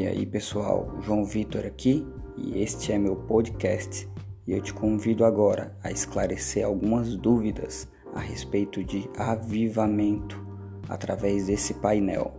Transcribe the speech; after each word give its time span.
E 0.00 0.06
aí 0.06 0.24
pessoal, 0.24 0.98
João 1.02 1.26
Vitor 1.26 1.66
aqui 1.66 2.06
e 2.34 2.62
este 2.62 2.90
é 2.90 2.96
meu 2.96 3.14
podcast 3.14 4.08
e 4.46 4.52
eu 4.52 4.62
te 4.62 4.72
convido 4.72 5.26
agora 5.26 5.76
a 5.84 5.90
esclarecer 5.90 6.64
algumas 6.64 7.14
dúvidas 7.14 7.86
a 8.14 8.18
respeito 8.18 8.82
de 8.82 9.06
avivamento 9.18 10.42
através 10.88 11.48
desse 11.48 11.74
painel. 11.74 12.32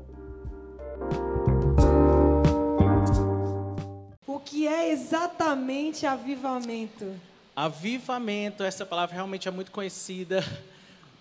O 4.26 4.40
que 4.40 4.68
é 4.68 4.92
exatamente 4.92 6.08
avivamento? 6.08 7.14
Avivamento, 7.56 8.64
essa 8.64 8.88
palavra 8.88 9.14
realmente 9.14 9.48
é 9.48 9.52
muito 9.52 9.72
conhecida, 9.72 10.44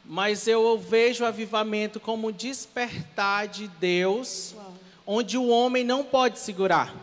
mas 0.07 0.49
eu 0.49 0.79
vejo 0.79 1.23
avivamento 1.23 2.01
como 2.01 2.33
despertar 2.33 3.47
de 3.47 3.69
Deus. 3.69 4.55
Uau 4.57 4.81
onde 5.13 5.37
o 5.37 5.49
homem 5.49 5.83
não 5.83 6.05
pode 6.05 6.39
segurar. 6.39 6.95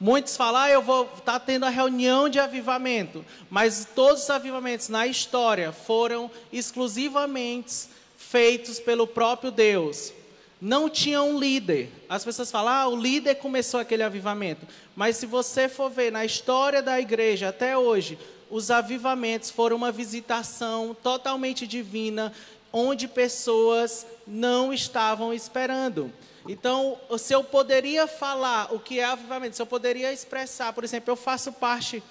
Muitos 0.00 0.36
falam, 0.36 0.62
ah, 0.62 0.70
eu 0.70 0.82
vou 0.82 1.04
estar 1.04 1.38
tá 1.38 1.38
tendo 1.38 1.66
a 1.66 1.68
reunião 1.68 2.28
de 2.28 2.40
avivamento, 2.40 3.24
mas 3.48 3.86
todos 3.94 4.24
os 4.24 4.30
avivamentos 4.30 4.88
na 4.88 5.06
história 5.06 5.70
foram 5.70 6.28
exclusivamente 6.52 7.86
feitos 8.16 8.80
pelo 8.80 9.06
próprio 9.06 9.52
Deus. 9.52 10.12
Não 10.60 10.90
tinha 10.90 11.22
um 11.22 11.38
líder. 11.38 11.92
As 12.08 12.24
pessoas 12.24 12.50
falam, 12.50 12.72
ah, 12.72 12.88
o 12.88 13.00
líder 13.00 13.36
começou 13.36 13.78
aquele 13.78 14.02
avivamento. 14.02 14.66
Mas 14.96 15.16
se 15.16 15.24
você 15.24 15.68
for 15.68 15.88
ver 15.88 16.10
na 16.10 16.24
história 16.24 16.82
da 16.82 16.98
igreja 16.98 17.50
até 17.50 17.78
hoje, 17.78 18.18
os 18.50 18.68
avivamentos 18.68 19.48
foram 19.48 19.76
uma 19.76 19.92
visitação 19.92 20.96
totalmente 21.04 21.68
divina, 21.68 22.32
onde 22.72 23.06
pessoas 23.06 24.04
não 24.26 24.72
estavam 24.72 25.32
esperando. 25.32 26.12
Então, 26.48 26.98
se 27.18 27.34
eu 27.34 27.44
poderia 27.44 28.06
falar 28.06 28.72
o 28.72 28.80
que 28.80 28.98
é 28.98 29.04
avivamento, 29.04 29.54
se 29.54 29.60
eu 29.60 29.66
poderia 29.66 30.10
expressar, 30.10 30.72
por 30.72 30.82
exemplo, 30.82 31.12
eu 31.12 31.16
faço 31.16 31.52
parte, 31.52 32.02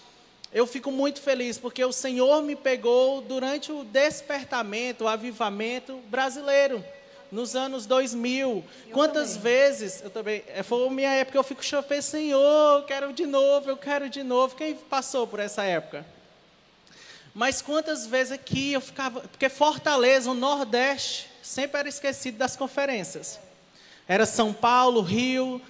eu 0.53 0.67
fico 0.67 0.91
muito 0.91 1.19
feliz 1.19 1.57
porque 1.57 1.83
o 1.83 1.91
Senhor 1.91 2.43
me 2.43 2.55
pegou 2.55 3.19
durante 3.19 3.71
o 3.71 3.83
despertamento, 3.83 5.05
o 5.05 5.08
avivamento 5.08 5.97
brasileiro, 6.08 6.85
nos 7.31 7.55
anos 7.55 7.88
2000. 7.88 8.63
Eu 8.88 8.93
Quantas 8.93 9.35
também. 9.35 9.41
vezes, 9.41 10.03
eu 10.03 10.11
também, 10.11 10.43
é, 10.47 10.61
foi 10.61 10.85
a 10.85 10.91
minha 10.91 11.13
época, 11.15 11.35
eu 11.35 11.43
fico 11.43 11.65
chorando, 11.65 11.99
Senhor, 12.03 12.80
eu 12.80 12.83
quero 12.83 13.11
de 13.11 13.25
novo, 13.25 13.71
eu 13.71 13.77
quero 13.77 14.08
de 14.08 14.21
novo. 14.21 14.55
Quem 14.55 14.75
passou 14.75 15.25
por 15.25 15.39
essa 15.39 15.63
época? 15.63 16.05
Mas 17.33 17.59
quantas 17.59 18.05
vezes 18.05 18.33
aqui 18.33 18.73
eu 18.73 18.81
ficava, 18.81 19.21
porque 19.21 19.49
Fortaleza, 19.49 20.30
o 20.30 20.35
Nordeste, 20.35 21.27
sempre 21.41 21.80
era 21.80 21.89
esquecido 21.89 22.38
das 22.38 22.55
conferências. 22.55 23.46
Era 24.08 24.25
São 24.25 24.53
Paulo, 24.53 25.02
Rio, 25.02 25.61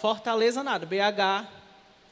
Fortaleza 0.00 0.62
nada, 0.62 0.84
BH. 0.84 1.48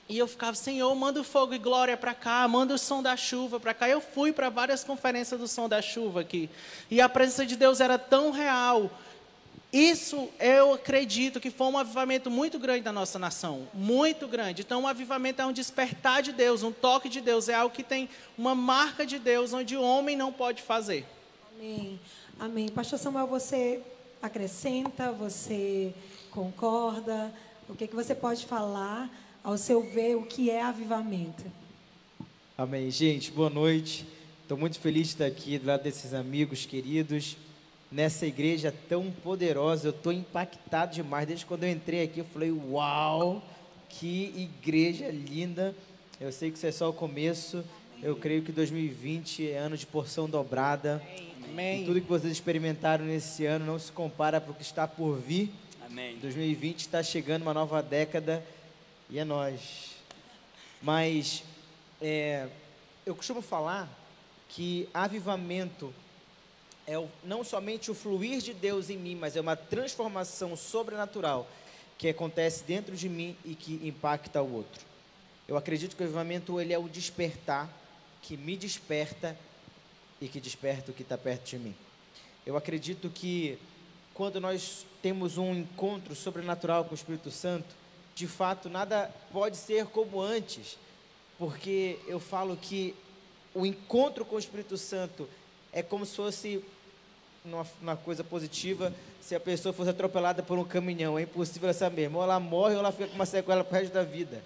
E 0.08 0.18
eu 0.18 0.26
ficava, 0.26 0.56
Senhor, 0.56 0.92
manda 0.96 1.20
o 1.20 1.24
fogo 1.24 1.54
e 1.54 1.58
glória 1.58 1.96
para 1.96 2.14
cá, 2.14 2.48
manda 2.48 2.74
o 2.74 2.78
som 2.78 3.00
da 3.00 3.16
chuva 3.16 3.60
para 3.60 3.72
cá. 3.72 3.88
Eu 3.88 4.00
fui 4.00 4.32
para 4.32 4.48
várias 4.48 4.82
conferências 4.82 5.38
do 5.38 5.46
som 5.46 5.68
da 5.68 5.80
chuva 5.80 6.22
aqui. 6.22 6.50
E 6.90 7.00
a 7.00 7.08
presença 7.08 7.46
de 7.46 7.54
Deus 7.54 7.80
era 7.80 7.96
tão 7.96 8.32
real. 8.32 8.90
Isso 9.72 10.28
eu 10.40 10.72
acredito 10.72 11.38
que 11.38 11.48
foi 11.48 11.68
um 11.68 11.78
avivamento 11.78 12.28
muito 12.28 12.58
grande 12.58 12.80
da 12.80 12.90
nossa 12.90 13.20
nação, 13.20 13.68
muito 13.72 14.26
grande. 14.26 14.62
Então, 14.62 14.82
um 14.82 14.88
avivamento 14.88 15.40
é 15.40 15.46
um 15.46 15.52
despertar 15.52 16.22
de 16.22 16.32
Deus, 16.32 16.64
um 16.64 16.72
toque 16.72 17.08
de 17.08 17.20
Deus, 17.20 17.48
é 17.48 17.54
algo 17.54 17.72
que 17.72 17.84
tem 17.84 18.08
uma 18.36 18.52
marca 18.52 19.06
de 19.06 19.16
Deus 19.16 19.52
onde 19.52 19.76
o 19.76 19.82
homem 19.82 20.16
não 20.16 20.32
pode 20.32 20.60
fazer. 20.60 21.06
Amém. 21.54 22.00
Amém. 22.36 22.68
Pastor 22.68 22.98
Samuel, 22.98 23.28
você 23.28 23.80
acrescenta, 24.22 25.12
você 25.12 25.94
concorda? 26.30 27.32
O 27.68 27.74
que, 27.74 27.86
que 27.86 27.94
você 27.94 28.14
pode 28.14 28.44
falar 28.46 29.10
ao 29.42 29.56
seu 29.56 29.82
ver 29.82 30.16
o 30.16 30.22
que 30.22 30.50
é 30.50 30.62
avivamento? 30.62 31.44
Amém. 32.56 32.90
Gente, 32.90 33.30
boa 33.30 33.48
noite. 33.48 34.06
Estou 34.42 34.58
muito 34.58 34.78
feliz 34.78 35.08
de 35.08 35.14
estar 35.14 35.26
aqui 35.26 35.58
do 35.58 35.66
lado 35.66 35.82
desses 35.82 36.12
amigos 36.12 36.66
queridos, 36.66 37.36
nessa 37.90 38.26
igreja 38.26 38.74
tão 38.88 39.10
poderosa. 39.10 39.88
Eu 39.88 39.92
estou 39.92 40.12
impactado 40.12 40.94
demais. 40.94 41.26
Desde 41.26 41.46
quando 41.46 41.64
eu 41.64 41.70
entrei 41.70 42.02
aqui, 42.02 42.18
eu 42.18 42.24
falei: 42.24 42.50
Uau, 42.50 43.42
que 43.88 44.34
igreja 44.36 45.08
linda. 45.10 45.74
Eu 46.20 46.32
sei 46.32 46.50
que 46.50 46.58
isso 46.58 46.66
é 46.66 46.72
só 46.72 46.90
o 46.90 46.92
começo. 46.92 47.64
Eu 48.02 48.16
creio 48.16 48.42
que 48.42 48.52
2020 48.52 49.48
é 49.48 49.58
ano 49.58 49.76
de 49.76 49.86
porção 49.86 50.28
dobrada. 50.28 51.02
Amém. 51.14 51.29
Amém. 51.50 51.82
E 51.82 51.84
tudo 51.84 52.00
que 52.00 52.06
vocês 52.06 52.32
experimentaram 52.32 53.04
nesse 53.04 53.44
ano 53.44 53.66
não 53.66 53.76
se 53.76 53.90
compara 53.90 54.40
para 54.40 54.52
o 54.52 54.54
que 54.54 54.62
está 54.62 54.86
por 54.86 55.18
vir. 55.18 55.52
Amém. 55.84 56.16
2020 56.18 56.78
está 56.78 57.02
chegando 57.02 57.42
uma 57.42 57.52
nova 57.52 57.82
década 57.82 58.44
e 59.08 59.18
é 59.18 59.24
nós. 59.24 59.96
Mas 60.80 61.42
é, 62.00 62.46
eu 63.04 63.16
costumo 63.16 63.42
falar 63.42 63.88
que 64.48 64.88
avivamento 64.94 65.92
é 66.86 66.96
o, 66.96 67.08
não 67.24 67.42
somente 67.42 67.90
o 67.90 67.96
fluir 67.96 68.40
de 68.40 68.54
Deus 68.54 68.88
em 68.88 68.96
mim, 68.96 69.16
mas 69.16 69.34
é 69.34 69.40
uma 69.40 69.56
transformação 69.56 70.54
sobrenatural 70.54 71.50
que 71.98 72.08
acontece 72.08 72.62
dentro 72.62 72.94
de 72.94 73.08
mim 73.08 73.36
e 73.44 73.56
que 73.56 73.80
impacta 73.88 74.40
o 74.40 74.54
outro. 74.54 74.84
Eu 75.48 75.56
acredito 75.56 75.96
que 75.96 76.02
o 76.04 76.06
avivamento 76.06 76.60
ele 76.60 76.72
é 76.72 76.78
o 76.78 76.88
despertar 76.88 77.68
que 78.22 78.36
me 78.36 78.56
desperta 78.56 79.36
e 80.20 80.28
que 80.28 80.40
desperta 80.40 80.90
o 80.90 80.94
que 80.94 81.02
está 81.02 81.16
perto 81.16 81.50
de 81.50 81.58
mim. 81.58 81.74
Eu 82.44 82.56
acredito 82.56 83.08
que 83.08 83.58
quando 84.14 84.40
nós 84.40 84.84
temos 85.02 85.38
um 85.38 85.54
encontro 85.54 86.14
sobrenatural 86.14 86.84
com 86.84 86.92
o 86.92 86.94
Espírito 86.94 87.30
Santo, 87.30 87.74
de 88.14 88.26
fato 88.26 88.68
nada 88.68 89.10
pode 89.32 89.56
ser 89.56 89.86
como 89.86 90.20
antes, 90.20 90.76
porque 91.38 91.98
eu 92.06 92.20
falo 92.20 92.56
que 92.56 92.94
o 93.54 93.64
encontro 93.64 94.24
com 94.24 94.36
o 94.36 94.38
Espírito 94.38 94.76
Santo 94.76 95.28
é 95.72 95.82
como 95.82 96.04
se 96.04 96.16
fosse 96.16 96.64
uma, 97.44 97.66
uma, 97.80 97.96
coisa 97.96 98.22
positiva 98.22 98.92
se 99.20 99.34
a 99.34 99.40
pessoa 99.40 99.72
fosse 99.72 99.90
atropelada 99.90 100.42
por 100.42 100.58
um 100.58 100.64
caminhão. 100.64 101.18
É 101.18 101.22
impossível 101.22 101.68
essa 101.68 101.88
mesmo. 101.88 102.18
Ou 102.18 102.24
ela 102.24 102.38
morre 102.38 102.74
ou 102.74 102.80
ela 102.80 102.92
fica 102.92 103.08
com 103.08 103.14
uma 103.14 103.26
sequela 103.26 103.64
para 103.64 103.78
o 103.78 103.80
resto 103.80 103.94
da 103.94 104.02
vida. 104.02 104.42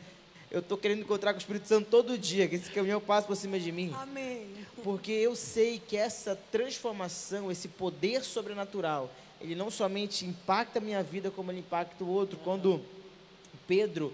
Eu 0.50 0.60
estou 0.60 0.78
querendo 0.78 1.00
encontrar 1.00 1.32
com 1.32 1.38
o 1.38 1.40
Espírito 1.40 1.66
Santo 1.66 1.90
todo 1.90 2.16
dia, 2.16 2.46
que 2.46 2.54
esse 2.54 2.70
caminhão 2.70 3.00
passe 3.00 3.26
por 3.26 3.34
cima 3.34 3.58
de 3.58 3.72
mim. 3.72 3.92
Amém. 4.00 4.53
Porque 4.84 5.12
eu 5.12 5.34
sei 5.34 5.78
que 5.78 5.96
essa 5.96 6.38
transformação, 6.52 7.50
esse 7.50 7.68
poder 7.68 8.22
sobrenatural, 8.22 9.10
ele 9.40 9.54
não 9.54 9.70
somente 9.70 10.26
impacta 10.26 10.78
a 10.78 10.82
minha 10.82 11.02
vida, 11.02 11.30
como 11.30 11.50
ele 11.50 11.60
impacta 11.60 12.04
o 12.04 12.08
outro. 12.08 12.38
Quando 12.44 12.82
Pedro, 13.66 14.12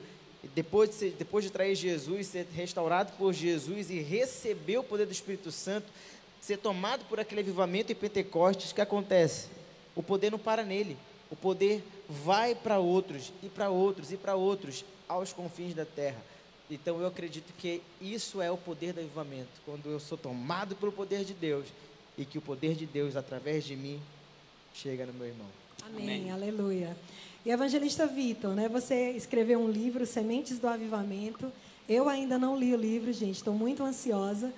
depois 0.54 0.90
de, 0.90 0.94
ser, 0.94 1.16
depois 1.18 1.44
de 1.44 1.50
trair 1.50 1.74
Jesus, 1.74 2.28
ser 2.28 2.46
restaurado 2.54 3.12
por 3.18 3.32
Jesus 3.32 3.90
e 3.90 3.98
receber 3.98 4.78
o 4.78 4.84
poder 4.84 5.06
do 5.06 5.12
Espírito 5.12 5.50
Santo, 5.50 5.88
ser 6.40 6.58
tomado 6.58 7.04
por 7.06 7.18
aquele 7.18 7.40
avivamento 7.40 7.90
em 7.90 7.96
Pentecostes, 7.96 8.70
o 8.70 8.74
que 8.76 8.80
acontece? 8.80 9.48
O 9.96 10.04
poder 10.04 10.30
não 10.30 10.38
para 10.38 10.62
nele. 10.62 10.96
O 11.32 11.34
poder 11.34 11.82
vai 12.08 12.54
para 12.54 12.78
outros, 12.78 13.32
e 13.42 13.48
para 13.48 13.70
outros, 13.70 14.12
e 14.12 14.16
para 14.16 14.36
outros, 14.36 14.84
aos 15.08 15.32
confins 15.32 15.74
da 15.74 15.84
terra. 15.84 16.29
Então 16.70 17.00
eu 17.00 17.06
acredito 17.06 17.52
que 17.58 17.82
isso 18.00 18.40
é 18.40 18.50
o 18.50 18.56
poder 18.56 18.92
do 18.92 19.00
avivamento, 19.00 19.48
quando 19.64 19.90
eu 19.90 19.98
sou 19.98 20.16
tomado 20.16 20.76
pelo 20.76 20.92
poder 20.92 21.24
de 21.24 21.34
Deus 21.34 21.66
e 22.16 22.24
que 22.24 22.38
o 22.38 22.40
poder 22.40 22.74
de 22.74 22.86
Deus 22.86 23.16
através 23.16 23.64
de 23.64 23.74
mim 23.74 24.00
chega 24.72 25.04
no 25.04 25.12
meu 25.12 25.26
irmão. 25.26 25.48
Amém, 25.84 26.20
Amém. 26.20 26.30
aleluia. 26.30 26.96
E 27.44 27.50
evangelista 27.50 28.06
Vitor, 28.06 28.54
né, 28.54 28.68
você 28.68 29.10
escreveu 29.12 29.58
um 29.58 29.70
livro, 29.70 30.06
Sementes 30.06 30.58
do 30.58 30.68
Avivamento. 30.68 31.50
Eu 31.88 32.08
ainda 32.08 32.38
não 32.38 32.56
li 32.56 32.72
o 32.72 32.76
livro, 32.76 33.12
gente, 33.12 33.36
estou 33.36 33.54
muito 33.54 33.82
ansiosa 33.82 34.52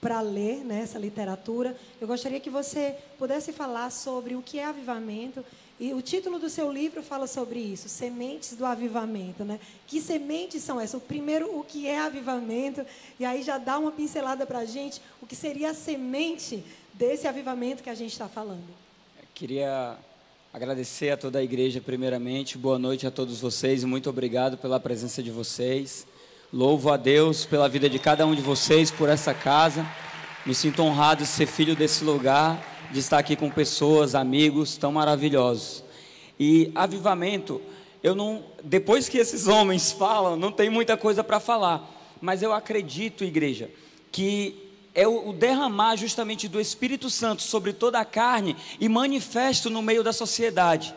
para 0.00 0.20
ler 0.20 0.64
né, 0.64 0.80
essa 0.80 0.98
literatura. 0.98 1.76
Eu 2.00 2.08
gostaria 2.08 2.40
que 2.40 2.50
você 2.50 2.96
pudesse 3.18 3.52
falar 3.52 3.90
sobre 3.90 4.34
o 4.34 4.42
que 4.42 4.58
é 4.58 4.64
avivamento 4.64 5.44
e 5.80 5.94
o 5.94 6.02
título 6.02 6.38
do 6.38 6.50
seu 6.50 6.70
livro 6.70 7.02
fala 7.02 7.26
sobre 7.26 7.58
isso, 7.58 7.88
Sementes 7.88 8.54
do 8.54 8.66
Avivamento, 8.66 9.46
né? 9.46 9.58
Que 9.86 9.98
sementes 9.98 10.62
são 10.62 10.78
essas? 10.78 11.00
O 11.00 11.00
primeiro, 11.00 11.58
o 11.58 11.64
que 11.64 11.86
é 11.86 11.98
avivamento, 11.98 12.84
e 13.18 13.24
aí 13.24 13.42
já 13.42 13.56
dá 13.56 13.78
uma 13.78 13.90
pincelada 13.90 14.44
para 14.44 14.58
a 14.58 14.64
gente, 14.66 15.00
o 15.22 15.26
que 15.26 15.34
seria 15.34 15.70
a 15.70 15.74
semente 15.74 16.62
desse 16.92 17.26
avivamento 17.26 17.82
que 17.82 17.88
a 17.88 17.94
gente 17.94 18.12
está 18.12 18.28
falando. 18.28 18.62
Eu 19.18 19.26
queria 19.34 19.96
agradecer 20.52 21.12
a 21.12 21.16
toda 21.16 21.38
a 21.38 21.42
igreja, 21.42 21.80
primeiramente, 21.80 22.58
boa 22.58 22.78
noite 22.78 23.06
a 23.06 23.10
todos 23.10 23.40
vocês, 23.40 23.82
e 23.82 23.86
muito 23.86 24.10
obrigado 24.10 24.58
pela 24.58 24.78
presença 24.78 25.22
de 25.22 25.30
vocês. 25.30 26.06
Louvo 26.52 26.92
a 26.92 26.98
Deus 26.98 27.46
pela 27.46 27.70
vida 27.70 27.88
de 27.88 27.98
cada 27.98 28.26
um 28.26 28.34
de 28.34 28.42
vocês, 28.42 28.90
por 28.90 29.08
essa 29.08 29.32
casa. 29.32 29.86
Me 30.44 30.54
sinto 30.54 30.82
honrado 30.82 31.22
de 31.22 31.28
ser 31.28 31.46
filho 31.46 31.76
desse 31.76 32.02
lugar 32.02 32.66
de 32.90 32.98
estar 32.98 33.18
aqui 33.18 33.36
com 33.36 33.50
pessoas, 33.50 34.14
amigos 34.14 34.76
tão 34.76 34.92
maravilhosos. 34.92 35.84
E 36.38 36.72
avivamento, 36.74 37.60
eu 38.02 38.14
não, 38.14 38.42
depois 38.64 39.08
que 39.08 39.18
esses 39.18 39.46
homens 39.46 39.92
falam, 39.92 40.36
não 40.36 40.50
tem 40.50 40.70
muita 40.70 40.96
coisa 40.96 41.22
para 41.22 41.38
falar, 41.38 41.88
mas 42.20 42.42
eu 42.42 42.52
acredito, 42.52 43.22
igreja, 43.22 43.70
que 44.10 44.56
é 44.94 45.06
o 45.06 45.32
derramar 45.32 45.96
justamente 45.96 46.48
do 46.48 46.60
Espírito 46.60 47.08
Santo 47.08 47.42
sobre 47.42 47.72
toda 47.72 48.00
a 48.00 48.04
carne 48.04 48.56
e 48.80 48.88
manifesto 48.88 49.70
no 49.70 49.82
meio 49.82 50.02
da 50.02 50.12
sociedade. 50.12 50.94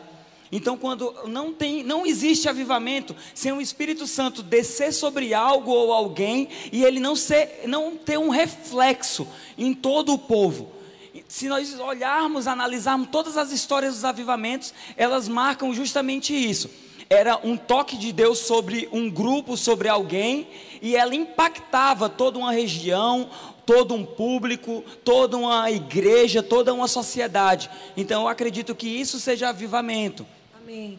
Então, 0.52 0.76
quando 0.76 1.12
não 1.26 1.52
tem, 1.52 1.82
não 1.82 2.06
existe 2.06 2.48
avivamento 2.48 3.14
sem 3.34 3.52
o 3.52 3.60
Espírito 3.60 4.06
Santo 4.06 4.42
descer 4.42 4.92
sobre 4.92 5.34
algo 5.34 5.70
ou 5.70 5.92
alguém 5.92 6.48
e 6.70 6.84
ele 6.84 7.00
não 7.00 7.16
ser, 7.16 7.62
não 7.66 7.96
ter 7.96 8.18
um 8.18 8.28
reflexo 8.28 9.26
em 9.58 9.74
todo 9.74 10.12
o 10.12 10.18
povo. 10.18 10.70
Se 11.28 11.48
nós 11.48 11.78
olharmos, 11.78 12.46
analisarmos 12.46 13.08
todas 13.10 13.36
as 13.36 13.50
histórias 13.50 13.94
dos 13.94 14.04
avivamentos, 14.04 14.74
elas 14.96 15.28
marcam 15.28 15.72
justamente 15.72 16.34
isso. 16.34 16.70
Era 17.08 17.38
um 17.44 17.56
toque 17.56 17.96
de 17.96 18.12
Deus 18.12 18.38
sobre 18.40 18.88
um 18.90 19.10
grupo, 19.10 19.56
sobre 19.56 19.88
alguém, 19.88 20.48
e 20.80 20.96
ela 20.96 21.14
impactava 21.14 22.08
toda 22.08 22.38
uma 22.38 22.52
região, 22.52 23.28
todo 23.66 23.94
um 23.94 24.04
público, 24.04 24.84
toda 25.04 25.36
uma 25.36 25.70
igreja, 25.70 26.42
toda 26.42 26.72
uma 26.72 26.88
sociedade. 26.88 27.70
Então 27.96 28.22
eu 28.22 28.28
acredito 28.28 28.74
que 28.74 28.88
isso 28.88 29.18
seja 29.18 29.48
avivamento. 29.48 30.26
Amém. 30.56 30.98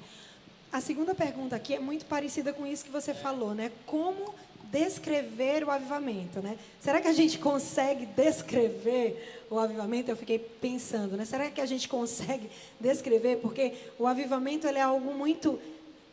A 0.72 0.82
segunda 0.82 1.16
pergunta 1.16 1.56
aqui 1.56 1.74
é 1.74 1.80
muito 1.80 2.06
parecida 2.06 2.52
com 2.52 2.68
isso 2.68 2.84
que 2.84 2.92
você 2.92 3.14
falou, 3.14 3.54
né? 3.54 3.72
Como 3.86 4.36
descrever 4.72 5.64
o 5.64 5.72
avivamento, 5.72 6.42
né? 6.42 6.58
Será 6.82 7.00
que 7.00 7.08
a 7.08 7.14
gente 7.14 7.40
consegue 7.40 8.06
descrever 8.06 9.46
o 9.50 9.58
avivamento? 9.58 10.12
Eu 10.12 10.18
fiquei 10.18 10.38
pensando, 10.38 11.16
né? 11.16 11.24
Será 11.24 11.50
que 11.50 11.62
a 11.62 11.66
gente 11.66 11.88
consegue 11.88 12.50
descrever? 12.80 13.38
Porque 13.38 13.74
o 13.98 14.06
avivamento 14.06 14.68
é 14.68 14.82
algo 14.82 15.14
muito 15.14 15.60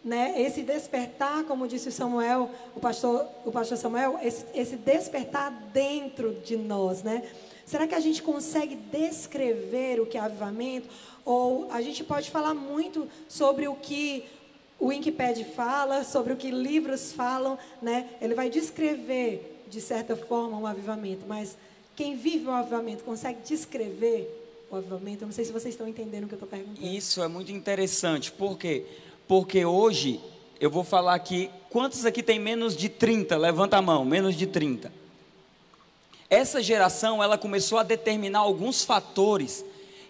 né? 0.04 0.40
Esse 0.40 0.62
despertar, 0.62 1.44
como 1.44 1.68
disse 1.68 1.88
o 1.88 1.92
Samuel, 1.92 2.50
o 2.74 2.80
pastor, 2.80 3.26
o 3.44 3.52
pastor 3.52 3.78
Samuel, 3.78 4.18
esse, 4.22 4.44
esse 4.54 4.76
despertar 4.76 5.50
dentro 5.72 6.34
de 6.44 6.56
nós, 6.56 7.02
né? 7.02 7.22
Será 7.64 7.86
que 7.86 7.94
a 7.94 8.00
gente 8.00 8.22
consegue 8.22 8.76
descrever 8.76 10.00
o 10.00 10.06
que 10.06 10.18
é 10.18 10.20
avivamento? 10.20 10.88
Ou 11.24 11.70
a 11.70 11.80
gente 11.80 12.02
pode 12.02 12.30
falar 12.30 12.54
muito 12.54 13.08
sobre 13.28 13.68
o 13.68 13.74
que 13.74 14.24
o 14.78 14.86
Wikipedia 14.86 15.44
fala, 15.44 16.02
sobre 16.02 16.32
o 16.32 16.36
que 16.36 16.50
livros 16.50 17.12
falam, 17.12 17.56
né? 17.80 18.08
Ele 18.20 18.34
vai 18.34 18.50
descrever, 18.50 19.62
de 19.68 19.80
certa 19.80 20.16
forma, 20.16 20.58
um 20.58 20.66
avivamento, 20.66 21.24
mas 21.28 21.56
quem 21.94 22.16
vive 22.16 22.46
o 22.46 22.50
avivamento 22.50 23.04
consegue 23.04 23.40
descrever 23.46 24.28
o 24.68 24.76
avivamento? 24.76 25.22
Eu 25.22 25.26
não 25.26 25.32
sei 25.32 25.44
se 25.44 25.52
vocês 25.52 25.74
estão 25.74 25.86
entendendo 25.86 26.24
o 26.24 26.26
que 26.26 26.34
eu 26.34 26.36
estou 26.36 26.48
perguntando. 26.48 26.84
Isso 26.84 27.22
é 27.22 27.28
muito 27.28 27.52
interessante, 27.52 28.32
porque 28.32 28.84
porque 29.32 29.64
hoje 29.64 30.20
eu 30.60 30.68
vou 30.68 30.84
falar 30.84 31.14
aqui, 31.14 31.48
quantos 31.70 32.04
aqui 32.04 32.22
tem 32.22 32.38
menos 32.38 32.76
de 32.76 32.90
30? 32.90 33.34
Levanta 33.38 33.78
a 33.78 33.80
mão, 33.80 34.04
menos 34.04 34.34
de 34.34 34.46
30. 34.46 34.92
Essa 36.28 36.62
geração, 36.62 37.22
ela 37.22 37.38
começou 37.38 37.78
a 37.78 37.82
determinar 37.82 38.40
alguns 38.40 38.84
fatores 38.84 39.64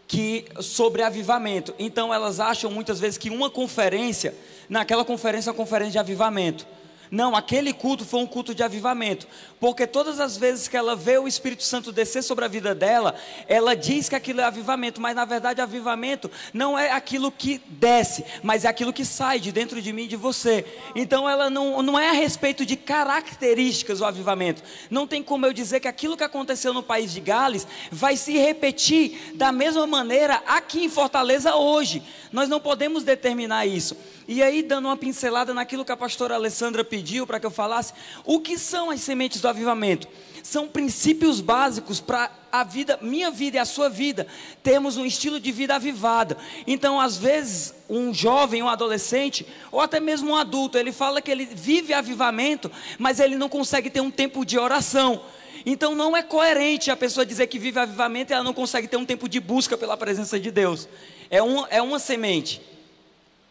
que 0.08 0.44
sobre 0.60 1.04
avivamento. 1.04 1.72
Então 1.78 2.12
elas 2.12 2.40
acham 2.40 2.68
muitas 2.68 2.98
vezes 2.98 3.16
que 3.16 3.30
uma 3.30 3.48
conferência, 3.48 4.34
naquela 4.68 5.04
conferência 5.04 5.50
é 5.50 5.52
uma 5.52 5.56
conferência 5.56 5.92
de 5.92 5.98
avivamento. 6.00 6.66
Não, 7.12 7.36
aquele 7.36 7.74
culto 7.74 8.06
foi 8.06 8.20
um 8.20 8.26
culto 8.26 8.54
de 8.54 8.62
avivamento. 8.62 9.28
Porque 9.60 9.86
todas 9.86 10.18
as 10.18 10.38
vezes 10.38 10.66
que 10.66 10.78
ela 10.78 10.96
vê 10.96 11.18
o 11.18 11.28
Espírito 11.28 11.62
Santo 11.62 11.92
descer 11.92 12.22
sobre 12.22 12.46
a 12.46 12.48
vida 12.48 12.74
dela, 12.74 13.14
ela 13.46 13.76
diz 13.76 14.08
que 14.08 14.14
aquilo 14.14 14.40
é 14.40 14.44
avivamento, 14.44 14.98
mas 14.98 15.14
na 15.14 15.26
verdade 15.26 15.60
avivamento 15.60 16.30
não 16.54 16.76
é 16.76 16.90
aquilo 16.90 17.30
que 17.30 17.60
desce, 17.68 18.24
mas 18.42 18.64
é 18.64 18.68
aquilo 18.68 18.94
que 18.94 19.04
sai 19.04 19.38
de 19.38 19.52
dentro 19.52 19.82
de 19.82 19.92
mim 19.92 20.04
e 20.04 20.08
de 20.08 20.16
você. 20.16 20.64
Então 20.96 21.28
ela 21.28 21.50
não, 21.50 21.82
não 21.82 22.00
é 22.00 22.08
a 22.08 22.14
respeito 22.14 22.64
de 22.64 22.76
características 22.76 24.00
o 24.00 24.06
avivamento. 24.06 24.62
Não 24.90 25.06
tem 25.06 25.22
como 25.22 25.44
eu 25.44 25.52
dizer 25.52 25.80
que 25.80 25.88
aquilo 25.88 26.16
que 26.16 26.24
aconteceu 26.24 26.72
no 26.72 26.82
país 26.82 27.12
de 27.12 27.20
Gales 27.20 27.66
vai 27.90 28.16
se 28.16 28.38
repetir 28.38 29.34
da 29.34 29.52
mesma 29.52 29.86
maneira 29.86 30.42
aqui 30.46 30.82
em 30.84 30.88
Fortaleza 30.88 31.56
hoje. 31.56 32.02
Nós 32.32 32.48
não 32.48 32.58
podemos 32.58 33.04
determinar 33.04 33.66
isso. 33.66 33.94
E 34.26 34.42
aí, 34.42 34.62
dando 34.62 34.86
uma 34.86 34.96
pincelada 34.96 35.52
naquilo 35.52 35.84
que 35.84 35.92
a 35.92 35.96
pastora 35.96 36.34
Alessandra 36.34 36.84
pediu 36.84 37.26
para 37.26 37.40
que 37.40 37.46
eu 37.46 37.50
falasse, 37.50 37.92
o 38.24 38.40
que 38.40 38.56
são 38.56 38.90
as 38.90 39.00
sementes 39.00 39.40
do 39.40 39.48
avivamento? 39.48 40.06
São 40.42 40.68
princípios 40.68 41.40
básicos 41.40 42.00
para 42.00 42.30
a 42.50 42.62
vida, 42.62 42.98
minha 43.02 43.30
vida 43.30 43.56
e 43.56 43.60
a 43.60 43.64
sua 43.64 43.88
vida, 43.88 44.26
termos 44.62 44.96
um 44.96 45.04
estilo 45.04 45.40
de 45.40 45.50
vida 45.50 45.74
avivado. 45.74 46.36
Então, 46.66 47.00
às 47.00 47.16
vezes, 47.16 47.74
um 47.88 48.14
jovem, 48.14 48.62
um 48.62 48.68
adolescente, 48.68 49.46
ou 49.70 49.80
até 49.80 49.98
mesmo 49.98 50.32
um 50.32 50.36
adulto, 50.36 50.78
ele 50.78 50.92
fala 50.92 51.20
que 51.20 51.30
ele 51.30 51.44
vive 51.44 51.92
avivamento, 51.92 52.70
mas 52.98 53.18
ele 53.18 53.36
não 53.36 53.48
consegue 53.48 53.90
ter 53.90 54.00
um 54.00 54.10
tempo 54.10 54.44
de 54.44 54.58
oração. 54.58 55.20
Então 55.64 55.94
não 55.94 56.16
é 56.16 56.22
coerente 56.22 56.90
a 56.90 56.96
pessoa 56.96 57.24
dizer 57.24 57.46
que 57.46 57.58
vive 57.58 57.78
avivamento 57.78 58.32
e 58.32 58.34
ela 58.34 58.42
não 58.42 58.52
consegue 58.52 58.88
ter 58.88 58.96
um 58.96 59.04
tempo 59.04 59.28
de 59.28 59.38
busca 59.38 59.78
pela 59.78 59.96
presença 59.96 60.38
de 60.38 60.50
Deus. 60.50 60.88
É, 61.30 61.40
um, 61.40 61.64
é 61.68 61.80
uma 61.80 62.00
semente. 62.00 62.60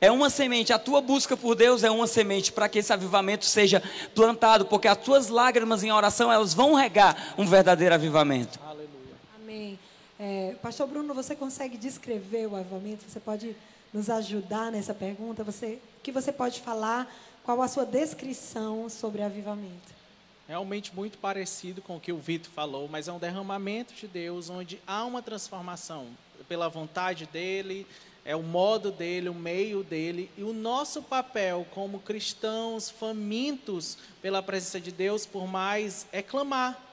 É 0.04 0.12
uma 0.12 0.32
semente, 0.32 0.74
a 0.74 0.80
tua 0.80 1.00
busca 1.00 1.38
por 1.38 1.54
Deus 1.54 1.84
é 1.84 1.92
uma 1.92 2.08
semente 2.08 2.52
para 2.52 2.68
que 2.68 2.80
esse 2.80 2.92
avivamento 2.92 3.46
seja 3.46 3.84
plantado, 4.16 4.66
porque 4.66 4.88
as 4.88 4.98
tuas 4.98 5.28
lágrimas 5.28 5.84
em 5.84 5.92
oração 5.92 6.32
elas 6.32 6.56
vão 6.56 6.74
regar 6.74 7.36
um 7.38 7.46
verdadeiro 7.46 7.94
avivamento. 7.94 8.60
Aleluia. 8.66 8.90
Amém. 9.36 9.78
É, 10.20 10.56
Pastor 10.60 10.88
Bruno, 10.88 11.14
você 11.14 11.36
consegue 11.36 11.78
descrever 11.78 12.48
o 12.48 12.56
avivamento? 12.56 13.06
Você 13.08 13.20
pode 13.20 13.56
nos 13.94 14.10
ajudar 14.10 14.72
nessa 14.72 14.92
pergunta? 14.92 15.44
Você, 15.44 15.78
o 16.00 16.02
que 16.02 16.12
você 16.12 16.32
pode 16.32 16.62
falar? 16.62 17.08
Qual 17.44 17.62
a 17.62 17.68
sua 17.68 17.86
descrição 17.86 18.90
sobre 18.90 19.22
avivamento? 19.22 20.02
Realmente 20.48 20.96
muito 20.96 21.20
parecido 21.20 21.80
com 21.80 21.98
o 21.98 22.00
que 22.00 22.12
o 22.12 22.18
Vitor 22.18 22.52
falou, 22.52 22.88
mas 22.88 23.08
é 23.08 23.14
um 23.14 23.20
derramamento 23.20 23.94
de 23.94 24.08
Deus 24.08 24.50
onde 24.50 24.82
há 24.88 25.06
uma 25.06 25.22
transformação 25.22 26.08
pela 26.50 26.68
vontade 26.68 27.28
dele, 27.28 27.86
é 28.24 28.36
o 28.36 28.44
modo 28.44 28.92
dele, 28.92 29.30
o 29.30 29.34
meio 29.34 29.84
dele, 29.84 30.30
e 30.38 30.44
o 30.44 30.54
nosso 30.54 31.02
papel 31.02 31.66
como 31.72 32.00
cristãos 32.00 32.90
famintos 32.90 33.98
pela 34.22 34.44
presença 34.44 34.80
de 34.80 34.92
Deus, 34.92 35.26
por 35.26 35.48
mais 35.48 36.06
é 36.12 36.22
clamar. 36.22 36.90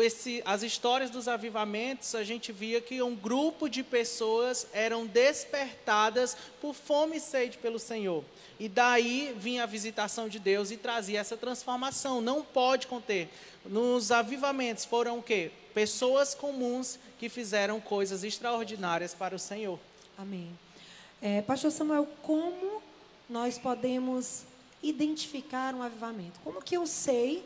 Esse, 0.00 0.42
as 0.46 0.62
histórias 0.62 1.10
dos 1.10 1.28
avivamentos, 1.28 2.14
a 2.14 2.24
gente 2.24 2.50
via 2.50 2.80
que 2.80 3.02
um 3.02 3.14
grupo 3.14 3.68
de 3.68 3.82
pessoas 3.82 4.66
eram 4.72 5.06
despertadas 5.06 6.36
por 6.60 6.74
fome 6.74 7.18
e 7.18 7.20
sede 7.20 7.58
pelo 7.58 7.78
Senhor. 7.78 8.24
E 8.58 8.68
daí 8.68 9.34
vinha 9.36 9.62
a 9.62 9.66
visitação 9.66 10.28
de 10.28 10.38
Deus 10.38 10.70
e 10.70 10.76
trazia 10.76 11.20
essa 11.20 11.36
transformação. 11.36 12.20
Não 12.20 12.42
pode 12.42 12.86
conter. 12.86 13.28
Nos 13.64 14.10
avivamentos 14.10 14.84
foram 14.84 15.18
o 15.18 15.22
quê? 15.22 15.50
Pessoas 15.74 16.34
comuns 16.34 16.98
que 17.18 17.28
fizeram 17.28 17.80
coisas 17.80 18.24
extraordinárias 18.24 19.12
para 19.14 19.36
o 19.36 19.38
Senhor. 19.38 19.78
Amém. 20.16 20.63
É, 21.20 21.42
Pastor 21.42 21.70
Samuel, 21.70 22.06
como 22.22 22.82
nós 23.28 23.58
podemos 23.58 24.44
identificar 24.82 25.74
um 25.74 25.82
avivamento? 25.82 26.38
Como 26.44 26.62
que 26.62 26.76
eu 26.76 26.86
sei 26.86 27.44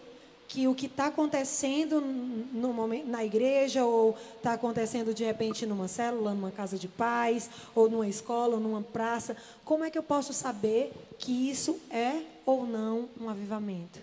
que 0.48 0.66
o 0.66 0.74
que 0.74 0.86
está 0.86 1.06
acontecendo 1.06 2.00
no 2.00 2.72
momento, 2.72 3.06
na 3.06 3.22
igreja, 3.22 3.84
ou 3.84 4.16
está 4.36 4.54
acontecendo 4.54 5.12
de 5.12 5.22
repente 5.22 5.66
numa 5.66 5.86
célula, 5.86 6.32
numa 6.32 6.50
casa 6.50 6.78
de 6.78 6.88
paz, 6.88 7.50
ou 7.74 7.88
numa 7.88 8.08
escola, 8.08 8.54
ou 8.54 8.60
numa 8.60 8.82
praça, 8.82 9.36
como 9.62 9.84
é 9.84 9.90
que 9.90 9.98
eu 9.98 10.02
posso 10.02 10.32
saber 10.32 10.90
que 11.18 11.50
isso 11.50 11.78
é 11.90 12.22
ou 12.46 12.66
não 12.66 13.10
um 13.20 13.28
avivamento? 13.28 14.00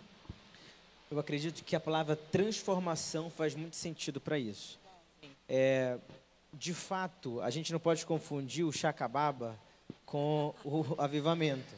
Eu 1.10 1.17
acredito 1.17 1.63
que 1.63 1.75
a 1.75 1.79
palavra 1.79 2.15
transformação 2.15 3.29
faz 3.29 3.55
muito 3.55 3.75
sentido 3.75 4.22
para 4.22 4.38
isso. 4.38 4.77
É, 5.50 5.98
de 6.58 6.74
fato, 6.74 7.42
a 7.42 7.50
gente 7.50 7.72
não 7.72 7.80
pode 7.80 8.06
confundir 8.06 8.66
o 8.66 8.72
chacababa 8.72 9.58
com 10.06 10.54
o 10.64 10.96
avivamento, 10.98 11.74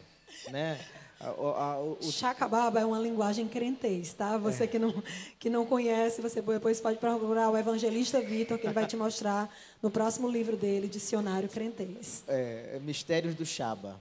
né? 0.50 0.80
O, 1.20 1.98
o, 2.00 2.12
Chacababa 2.12 2.80
é 2.80 2.86
uma 2.86 3.00
linguagem 3.00 3.48
crentez, 3.48 4.14
tá? 4.14 4.38
Você 4.38 4.66
é. 4.66 4.68
que, 4.68 4.78
não, 4.78 5.04
que 5.40 5.50
não 5.50 5.66
conhece, 5.66 6.22
você 6.22 6.44
depois 6.44 6.80
pode 6.80 7.00
procurar 7.00 7.50
o 7.50 7.58
evangelista 7.58 8.22
Vitor, 8.22 8.60
que 8.60 8.68
ele 8.68 8.74
vai 8.74 8.86
te 8.86 8.96
mostrar 8.96 9.52
no 9.82 9.90
próximo 9.90 10.30
livro 10.30 10.56
dele, 10.56 10.88
Dicionário 10.88 11.50
Crentez. 11.50 12.24
É, 12.28 12.80
Mistérios 12.84 13.34
do 13.34 13.48
Chaba, 13.48 14.00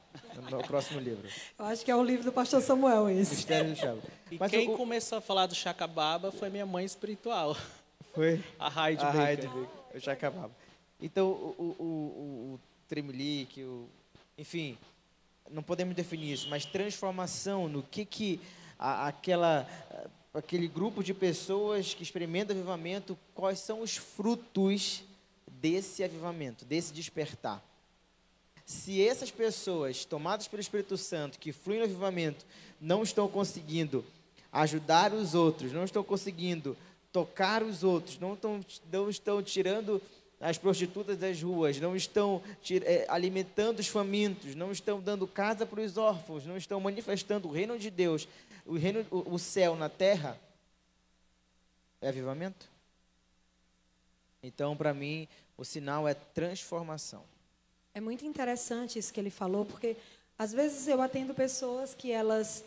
no 0.50 0.62
próximo 0.64 1.00
livro. 1.00 1.26
Eu 1.58 1.64
acho 1.64 1.82
que 1.82 1.90
é 1.90 1.96
o 1.96 2.04
livro 2.04 2.26
do 2.26 2.32
pastor 2.32 2.60
Samuel 2.60 3.08
esse. 3.08 3.36
Mistérios 3.36 3.78
do 3.78 3.80
Chaba. 3.80 4.02
E 4.30 4.36
Mas 4.38 4.50
quem 4.50 4.68
o, 4.68 4.76
começou 4.76 5.16
a 5.16 5.20
falar 5.22 5.46
do 5.46 5.54
Chacababa 5.54 6.30
foi 6.30 6.50
minha 6.50 6.66
mãe 6.66 6.84
espiritual. 6.84 7.56
Foi? 8.12 8.44
A 8.58 8.90
Heidi 8.90 9.02
A 9.02 9.30
Heidi 9.30 9.48
o 9.94 10.00
Chacababa. 10.00 10.65
Então, 11.00 11.28
o, 11.28 11.76
o, 11.78 11.84
o, 11.84 12.54
o 12.54 12.60
Tremelique, 12.88 13.62
o 13.62 13.88
enfim, 14.38 14.76
não 15.50 15.62
podemos 15.62 15.94
definir 15.94 16.32
isso, 16.32 16.48
mas 16.48 16.64
transformação 16.64 17.68
no 17.68 17.82
que 17.82 18.04
que 18.04 18.40
a, 18.78 19.08
aquela 19.08 19.66
aquele 20.34 20.68
grupo 20.68 21.02
de 21.02 21.14
pessoas 21.14 21.94
que 21.94 22.02
experimenta 22.02 22.52
avivamento, 22.52 23.18
quais 23.34 23.58
são 23.58 23.80
os 23.80 23.96
frutos 23.96 25.02
desse 25.46 26.04
avivamento, 26.04 26.64
desse 26.64 26.92
despertar. 26.92 27.64
Se 28.66 29.02
essas 29.02 29.30
pessoas 29.30 30.04
tomadas 30.04 30.46
pelo 30.46 30.60
Espírito 30.60 30.98
Santo, 30.98 31.38
que 31.38 31.52
fluem 31.52 31.78
no 31.78 31.86
avivamento, 31.86 32.44
não 32.78 33.02
estão 33.02 33.26
conseguindo 33.28 34.04
ajudar 34.52 35.14
os 35.14 35.34
outros, 35.34 35.72
não 35.72 35.84
estão 35.84 36.04
conseguindo 36.04 36.76
tocar 37.10 37.62
os 37.62 37.82
outros, 37.82 38.18
não 38.18 38.34
estão, 38.34 38.60
não 38.92 39.08
estão 39.08 39.42
tirando 39.42 40.02
as 40.40 40.58
prostitutas 40.58 41.16
das 41.16 41.42
ruas, 41.42 41.80
não 41.80 41.96
estão 41.96 42.42
é, 42.84 43.06
alimentando 43.08 43.78
os 43.78 43.88
famintos, 43.88 44.54
não 44.54 44.70
estão 44.70 45.00
dando 45.00 45.26
casa 45.26 45.64
para 45.64 45.80
os 45.80 45.96
órfãos, 45.96 46.44
não 46.44 46.56
estão 46.56 46.78
manifestando 46.78 47.48
o 47.48 47.52
reino 47.52 47.78
de 47.78 47.90
Deus, 47.90 48.28
o 48.66 48.76
reino, 48.76 49.06
o, 49.10 49.38
céu 49.38 49.76
na 49.76 49.88
terra, 49.88 50.38
é 52.00 52.08
avivamento? 52.08 52.68
Então, 54.42 54.76
para 54.76 54.92
mim, 54.92 55.26
o 55.56 55.64
sinal 55.64 56.06
é 56.06 56.14
transformação. 56.14 57.22
É 57.94 58.00
muito 58.00 58.26
interessante 58.26 58.98
isso 58.98 59.12
que 59.12 59.18
ele 59.18 59.30
falou, 59.30 59.64
porque 59.64 59.96
às 60.38 60.52
vezes 60.52 60.86
eu 60.86 61.00
atendo 61.00 61.32
pessoas 61.32 61.94
que 61.94 62.12
elas 62.12 62.62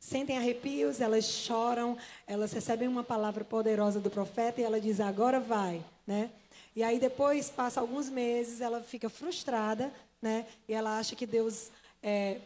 sentem 0.00 0.36
arrepios, 0.36 1.00
elas 1.00 1.24
choram, 1.24 1.96
elas 2.26 2.52
recebem 2.52 2.88
uma 2.88 3.04
palavra 3.04 3.44
poderosa 3.44 4.00
do 4.00 4.10
profeta 4.10 4.60
e 4.60 4.64
ela 4.64 4.80
diz: 4.80 4.98
agora 4.98 5.38
vai, 5.38 5.84
né? 6.04 6.30
E 6.74 6.82
aí 6.82 6.98
depois 6.98 7.50
passa 7.50 7.80
alguns 7.80 8.08
meses, 8.08 8.60
ela 8.60 8.80
fica 8.82 9.08
frustrada, 9.08 9.92
né? 10.22 10.46
E 10.68 10.72
ela 10.72 10.98
acha 10.98 11.16
que 11.16 11.26
Deus 11.26 11.70
é, 12.02 12.38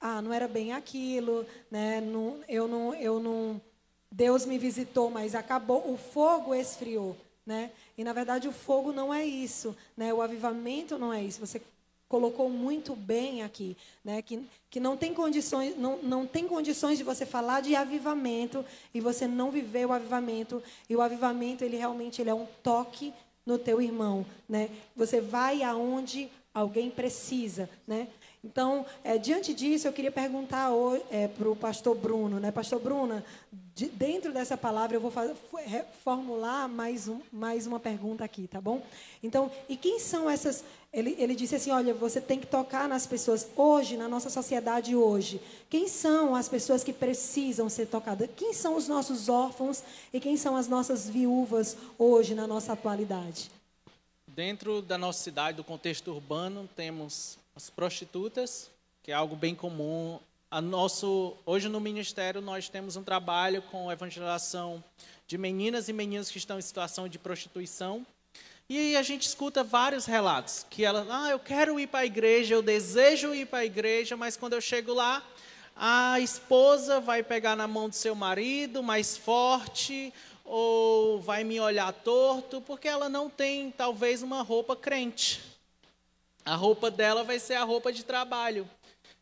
ah, 0.00 0.22
não 0.22 0.32
era 0.32 0.48
bem 0.48 0.72
aquilo, 0.72 1.46
né? 1.70 2.00
Não, 2.00 2.40
eu 2.48 2.66
não, 2.66 2.94
eu 2.94 3.20
não, 3.20 3.60
Deus 4.10 4.46
me 4.46 4.58
visitou, 4.58 5.10
mas 5.10 5.34
acabou, 5.34 5.92
o 5.92 5.96
fogo 5.96 6.54
esfriou, 6.54 7.16
né? 7.44 7.70
E 7.98 8.04
na 8.04 8.12
verdade 8.12 8.48
o 8.48 8.52
fogo 8.52 8.92
não 8.92 9.12
é 9.12 9.24
isso, 9.24 9.76
né? 9.96 10.12
O 10.12 10.22
avivamento 10.22 10.98
não 10.98 11.12
é 11.12 11.22
isso. 11.22 11.40
Você 11.40 11.60
colocou 12.08 12.48
muito 12.48 12.94
bem 12.94 13.42
aqui, 13.42 13.76
né? 14.04 14.22
Que, 14.22 14.46
que 14.70 14.80
não 14.80 14.96
tem 14.96 15.12
condições, 15.12 15.76
não, 15.76 15.98
não 16.02 16.26
tem 16.26 16.46
condições 16.46 16.98
de 16.98 17.04
você 17.04 17.26
falar 17.26 17.60
de 17.60 17.74
avivamento 17.74 18.64
e 18.94 19.00
você 19.00 19.26
não 19.26 19.50
viver 19.50 19.86
o 19.86 19.92
avivamento. 19.92 20.62
E 20.88 20.94
o 20.94 21.02
avivamento 21.02 21.64
ele 21.64 21.76
realmente 21.76 22.20
ele 22.20 22.30
é 22.30 22.34
um 22.34 22.46
toque 22.62 23.12
no 23.46 23.56
teu 23.56 23.80
irmão, 23.80 24.26
né? 24.48 24.68
Você 24.96 25.20
vai 25.20 25.62
aonde 25.62 26.28
alguém 26.52 26.90
precisa, 26.90 27.70
né? 27.86 28.08
Então, 28.46 28.86
é, 29.02 29.18
diante 29.18 29.52
disso, 29.52 29.88
eu 29.88 29.92
queria 29.92 30.12
perguntar 30.12 30.70
é, 31.10 31.26
para 31.26 31.48
o 31.50 31.56
pastor 31.56 31.96
Bruno, 31.96 32.38
né? 32.38 32.52
Pastor 32.52 32.80
Bruno, 32.80 33.20
de, 33.74 33.86
dentro 33.86 34.32
dessa 34.32 34.56
palavra 34.56 34.96
eu 34.96 35.00
vou 35.00 35.10
fazer, 35.10 35.34
formular 36.04 36.68
mais, 36.68 37.08
um, 37.08 37.20
mais 37.32 37.66
uma 37.66 37.80
pergunta 37.80 38.24
aqui, 38.24 38.46
tá 38.46 38.60
bom? 38.60 38.80
Então, 39.20 39.50
e 39.68 39.76
quem 39.76 39.98
são 39.98 40.30
essas? 40.30 40.62
Ele, 40.92 41.16
ele 41.18 41.34
disse 41.34 41.56
assim, 41.56 41.72
olha, 41.72 41.92
você 41.92 42.20
tem 42.20 42.38
que 42.38 42.46
tocar 42.46 42.88
nas 42.88 43.04
pessoas 43.04 43.44
hoje, 43.56 43.96
na 43.96 44.08
nossa 44.08 44.30
sociedade 44.30 44.94
hoje. 44.94 45.40
Quem 45.68 45.88
são 45.88 46.36
as 46.36 46.48
pessoas 46.48 46.84
que 46.84 46.92
precisam 46.92 47.68
ser 47.68 47.86
tocadas? 47.86 48.30
Quem 48.36 48.52
são 48.52 48.76
os 48.76 48.86
nossos 48.86 49.28
órfãos 49.28 49.82
e 50.12 50.20
quem 50.20 50.36
são 50.36 50.54
as 50.54 50.68
nossas 50.68 51.10
viúvas 51.10 51.76
hoje 51.98 52.32
na 52.32 52.46
nossa 52.46 52.74
atualidade? 52.74 53.50
Dentro 54.28 54.80
da 54.80 54.96
nossa 54.96 55.20
cidade, 55.20 55.56
do 55.56 55.64
contexto 55.64 56.12
urbano, 56.12 56.68
temos 56.76 57.36
as 57.56 57.70
prostitutas, 57.70 58.70
que 59.02 59.10
é 59.10 59.14
algo 59.14 59.34
bem 59.34 59.54
comum. 59.54 60.20
A 60.50 60.60
nosso, 60.60 61.34
hoje 61.46 61.70
no 61.70 61.80
ministério 61.80 62.42
nós 62.42 62.68
temos 62.68 62.96
um 62.96 63.02
trabalho 63.02 63.62
com 63.62 63.90
evangelização 63.90 64.84
de 65.26 65.38
meninas 65.38 65.88
e 65.88 65.92
meninos 65.92 66.30
que 66.30 66.36
estão 66.36 66.58
em 66.58 66.62
situação 66.62 67.08
de 67.08 67.18
prostituição. 67.18 68.06
E 68.68 68.94
a 68.94 69.02
gente 69.02 69.22
escuta 69.22 69.64
vários 69.64 70.04
relatos 70.04 70.66
que 70.68 70.84
ela, 70.84 71.06
ah, 71.08 71.30
eu 71.30 71.38
quero 71.38 71.80
ir 71.80 71.86
para 71.86 72.00
a 72.00 72.06
igreja, 72.06 72.54
eu 72.54 72.62
desejo 72.62 73.34
ir 73.34 73.46
para 73.46 73.60
a 73.60 73.64
igreja, 73.64 74.16
mas 74.16 74.36
quando 74.36 74.52
eu 74.52 74.60
chego 74.60 74.92
lá, 74.92 75.24
a 75.74 76.20
esposa 76.20 77.00
vai 77.00 77.22
pegar 77.22 77.56
na 77.56 77.66
mão 77.66 77.88
do 77.88 77.94
seu 77.94 78.14
marido 78.14 78.82
mais 78.82 79.16
forte, 79.16 80.12
ou 80.44 81.20
vai 81.20 81.42
me 81.42 81.58
olhar 81.58 81.90
torto, 81.92 82.60
porque 82.60 82.86
ela 82.86 83.08
não 83.08 83.30
tem 83.30 83.70
talvez 83.70 84.22
uma 84.22 84.42
roupa 84.42 84.76
crente. 84.76 85.55
A 86.46 86.54
roupa 86.54 86.90
dela 86.90 87.24
vai 87.24 87.40
ser 87.40 87.54
a 87.54 87.64
roupa 87.64 87.92
de 87.92 88.04
trabalho. 88.04 88.70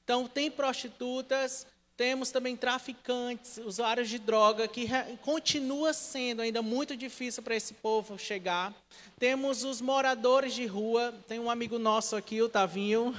Então, 0.05 0.29
tem 0.29 0.51
prostitutas, 0.51 1.67
temos 1.97 2.31
também 2.31 2.55
traficantes, 2.55 3.59
usuários 3.65 4.11
de 4.11 4.19
droga, 4.19 4.69
que 4.69 4.87
continua 5.23 5.95
sendo 5.95 6.43
ainda 6.43 6.61
muito 6.61 6.95
difícil 6.95 7.43
para 7.43 7.57
esse 7.57 7.73
povo 7.73 8.19
chegar. 8.19 8.75
Temos 9.19 9.65
os 9.65 9.81
moradores 9.81 10.53
de 10.53 10.67
rua, 10.67 11.15
tem 11.27 11.41
um 11.41 11.49
amigo 11.49 11.79
nosso 11.79 12.15
aqui, 12.15 12.43
o 12.43 12.49
Tavinho, 12.49 13.15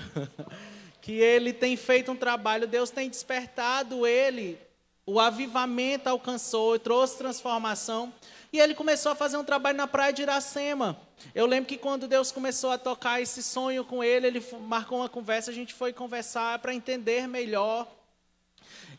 que 1.02 1.14
ele 1.14 1.52
tem 1.52 1.76
feito 1.76 2.12
um 2.12 2.16
trabalho, 2.16 2.68
Deus 2.68 2.92
tem 2.92 3.10
despertado 3.10 4.06
ele, 4.06 4.60
o 5.04 5.20
avivamento 5.20 6.08
alcançou, 6.08 6.78
trouxe 6.78 7.18
transformação. 7.18 8.14
E 8.56 8.60
ele 8.62 8.74
começou 8.74 9.12
a 9.12 9.16
fazer 9.16 9.36
um 9.36 9.44
trabalho 9.44 9.76
na 9.76 9.86
praia 9.86 10.14
de 10.14 10.22
Iracema. 10.22 10.98
Eu 11.34 11.46
lembro 11.46 11.68
que 11.68 11.78
quando 11.78 12.08
Deus 12.08 12.32
começou 12.32 12.72
a 12.72 12.78
tocar 12.78 13.20
esse 13.22 13.44
sonho 13.44 13.84
com 13.84 14.02
ele, 14.02 14.28
ele 14.28 14.48
marcou 14.62 15.00
uma 15.00 15.10
conversa, 15.10 15.52
a 15.52 15.54
gente 15.54 15.74
foi 15.74 15.92
conversar 15.92 16.58
para 16.60 16.74
entender 16.74 17.28
melhor. 17.28 17.86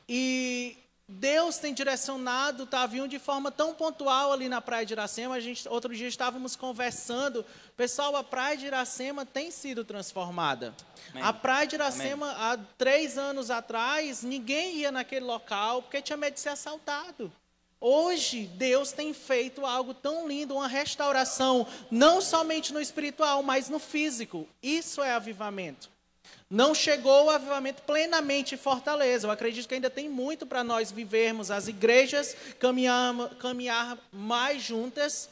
E 0.06 0.76
Deus 1.08 1.56
tem 1.56 1.72
direcionado 1.72 2.64
o 2.64 2.66
Tavinho 2.66 3.08
de 3.08 3.18
forma 3.18 3.50
tão 3.50 3.72
pontual 3.72 4.30
ali 4.30 4.46
na 4.46 4.60
praia 4.60 4.84
de 4.84 4.92
Iracema. 4.92 5.36
A 5.36 5.40
gente, 5.40 5.66
outro 5.70 5.96
dia 5.96 6.06
estávamos 6.06 6.54
conversando. 6.54 7.42
Pessoal, 7.78 8.14
a 8.14 8.22
praia 8.22 8.58
de 8.58 8.66
Iracema 8.66 9.24
tem 9.24 9.50
sido 9.50 9.86
transformada. 9.86 10.74
Amém. 11.12 11.22
A 11.22 11.32
praia 11.32 11.66
de 11.66 11.76
Iracema, 11.76 12.30
Amém. 12.30 12.42
há 12.42 12.58
três 12.76 13.16
anos 13.16 13.50
atrás, 13.50 14.22
ninguém 14.22 14.76
ia 14.80 14.92
naquele 14.92 15.24
local 15.24 15.80
porque 15.80 16.02
tinha 16.02 16.18
medo 16.18 16.34
de 16.34 16.40
ser 16.40 16.50
assaltado. 16.50 17.32
Hoje, 17.80 18.50
Deus 18.54 18.92
tem 18.92 19.12
feito 19.12 19.66
algo 19.66 19.92
tão 19.92 20.26
lindo, 20.26 20.54
uma 20.54 20.66
restauração, 20.66 21.66
não 21.90 22.20
somente 22.20 22.72
no 22.72 22.80
espiritual, 22.80 23.42
mas 23.42 23.68
no 23.68 23.78
físico. 23.78 24.48
Isso 24.62 25.02
é 25.02 25.12
avivamento. 25.12 25.90
Não 26.48 26.74
chegou 26.74 27.26
o 27.26 27.30
avivamento 27.30 27.82
plenamente 27.82 28.54
em 28.54 28.58
Fortaleza. 28.58 29.26
Eu 29.26 29.30
acredito 29.30 29.68
que 29.68 29.74
ainda 29.74 29.90
tem 29.90 30.08
muito 30.08 30.46
para 30.46 30.62
nós 30.62 30.90
vivermos, 30.90 31.50
as 31.50 31.68
igrejas 31.68 32.36
caminhar, 32.58 33.14
caminhar 33.38 33.98
mais 34.12 34.62
juntas. 34.62 35.28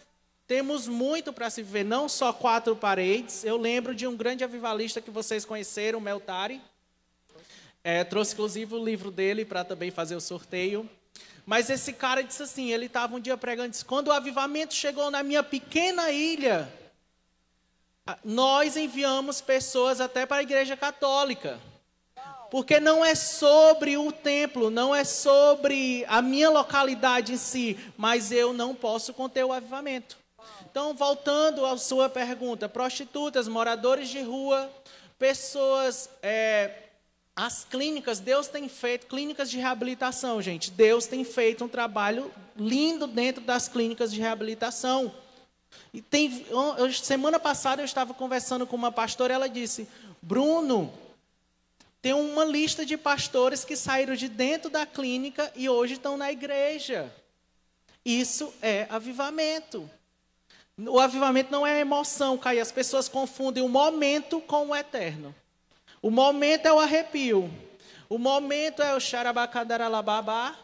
Temos 0.47 0.87
muito 0.87 1.33
para 1.33 1.49
se 1.49 1.63
viver, 1.63 1.85
não 1.85 2.09
só 2.09 2.33
quatro 2.33 2.77
paredes. 2.77 3.45
Eu 3.45 3.57
lembro 3.57 3.95
de 3.95 4.07
um 4.07 4.17
grande 4.17 4.45
avivalista 4.45 5.01
que 5.01 5.11
vocês 5.11 5.45
conheceram, 5.45 6.01
Meltari. 6.01 6.61
É, 7.83 8.03
trouxe 8.03 8.35
inclusive 8.35 8.75
o 8.75 8.85
livro 8.85 9.11
dele 9.11 9.45
para 9.45 9.65
também 9.65 9.91
fazer 9.91 10.17
o 10.17 10.21
sorteio. 10.21 10.89
Mas 11.47 11.69
esse 11.69 11.93
cara 11.93 12.23
disse 12.23 12.43
assim: 12.43 12.71
ele 12.71 12.87
estava 12.87 13.15
um 13.17 13.21
dia 13.21 13.37
pregando, 13.37 13.71
disse, 13.71 13.85
quando 13.85 14.09
o 14.09 14.13
avivamento 14.13 14.75
chegou 14.75 15.11
na 15.11 15.23
minha 15.23 15.43
pequena 15.43 16.11
ilha, 16.11 16.73
nós 18.25 18.77
enviamos 18.77 19.41
pessoas 19.41 20.01
até 20.01 20.27
para 20.27 20.39
a 20.39 20.43
igreja 20.43 20.77
católica. 20.77 21.59
Porque 22.51 22.79
não 22.79 23.05
é 23.05 23.15
sobre 23.15 23.97
o 23.97 24.13
templo, 24.13 24.71
não 24.71 24.95
é 24.95 25.03
sobre 25.03 26.05
a 26.07 26.23
minha 26.23 26.51
localidade 26.51 27.33
em 27.33 27.37
si, 27.37 27.77
mas 27.97 28.31
eu 28.31 28.53
não 28.53 28.75
posso 28.75 29.13
conter 29.13 29.45
o 29.45 29.53
avivamento. 29.53 30.17
Então, 30.71 30.95
voltando 30.95 31.67
à 31.67 31.77
sua 31.77 32.09
pergunta, 32.09 32.69
prostitutas, 32.69 33.49
moradores 33.49 34.09
de 34.09 34.21
rua, 34.21 34.71
pessoas 35.19 36.09
é, 36.23 36.84
as 37.37 37.65
clínicas, 37.65 38.21
Deus 38.21 38.47
tem 38.47 38.69
feito, 38.69 39.07
clínicas 39.07 39.51
de 39.51 39.59
reabilitação, 39.59 40.41
gente. 40.41 40.71
Deus 40.71 41.07
tem 41.07 41.25
feito 41.25 41.65
um 41.65 41.69
trabalho 41.69 42.33
lindo 42.57 43.09
dentro 43.09 43.43
das 43.43 43.67
clínicas 43.67 44.13
de 44.13 44.21
reabilitação. 44.21 45.13
E 45.93 46.01
tem, 46.01 46.47
semana 46.93 47.41
passada 47.41 47.83
eu 47.83 47.87
estava 47.87 48.15
conversando 48.15 48.67
com 48.67 48.77
uma 48.77 48.93
pastora, 48.93 49.35
ela 49.35 49.49
disse: 49.49 49.89
Bruno, 50.23 50.93
tem 52.01 52.13
uma 52.13 52.45
lista 52.45 52.87
de 52.87 52.97
pastores 52.97 53.65
que 53.65 53.75
saíram 53.75 54.15
de 54.15 54.29
dentro 54.29 54.71
da 54.71 54.87
clínica 54.87 55.51
e 55.57 55.69
hoje 55.69 55.95
estão 55.95 56.17
na 56.17 56.31
igreja. 56.31 57.13
Isso 58.05 58.55
é 58.63 58.87
avivamento. 58.91 59.91
O 60.79 61.01
avivamento 61.01 61.51
não 61.51 61.67
é 61.67 61.81
emoção, 61.81 62.39
Caio. 62.39 62.63
As 62.63 62.71
pessoas 62.71 63.09
confundem 63.09 63.63
o 63.63 63.69
momento 63.69 64.41
com 64.41 64.69
o 64.69 64.77
eterno. 64.77 65.35
O 66.05 66.11
momento 66.11 66.67
é 66.67 66.73
o 66.75 66.79
arrepio. 66.79 67.51
O 68.11 68.19
momento 68.19 68.83
é 68.83 68.95
o 68.95 69.01
xarabacadaralababá. 69.01 70.55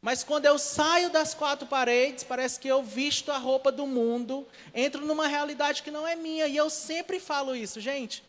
Mas 0.00 0.22
quando 0.22 0.46
eu 0.46 0.56
saio 0.56 1.10
das 1.10 1.34
quatro 1.34 1.66
paredes, 1.66 2.22
parece 2.22 2.60
que 2.60 2.68
eu 2.68 2.80
visto 2.80 3.32
a 3.32 3.36
roupa 3.36 3.72
do 3.72 3.88
mundo, 3.88 4.46
entro 4.72 5.04
numa 5.04 5.26
realidade 5.26 5.82
que 5.82 5.90
não 5.90 6.06
é 6.06 6.14
minha. 6.14 6.46
E 6.46 6.56
eu 6.56 6.70
sempre 6.70 7.18
falo 7.18 7.56
isso, 7.56 7.80
gente. 7.80 8.22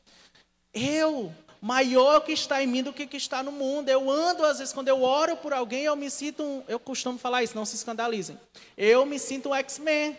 Eu, 0.74 1.32
maior 1.62 2.22
que 2.22 2.32
está 2.32 2.64
em 2.64 2.66
mim 2.66 2.82
do 2.82 2.92
que 2.92 3.06
que 3.06 3.18
está 3.18 3.44
no 3.44 3.52
mundo. 3.52 3.90
Eu 3.90 4.10
ando, 4.10 4.44
às 4.44 4.58
vezes, 4.58 4.74
quando 4.74 4.88
eu 4.88 5.04
oro 5.04 5.38
por 5.38 5.54
alguém, 5.54 5.84
eu 5.84 5.96
me 5.96 6.10
sinto 6.10 6.42
um. 6.42 6.64
Eu 6.68 6.80
costumo 6.80 7.20
falar 7.20 7.44
isso, 7.44 7.56
não 7.56 7.64
se 7.64 7.76
escandalizem. 7.76 8.40
Eu 8.76 9.06
me 9.06 9.20
sinto 9.20 9.50
um 9.50 9.54
X-Men. 9.54 10.18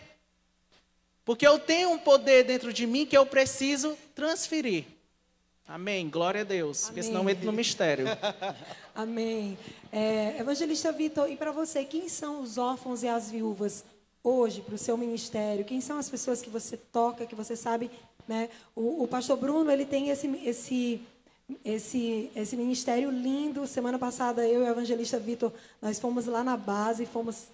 Porque 1.25 1.45
eu 1.45 1.59
tenho 1.59 1.91
um 1.91 1.99
poder 1.99 2.45
dentro 2.45 2.71
de 2.71 2.87
mim 2.87 3.05
que 3.05 3.17
eu 3.17 3.25
preciso 3.25 3.97
transferir. 4.15 4.85
Amém. 5.67 6.09
Glória 6.09 6.41
a 6.41 6.43
Deus. 6.45 6.83
Amém. 6.83 6.87
Porque 6.87 7.03
senão 7.03 7.29
entra 7.29 7.45
no 7.45 7.51
mistério. 7.51 8.05
Amém. 8.95 9.57
É, 9.91 10.37
Evangelista 10.39 10.93
Vitor, 10.93 11.29
e 11.29 11.35
para 11.35 11.51
você, 11.51 11.83
quem 11.83 12.07
são 12.07 12.41
os 12.41 12.57
órfãos 12.57 13.03
e 13.03 13.07
as 13.09 13.29
viúvas 13.29 13.83
hoje 14.23 14.61
para 14.61 14.75
o 14.75 14.77
seu 14.77 14.97
ministério? 14.97 15.65
Quem 15.65 15.81
são 15.81 15.97
as 15.97 16.09
pessoas 16.09 16.41
que 16.41 16.49
você 16.49 16.77
toca, 16.77 17.25
que 17.25 17.35
você 17.35 17.53
sabe, 17.57 17.91
né? 18.25 18.49
O, 18.73 19.03
o 19.03 19.07
pastor 19.09 19.35
Bruno, 19.35 19.69
ele 19.69 19.85
tem 19.85 20.09
esse, 20.09 20.27
esse, 20.45 21.01
esse, 21.65 22.31
esse 22.33 22.55
ministério 22.55 23.11
lindo. 23.11 23.67
Semana 23.67 23.99
passada, 23.99 24.47
eu 24.47 24.61
e 24.61 24.63
o 24.63 24.71
evangelista 24.71 25.19
Vitor, 25.19 25.51
nós 25.81 25.99
fomos 25.99 26.27
lá 26.27 26.45
na 26.45 26.55
base, 26.55 27.05
fomos 27.05 27.49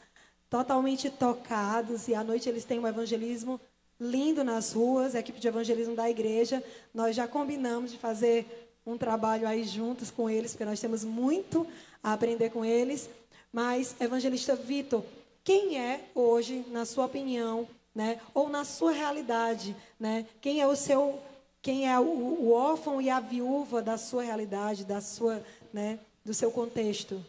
totalmente 0.52 1.10
tocados, 1.10 2.08
e 2.08 2.14
à 2.14 2.24
noite 2.24 2.48
eles 2.48 2.64
têm 2.64 2.80
um 2.80 2.88
evangelismo 2.88 3.60
lindo 4.04 4.44
nas 4.44 4.74
ruas, 4.74 5.16
a 5.16 5.20
equipe 5.20 5.40
de 5.40 5.48
evangelismo 5.48 5.96
da 5.96 6.10
igreja. 6.10 6.64
Nós 6.94 7.16
já 7.16 7.28
combinamos 7.28 7.92
de 7.92 7.98
fazer 7.98 8.70
um 8.86 8.98
trabalho 8.98 9.48
aí 9.48 9.64
juntos 9.64 10.12
com 10.12 10.30
eles, 10.30 10.52
porque 10.52 10.66
nós 10.66 10.80
temos 10.80 11.04
muito 11.04 11.66
a 12.04 12.14
aprender 12.14 12.50
com 12.50 12.66
eles. 12.66 13.10
Mas, 13.52 13.96
evangelista 14.00 14.56
Vitor, 14.56 15.04
quem 15.44 15.80
é 15.80 16.02
hoje, 16.14 16.66
na 16.70 16.86
sua 16.86 17.06
opinião, 17.06 17.68
né, 17.94 18.20
ou 18.34 18.50
na 18.50 18.66
sua 18.66 18.92
realidade, 18.92 19.76
né, 20.00 20.26
quem 20.42 20.60
é 20.60 20.68
o 20.68 20.76
seu, 20.76 21.22
quem 21.62 21.90
é 21.90 22.00
o, 22.00 22.04
o 22.04 22.52
órfão 22.52 23.02
e 23.02 23.10
a 23.10 23.20
viúva 23.20 23.82
da 23.82 23.98
sua 23.98 24.24
realidade, 24.24 24.84
da 24.84 25.00
sua, 25.00 25.44
né, 25.72 26.00
do 26.26 26.34
seu 26.34 26.52
contexto? 26.52 27.24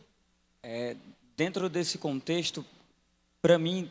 É, 0.63 0.97
dentro 1.37 1.69
desse 1.69 1.99
contexto, 1.99 2.65
para 3.43 3.59
mim, 3.59 3.91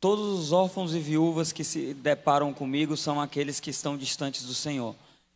todos 0.00 0.38
os 0.38 0.52
órfãos 0.52 0.94
e 0.94 0.98
viúvas 0.98 1.52
que 1.52 1.64
se 1.64 1.94
deparam 1.94 2.52
comigo 2.52 2.96
são 2.96 3.20
aqueles 3.20 3.60
que 3.60 3.70
estão 3.70 3.96
distantes 3.96 4.44
do 4.44 4.54
Senhor, 4.54 4.94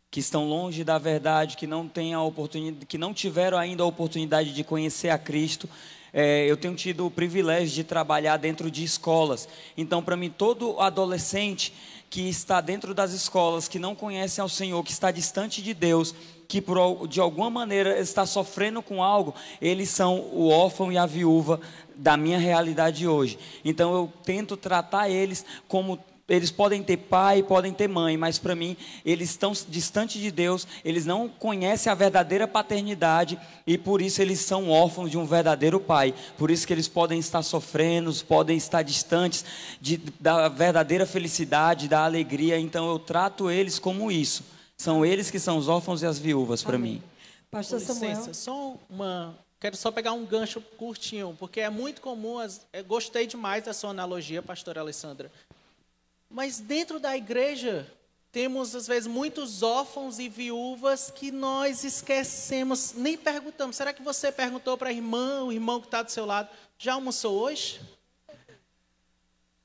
que 0.09 0.19
estão 0.19 0.47
longe 0.47 0.83
da 0.83 0.97
verdade, 0.97 1.57
que 1.57 1.65
não 1.65 1.87
têm 1.87 2.13
a 2.13 2.21
oportunidade, 2.21 2.85
que 2.85 2.97
não 2.97 3.13
tiveram 3.13 3.57
ainda 3.57 3.83
a 3.83 3.87
oportunidade 3.87 4.53
de 4.53 4.63
conhecer 4.63 5.09
a 5.09 5.17
Cristo. 5.17 5.69
É, 6.13 6.45
eu 6.45 6.57
tenho 6.57 6.75
tido 6.75 7.05
o 7.05 7.11
privilégio 7.11 7.73
de 7.73 7.83
trabalhar 7.83 8.37
dentro 8.37 8.69
de 8.69 8.83
escolas. 8.83 9.47
Então, 9.77 10.03
para 10.03 10.17
mim, 10.17 10.29
todo 10.29 10.79
adolescente 10.79 11.73
que 12.09 12.27
está 12.27 12.59
dentro 12.59 12.93
das 12.93 13.13
escolas, 13.13 13.69
que 13.69 13.79
não 13.79 13.95
conhece 13.95 14.41
ao 14.41 14.49
Senhor, 14.49 14.83
que 14.83 14.91
está 14.91 15.11
distante 15.11 15.61
de 15.61 15.73
Deus, 15.73 16.13
que 16.51 16.61
por, 16.61 17.07
de 17.07 17.21
alguma 17.21 17.49
maneira 17.49 17.97
está 17.97 18.25
sofrendo 18.25 18.81
com 18.81 19.01
algo, 19.01 19.33
eles 19.61 19.89
são 19.89 20.19
o 20.33 20.49
órfão 20.49 20.91
e 20.91 20.97
a 20.97 21.05
viúva 21.05 21.61
da 21.95 22.17
minha 22.17 22.37
realidade 22.37 23.07
hoje. 23.07 23.39
Então 23.63 23.95
eu 23.95 24.11
tento 24.25 24.57
tratar 24.57 25.09
eles 25.09 25.45
como 25.65 25.97
eles 26.27 26.51
podem 26.51 26.83
ter 26.83 26.97
pai, 26.97 27.41
podem 27.41 27.71
ter 27.71 27.87
mãe, 27.87 28.17
mas 28.17 28.37
para 28.37 28.53
mim 28.53 28.75
eles 29.05 29.29
estão 29.29 29.53
distantes 29.69 30.21
de 30.21 30.29
Deus, 30.29 30.67
eles 30.83 31.05
não 31.05 31.29
conhecem 31.29 31.89
a 31.89 31.95
verdadeira 31.95 32.45
paternidade 32.45 33.39
e 33.65 33.77
por 33.77 34.01
isso 34.01 34.21
eles 34.21 34.41
são 34.41 34.69
órfãos 34.69 35.09
de 35.09 35.17
um 35.17 35.25
verdadeiro 35.25 35.79
pai. 35.79 36.13
Por 36.37 36.51
isso 36.51 36.67
que 36.67 36.73
eles 36.73 36.89
podem 36.89 37.17
estar 37.17 37.43
sofrendo, 37.43 38.13
podem 38.27 38.57
estar 38.57 38.81
distantes 38.81 39.45
de, 39.79 40.01
da 40.19 40.49
verdadeira 40.49 41.05
felicidade, 41.05 41.87
da 41.87 42.03
alegria. 42.03 42.59
Então 42.59 42.89
eu 42.89 42.99
trato 42.99 43.49
eles 43.49 43.79
como 43.79 44.11
isso. 44.11 44.43
São 44.81 45.05
eles 45.05 45.29
que 45.29 45.39
são 45.39 45.59
os 45.59 45.67
órfãos 45.67 46.01
e 46.01 46.07
as 46.07 46.17
viúvas 46.17 46.63
para 46.63 46.75
mim. 46.75 47.03
Pastor 47.51 47.79
Com 47.79 47.93
licença, 47.93 48.33
Samuel. 48.33 48.33
só 48.33 48.77
uma. 48.89 49.37
Quero 49.59 49.77
só 49.77 49.91
pegar 49.91 50.13
um 50.13 50.25
gancho 50.25 50.59
curtinho, 50.59 51.37
porque 51.37 51.59
é 51.59 51.69
muito 51.69 52.01
comum. 52.01 52.39
As, 52.39 52.65
eu 52.73 52.83
gostei 52.83 53.27
demais 53.27 53.65
da 53.65 53.73
sua 53.73 53.91
analogia, 53.91 54.41
pastora 54.41 54.81
Alessandra. 54.81 55.31
Mas 56.27 56.59
dentro 56.59 56.99
da 56.99 57.15
igreja, 57.15 57.87
temos 58.31 58.73
às 58.75 58.87
vezes 58.87 59.05
muitos 59.05 59.61
órfãos 59.61 60.17
e 60.17 60.27
viúvas 60.27 61.11
que 61.11 61.31
nós 61.31 61.83
esquecemos, 61.83 62.93
nem 62.95 63.15
perguntamos. 63.15 63.75
Será 63.75 63.93
que 63.93 64.01
você 64.01 64.31
perguntou 64.31 64.75
para 64.79 64.89
a 64.89 64.93
irmã, 64.93 65.43
o 65.43 65.51
irmão 65.51 65.79
que 65.79 65.85
está 65.85 66.01
do 66.01 66.09
seu 66.09 66.25
lado, 66.25 66.49
já 66.79 66.93
almoçou 66.93 67.39
hoje? 67.39 67.79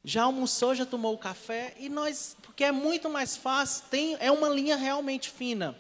Já 0.09 0.23
almoçou, 0.23 0.73
já 0.73 0.87
tomou 0.87 1.13
o 1.15 1.19
café? 1.19 1.75
E 1.81 1.89
nós, 1.89 2.37
porque 2.41 2.63
é 2.63 2.71
muito 2.71 3.11
mais 3.11 3.37
fácil, 3.37 3.87
tem, 3.91 4.17
é 4.21 4.31
uma 4.31 4.49
linha 4.49 4.77
realmente 4.77 5.29
fina. 5.29 5.77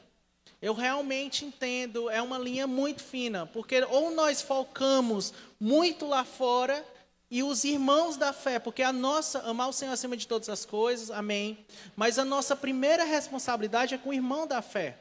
Eu 0.61 0.75
realmente 0.75 1.45
entendo, 1.45 2.11
é 2.11 2.21
uma 2.21 2.37
linha 2.37 2.67
muito 2.67 3.05
fina, 3.05 3.47
porque 3.47 3.81
ou 3.85 4.11
nós 4.11 4.43
focamos 4.43 5.33
muito 5.61 6.09
lá 6.09 6.25
fora 6.25 6.85
e 7.31 7.45
os 7.45 7.63
irmãos 7.63 8.17
da 8.17 8.33
fé, 8.33 8.59
porque 8.59 8.83
a 8.83 8.93
nossa, 8.93 9.39
amar 9.43 9.69
o 9.69 9.73
Senhor 9.73 9.93
acima 9.93 10.17
de 10.17 10.27
todas 10.27 10.49
as 10.49 10.65
coisas, 10.65 11.09
amém. 11.09 11.65
Mas 11.95 12.19
a 12.19 12.25
nossa 12.25 12.57
primeira 12.57 13.05
responsabilidade 13.05 13.95
é 13.95 13.99
com 13.99 14.11
o 14.11 14.15
irmão 14.15 14.45
da 14.45 14.61
fé. 14.61 14.99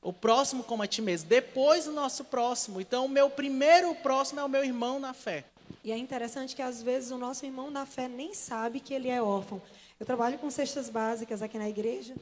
O 0.00 0.12
próximo 0.12 0.62
como 0.62 0.84
a 0.84 0.86
ti 0.86 1.02
mesmo, 1.02 1.28
depois 1.28 1.88
o 1.88 1.92
nosso 1.92 2.22
próximo. 2.24 2.80
Então, 2.80 3.06
o 3.06 3.08
meu 3.08 3.28
primeiro 3.28 3.92
próximo 3.96 4.38
é 4.38 4.44
o 4.44 4.48
meu 4.48 4.64
irmão 4.64 5.00
na 5.00 5.12
fé. 5.12 5.44
E 5.84 5.92
é 5.92 5.96
interessante 5.96 6.54
que 6.54 6.62
às 6.62 6.82
vezes 6.82 7.10
o 7.10 7.18
nosso 7.18 7.44
irmão 7.46 7.70
na 7.70 7.86
fé 7.86 8.08
nem 8.08 8.34
sabe 8.34 8.80
que 8.80 8.92
ele 8.92 9.08
é 9.08 9.22
órfão. 9.22 9.60
Eu 9.98 10.06
trabalho 10.06 10.38
com 10.38 10.50
cestas 10.50 10.88
básicas 10.88 11.42
aqui 11.42 11.58
na 11.58 11.68
igreja, 11.68 12.14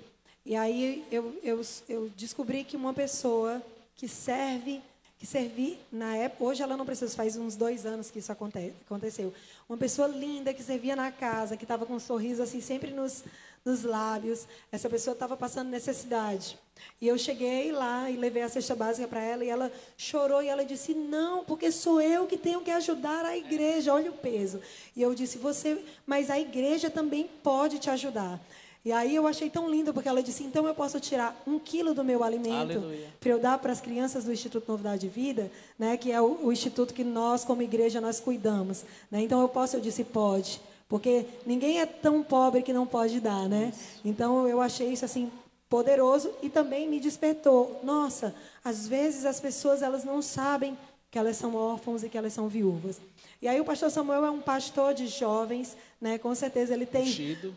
e 0.44 0.54
aí 0.54 1.04
eu, 1.10 1.36
eu, 1.42 1.60
eu 1.88 2.08
descobri 2.16 2.62
que 2.62 2.76
uma 2.76 2.94
pessoa 2.94 3.60
que 3.96 4.06
serve, 4.06 4.80
que 5.18 5.26
servi 5.26 5.78
na 5.90 6.16
época, 6.16 6.44
hoje 6.44 6.62
ela 6.62 6.76
não 6.76 6.86
precisa, 6.86 7.14
faz 7.16 7.36
uns 7.36 7.56
dois 7.56 7.84
anos 7.84 8.10
que 8.10 8.20
isso 8.20 8.30
aconte, 8.30 8.72
aconteceu. 8.86 9.34
Uma 9.68 9.76
pessoa 9.76 10.06
linda 10.06 10.54
que 10.54 10.62
servia 10.62 10.94
na 10.94 11.10
casa, 11.10 11.56
que 11.56 11.64
estava 11.64 11.84
com 11.84 11.94
um 11.94 11.98
sorriso 12.00 12.42
assim 12.42 12.60
sempre 12.60 12.92
nos, 12.92 13.24
nos 13.64 13.82
lábios. 13.82 14.46
Essa 14.70 14.88
pessoa 14.88 15.14
estava 15.14 15.36
passando 15.36 15.68
necessidade. 15.68 16.56
E 17.00 17.06
eu 17.06 17.18
cheguei 17.18 17.72
lá 17.72 18.10
e 18.10 18.16
levei 18.16 18.42
a 18.42 18.48
cesta 18.48 18.74
básica 18.74 19.06
para 19.06 19.22
ela 19.22 19.44
e 19.44 19.48
ela 19.50 19.70
chorou 19.98 20.42
e 20.42 20.48
ela 20.48 20.64
disse: 20.64 20.94
"Não, 20.94 21.44
porque 21.44 21.70
sou 21.70 22.00
eu 22.00 22.26
que 22.26 22.38
tenho 22.38 22.60
que 22.62 22.70
ajudar 22.70 23.24
a 23.24 23.36
igreja, 23.36 23.92
olha 23.92 24.10
o 24.10 24.14
peso". 24.14 24.60
E 24.96 25.02
eu 25.02 25.14
disse: 25.14 25.36
"Você, 25.38 25.78
mas 26.06 26.30
a 26.30 26.40
igreja 26.40 26.88
também 26.88 27.28
pode 27.42 27.78
te 27.78 27.90
ajudar". 27.90 28.40
E 28.82 28.92
aí 28.92 29.14
eu 29.16 29.26
achei 29.26 29.50
tão 29.50 29.68
lindo 29.68 29.92
porque 29.92 30.08
ela 30.08 30.22
disse: 30.22 30.42
"Então 30.42 30.66
eu 30.66 30.74
posso 30.74 30.98
tirar 30.98 31.36
um 31.46 31.58
quilo 31.58 31.92
do 31.92 32.02
meu 32.02 32.24
alimento 32.24 32.80
para 33.20 33.30
eu 33.30 33.38
dar 33.38 33.58
para 33.58 33.72
as 33.72 33.80
crianças 33.80 34.24
do 34.24 34.32
Instituto 34.32 34.70
Novidade 34.70 35.02
de 35.02 35.08
Vida, 35.08 35.50
né, 35.78 35.96
que 35.96 36.10
é 36.10 36.20
o, 36.20 36.46
o 36.46 36.52
instituto 36.52 36.94
que 36.94 37.04
nós 37.04 37.44
como 37.44 37.60
igreja 37.60 38.00
nós 38.00 38.20
cuidamos, 38.20 38.84
né? 39.10 39.20
Então 39.20 39.42
eu 39.42 39.48
posso, 39.48 39.76
eu 39.76 39.80
disse 39.80 40.02
pode, 40.04 40.60
porque 40.88 41.26
ninguém 41.44 41.80
é 41.80 41.84
tão 41.84 42.22
pobre 42.22 42.62
que 42.62 42.72
não 42.72 42.86
pode 42.86 43.20
dar, 43.20 43.48
né? 43.48 43.74
Então 44.04 44.48
eu 44.48 44.60
achei 44.62 44.92
isso 44.92 45.04
assim 45.04 45.30
poderoso 45.68 46.32
e 46.42 46.48
também 46.48 46.88
me 46.88 47.00
despertou. 47.00 47.80
Nossa, 47.82 48.34
às 48.64 48.86
vezes 48.86 49.24
as 49.24 49.40
pessoas 49.40 49.82
elas 49.82 50.04
não 50.04 50.22
sabem 50.22 50.76
que 51.10 51.18
elas 51.18 51.36
são 51.36 51.54
órfãos 51.54 52.02
e 52.02 52.08
que 52.08 52.18
elas 52.18 52.32
são 52.32 52.48
viúvas. 52.48 53.00
E 53.40 53.48
aí 53.48 53.60
o 53.60 53.64
pastor 53.64 53.90
Samuel 53.90 54.24
é 54.24 54.30
um 54.30 54.40
pastor 54.40 54.94
de 54.94 55.06
jovens, 55.06 55.76
né? 56.00 56.18
Com 56.18 56.34
certeza 56.34 56.74
ele 56.74 56.86
tem 56.86 57.02
Ungido. 57.02 57.54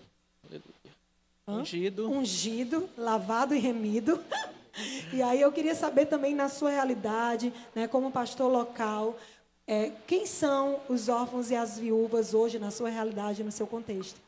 Hã? 1.48 1.62
Ungido. 1.62 2.12
ungido, 2.12 2.90
lavado 2.98 3.56
e 3.56 3.60
remido. 3.60 4.22
E 5.12 5.22
aí 5.22 5.42
eu 5.42 5.52
queria 5.52 5.76
saber 5.76 6.06
também 6.06 6.34
na 6.34 6.48
sua 6.48 6.70
realidade, 6.70 7.52
né, 7.76 7.86
como 7.86 8.12
pastor 8.12 8.50
local, 8.50 9.18
é, 9.68 9.92
quem 10.08 10.26
são 10.26 10.80
os 10.88 11.10
órfãos 11.10 11.52
e 11.52 11.56
as 11.56 11.78
viúvas 11.78 12.34
hoje 12.34 12.58
na 12.58 12.72
sua 12.72 12.90
realidade, 12.90 13.44
no 13.44 13.52
seu 13.52 13.68
contexto? 13.68 14.20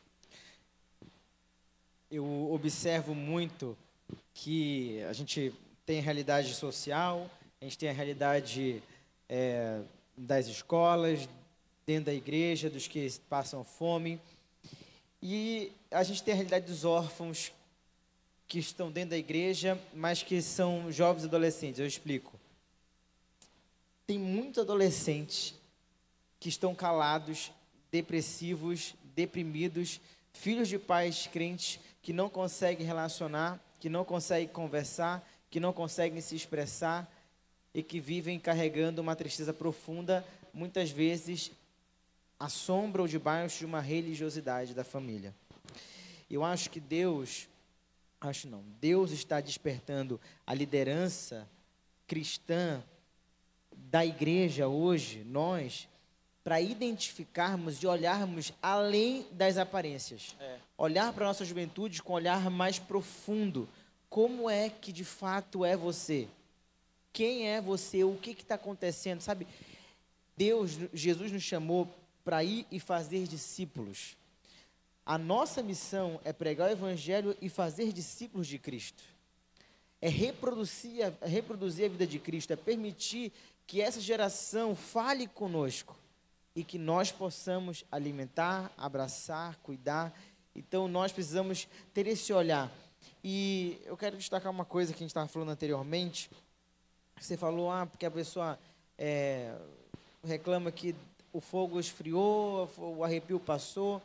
Eu 2.12 2.52
observo 2.52 3.14
muito 3.14 3.76
que 4.34 5.02
a 5.04 5.14
gente 5.14 5.50
tem 5.86 5.98
a 5.98 6.02
realidade 6.02 6.54
social, 6.54 7.30
a 7.58 7.64
gente 7.64 7.78
tem 7.78 7.88
a 7.88 7.92
realidade 7.92 8.82
é, 9.26 9.80
das 10.14 10.46
escolas, 10.46 11.26
dentro 11.86 12.06
da 12.06 12.14
igreja, 12.14 12.68
dos 12.68 12.86
que 12.86 13.10
passam 13.30 13.64
fome. 13.64 14.20
E 15.22 15.72
a 15.90 16.02
gente 16.02 16.22
tem 16.22 16.32
a 16.32 16.36
realidade 16.36 16.66
dos 16.66 16.84
órfãos 16.84 17.50
que 18.46 18.58
estão 18.58 18.92
dentro 18.92 19.10
da 19.10 19.18
igreja, 19.18 19.80
mas 19.94 20.22
que 20.22 20.42
são 20.42 20.92
jovens 20.92 21.24
adolescentes. 21.24 21.80
Eu 21.80 21.86
explico. 21.86 22.38
Tem 24.06 24.18
muitos 24.18 24.62
adolescentes 24.62 25.54
que 26.38 26.50
estão 26.50 26.74
calados, 26.74 27.50
depressivos, 27.90 28.94
deprimidos, 29.14 29.98
filhos 30.34 30.68
de 30.68 30.78
pais 30.78 31.26
crentes 31.26 31.80
que 32.02 32.12
não 32.12 32.28
conseguem 32.28 32.84
relacionar, 32.84 33.60
que 33.78 33.88
não 33.88 34.04
conseguem 34.04 34.48
conversar, 34.48 35.26
que 35.48 35.60
não 35.60 35.72
conseguem 35.72 36.20
se 36.20 36.34
expressar 36.34 37.10
e 37.72 37.82
que 37.82 38.00
vivem 38.00 38.38
carregando 38.38 39.00
uma 39.00 39.16
tristeza 39.16 39.52
profunda, 39.52 40.26
muitas 40.52 40.90
vezes 40.90 41.52
à 42.38 42.48
sombra 42.48 43.02
ou 43.02 43.08
debaixo 43.08 43.60
de 43.60 43.64
uma 43.64 43.80
religiosidade 43.80 44.74
da 44.74 44.82
família. 44.82 45.34
Eu 46.28 46.42
acho 46.42 46.70
que 46.70 46.80
Deus, 46.80 47.48
acho 48.20 48.48
não, 48.48 48.64
Deus 48.80 49.12
está 49.12 49.40
despertando 49.40 50.20
a 50.46 50.52
liderança 50.52 51.48
cristã 52.06 52.82
da 53.74 54.04
igreja 54.04 54.66
hoje, 54.66 55.22
nós, 55.24 55.88
para 56.44 56.60
identificarmos 56.60 57.82
e 57.82 57.86
olharmos 57.86 58.52
além 58.60 59.26
das 59.32 59.56
aparências. 59.56 60.34
É. 60.40 60.58
Olhar 60.76 61.12
para 61.12 61.24
a 61.24 61.28
nossa 61.28 61.44
juventude 61.44 62.02
com 62.02 62.12
um 62.12 62.16
olhar 62.16 62.50
mais 62.50 62.78
profundo. 62.78 63.68
Como 64.10 64.50
é 64.50 64.68
que 64.68 64.92
de 64.92 65.04
fato 65.04 65.64
é 65.64 65.76
você? 65.76 66.28
Quem 67.12 67.48
é 67.48 67.60
você? 67.60 68.02
O 68.02 68.16
que 68.16 68.30
está 68.30 68.56
acontecendo? 68.56 69.20
Sabe, 69.20 69.46
Deus, 70.36 70.78
Jesus 70.92 71.30
nos 71.30 71.42
chamou 71.42 71.88
para 72.24 72.42
ir 72.42 72.66
e 72.70 72.80
fazer 72.80 73.26
discípulos. 73.28 74.16
A 75.04 75.18
nossa 75.18 75.62
missão 75.62 76.20
é 76.24 76.32
pregar 76.32 76.68
o 76.68 76.72
evangelho 76.72 77.36
e 77.40 77.48
fazer 77.48 77.92
discípulos 77.92 78.46
de 78.46 78.58
Cristo. 78.58 79.02
É 80.00 80.08
reproduzir 80.08 81.02
é 81.20 81.28
reproduzir 81.28 81.86
a 81.86 81.88
vida 81.88 82.06
de 82.06 82.18
Cristo, 82.18 82.52
é 82.52 82.56
permitir 82.56 83.32
que 83.66 83.80
essa 83.80 84.00
geração 84.00 84.74
fale 84.74 85.28
conosco 85.28 86.01
e 86.54 86.62
que 86.62 86.78
nós 86.78 87.10
possamos 87.10 87.84
alimentar, 87.90 88.70
abraçar, 88.76 89.56
cuidar. 89.62 90.12
Então 90.54 90.86
nós 90.86 91.12
precisamos 91.12 91.66
ter 91.94 92.06
esse 92.06 92.32
olhar. 92.32 92.70
E 93.24 93.80
eu 93.84 93.96
quero 93.96 94.16
destacar 94.16 94.50
uma 94.50 94.64
coisa 94.64 94.92
que 94.92 94.98
a 94.98 95.04
gente 95.04 95.10
estava 95.10 95.28
falando 95.28 95.50
anteriormente. 95.50 96.30
Você 97.20 97.36
falou, 97.36 97.70
ah, 97.70 97.86
porque 97.86 98.04
a 98.04 98.10
pessoa 98.10 98.58
é, 98.98 99.54
reclama 100.24 100.70
que 100.70 100.94
o 101.32 101.40
fogo 101.40 101.80
esfriou, 101.80 102.68
o 102.76 103.02
arrepio 103.02 103.40
passou. 103.40 104.02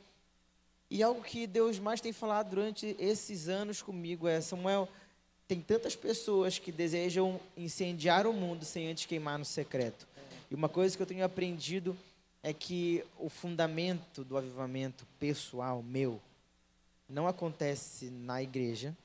E 0.89 1.03
algo 1.03 1.21
que 1.21 1.45
Deus 1.45 1.79
mais 1.79 1.99
tem 1.99 2.13
falado 2.13 2.51
durante 2.51 2.95
esses 2.97 3.49
anos 3.49 3.81
comigo 3.81 4.27
é: 4.27 4.39
Samuel, 4.39 4.87
tem 5.47 5.59
tantas 5.59 5.95
pessoas 5.95 6.59
que 6.59 6.71
desejam 6.71 7.39
incendiar 7.57 8.25
o 8.25 8.33
mundo 8.33 8.63
sem 8.63 8.89
antes 8.89 9.05
queimar 9.05 9.37
no 9.37 9.45
secreto. 9.45 10.07
E 10.49 10.55
uma 10.55 10.69
coisa 10.69 10.95
que 10.95 11.01
eu 11.01 11.07
tenho 11.07 11.25
aprendido 11.25 11.97
é 12.47 12.53
que 12.53 13.03
o 13.19 13.27
fundamento 13.27 14.23
do 14.23 14.37
avivamento 14.37 15.05
pessoal 15.19 15.83
meu 15.83 16.21
não 17.09 17.27
acontece 17.27 18.09
na 18.09 18.41
igreja, 18.41 18.95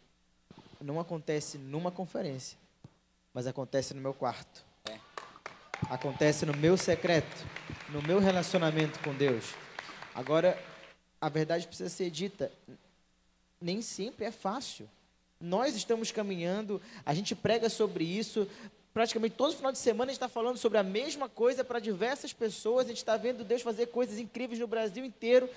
não 0.81 1.01
acontece 1.01 1.59
numa 1.59 1.91
conferência, 1.91 2.57
mas 3.35 3.49
acontece 3.49 3.95
no 3.95 4.01
meu 4.01 4.15
quarto. 4.15 4.65
Acontece 5.91 6.47
no 6.47 6.57
meu 6.57 6.77
secreto, 6.77 7.45
no 7.89 8.01
meu 8.01 8.21
relacionamento 8.21 9.01
com 9.01 9.13
Deus. 9.13 9.57
Agora, 10.15 10.57
a 11.21 11.29
verdade 11.29 11.67
precisa 11.67 11.89
ser 11.89 12.11
dita, 12.11 12.53
nem 13.61 13.83
sempre 13.83 14.25
é 14.25 14.31
fácil. 14.31 14.89
Nós 15.41 15.75
estamos 15.75 16.13
caminhando, 16.13 16.81
a 17.05 17.13
gente 17.13 17.35
prega 17.35 17.69
sobre 17.69 18.05
isso, 18.05 18.49
praticamente 18.93 19.37
todo 19.37 19.57
final 19.57 19.73
de 19.73 19.79
semana 19.79 20.11
a 20.11 20.13
gente 20.13 20.23
está 20.23 20.29
falando 20.29 20.59
sobre 20.59 20.79
a 20.79 20.83
mesma 20.83 21.29
coisa 21.29 21.65
para 21.65 21.79
diversas 21.79 22.33
pessoas, 22.33 22.87
a 22.87 22.89
gente 22.89 22.99
está 22.99 23.17
vendo 23.17 23.45
Deus 23.45 23.63
fazer 23.63 23.87
coisas 23.87 24.19
incríveis 24.19 24.59
no 24.59 24.67
Brasil 24.67 25.05
inteiro, 25.05 25.49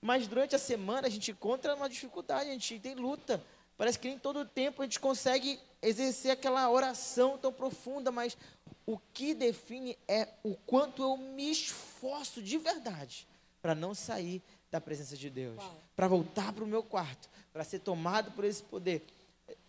mas 0.00 0.26
durante 0.26 0.54
a 0.54 0.58
semana 0.58 1.06
a 1.06 1.10
gente 1.10 1.30
encontra 1.30 1.74
uma 1.74 1.88
dificuldade, 1.88 2.50
a 2.50 2.52
gente 2.52 2.78
tem 2.78 2.94
luta. 2.94 3.42
Parece 3.76 3.98
que 3.98 4.08
nem 4.08 4.18
todo 4.18 4.40
o 4.40 4.44
tempo 4.44 4.82
a 4.82 4.84
gente 4.84 4.98
consegue 4.98 5.58
exercer 5.80 6.32
aquela 6.32 6.68
oração 6.68 7.38
tão 7.38 7.52
profunda, 7.52 8.10
mas 8.10 8.36
o 8.84 8.98
que 9.12 9.34
define 9.34 9.96
é 10.08 10.28
o 10.42 10.56
quanto 10.56 11.02
eu 11.02 11.16
me 11.16 11.50
esforço 11.50 12.42
de 12.42 12.58
verdade 12.58 13.26
para 13.62 13.74
não 13.74 13.94
sair 13.94 14.42
da 14.70 14.80
presença 14.80 15.16
de 15.16 15.30
Deus, 15.30 15.62
para 15.94 16.08
voltar 16.08 16.52
para 16.52 16.64
o 16.64 16.66
meu 16.66 16.82
quarto, 16.82 17.28
para 17.52 17.64
ser 17.64 17.78
tomado 17.78 18.32
por 18.32 18.44
esse 18.44 18.62
poder. 18.62 19.04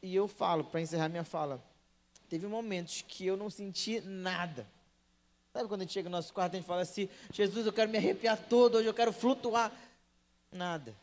E 0.01 0.15
eu 0.15 0.27
falo, 0.27 0.63
para 0.63 0.81
encerrar 0.81 1.07
minha 1.07 1.23
fala, 1.23 1.63
teve 2.29 2.47
momentos 2.47 3.03
que 3.07 3.25
eu 3.25 3.35
não 3.35 3.49
senti 3.49 3.99
nada. 4.01 4.67
Sabe 5.51 5.67
quando 5.67 5.81
a 5.81 5.83
gente 5.83 5.93
chega 5.93 6.09
no 6.09 6.15
nosso 6.15 6.31
quarto 6.31 6.53
a 6.53 6.57
gente 6.57 6.67
fala 6.67 6.81
assim: 6.81 7.09
Jesus, 7.33 7.65
eu 7.65 7.73
quero 7.73 7.89
me 7.89 7.97
arrepiar 7.97 8.37
todo, 8.37 8.77
hoje 8.77 8.87
eu 8.87 8.93
quero 8.93 9.11
flutuar? 9.11 9.71
Nada. 10.51 10.95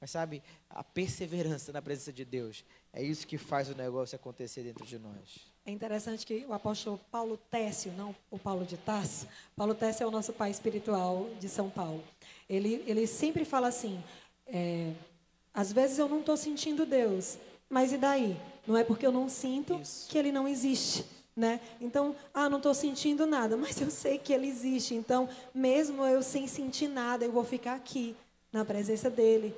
Mas 0.00 0.10
sabe, 0.10 0.42
a 0.68 0.84
perseverança 0.84 1.72
na 1.72 1.80
presença 1.80 2.12
de 2.12 2.24
Deus 2.24 2.64
é 2.92 3.02
isso 3.02 3.26
que 3.26 3.38
faz 3.38 3.68
o 3.70 3.74
negócio 3.74 4.16
acontecer 4.16 4.62
dentro 4.62 4.84
de 4.84 4.98
nós. 4.98 5.46
É 5.64 5.70
interessante 5.70 6.24
que 6.24 6.44
o 6.46 6.52
apóstolo 6.52 7.00
Paulo 7.10 7.36
Técio, 7.50 7.92
não 7.92 8.14
o 8.30 8.38
Paulo 8.38 8.64
de 8.64 8.76
Tarso, 8.76 9.26
Paulo 9.56 9.74
Técio 9.74 10.04
é 10.04 10.06
o 10.06 10.10
nosso 10.10 10.32
pai 10.32 10.50
espiritual 10.50 11.28
de 11.40 11.48
São 11.48 11.70
Paulo. 11.70 12.04
Ele, 12.48 12.84
ele 12.86 13.06
sempre 13.06 13.44
fala 13.44 13.68
assim: 13.68 14.02
é, 14.46 14.92
às 15.52 15.72
vezes 15.72 15.98
eu 15.98 16.08
não 16.08 16.20
estou 16.20 16.36
sentindo 16.36 16.84
Deus, 16.84 17.38
mas 17.68 17.92
e 17.92 17.98
daí? 17.98 18.36
Não 18.66 18.76
é 18.76 18.84
porque 18.84 19.06
eu 19.06 19.12
não 19.12 19.28
sinto 19.28 19.74
Isso. 19.80 20.08
que 20.08 20.18
ele 20.18 20.32
não 20.32 20.46
existe. 20.48 21.04
Né? 21.36 21.60
Então, 21.80 22.16
ah, 22.32 22.48
não 22.48 22.56
estou 22.56 22.72
sentindo 22.72 23.26
nada, 23.26 23.56
mas 23.58 23.80
eu 23.80 23.90
sei 23.90 24.18
que 24.18 24.32
ele 24.32 24.48
existe. 24.48 24.94
Então, 24.94 25.28
mesmo 25.54 26.04
eu 26.04 26.22
sem 26.22 26.46
sentir 26.46 26.88
nada, 26.88 27.24
eu 27.24 27.32
vou 27.32 27.44
ficar 27.44 27.74
aqui, 27.74 28.16
na 28.52 28.64
presença 28.64 29.10
dele. 29.10 29.54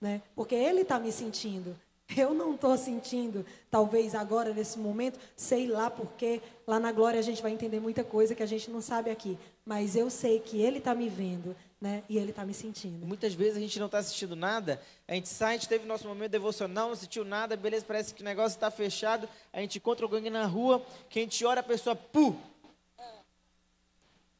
Né? 0.00 0.20
Porque 0.34 0.54
ele 0.54 0.82
está 0.82 0.98
me 0.98 1.10
sentindo. 1.10 1.76
Eu 2.14 2.32
não 2.32 2.54
estou 2.54 2.76
sentindo, 2.76 3.44
talvez 3.68 4.14
agora, 4.14 4.52
nesse 4.54 4.78
momento, 4.78 5.18
sei 5.34 5.66
lá 5.66 5.90
porque, 5.90 6.40
lá 6.64 6.78
na 6.78 6.92
glória 6.92 7.18
a 7.18 7.22
gente 7.22 7.42
vai 7.42 7.50
entender 7.50 7.80
muita 7.80 8.04
coisa 8.04 8.34
que 8.34 8.42
a 8.42 8.46
gente 8.46 8.70
não 8.70 8.80
sabe 8.80 9.10
aqui. 9.10 9.36
Mas 9.64 9.96
eu 9.96 10.08
sei 10.08 10.38
que 10.38 10.60
ele 10.60 10.78
está 10.78 10.94
me 10.94 11.08
vendo, 11.08 11.56
né? 11.80 12.02
E 12.08 12.16
ele 12.16 12.30
está 12.30 12.44
me 12.44 12.54
sentindo. 12.54 13.06
Muitas 13.06 13.34
vezes 13.34 13.56
a 13.56 13.60
gente 13.60 13.78
não 13.78 13.86
está 13.86 13.98
assistindo 13.98 14.34
nada, 14.34 14.80
a 15.06 15.14
gente 15.14 15.28
sai, 15.28 15.54
a 15.54 15.56
gente 15.58 15.68
teve 15.68 15.86
nosso 15.86 16.08
momento 16.08 16.30
devocional, 16.30 16.88
não 16.88 16.96
sentiu 16.96 17.24
nada, 17.24 17.56
beleza, 17.56 17.84
parece 17.86 18.14
que 18.14 18.22
o 18.22 18.24
negócio 18.24 18.56
está 18.56 18.70
fechado, 18.70 19.28
a 19.52 19.60
gente 19.60 19.78
encontra 19.78 20.04
alguém 20.04 20.30
na 20.30 20.46
rua, 20.46 20.84
que 21.10 21.18
a 21.18 21.22
gente 21.22 21.44
ora, 21.44 21.60
a 21.60 21.64
pessoa, 21.64 21.94
pu! 21.94 22.38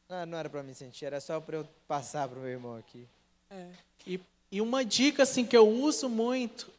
Não, 0.08 0.24
não 0.24 0.38
era 0.38 0.48
para 0.48 0.62
me 0.62 0.74
sentir, 0.74 1.04
era 1.04 1.20
só 1.20 1.40
para 1.40 1.56
eu 1.56 1.68
passar 1.88 2.28
para 2.28 2.38
o 2.38 2.42
meu 2.42 2.50
irmão 2.50 2.76
aqui. 2.76 3.06
É. 3.50 3.68
E, 4.06 4.20
e 4.52 4.60
uma 4.60 4.84
dica 4.84 5.24
assim 5.24 5.44
que 5.44 5.56
eu 5.56 5.68
uso 5.68 6.08
muito, 6.08 6.70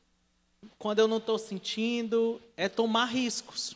quando 0.79 0.99
eu 0.99 1.07
não 1.07 1.17
estou 1.17 1.37
sentindo, 1.37 2.41
é 2.55 2.69
tomar 2.69 3.05
riscos. 3.05 3.75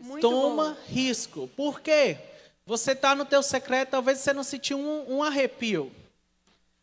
Muito 0.00 0.20
Toma 0.20 0.74
bom. 0.74 0.92
risco. 0.92 1.48
Por 1.56 1.80
quê? 1.80 2.18
Você 2.66 2.92
está 2.92 3.14
no 3.14 3.24
teu 3.24 3.44
secreto, 3.44 3.90
talvez 3.90 4.18
você 4.18 4.32
não 4.32 4.42
sentiu 4.42 4.76
um, 4.76 5.18
um 5.18 5.22
arrepio. 5.22 5.92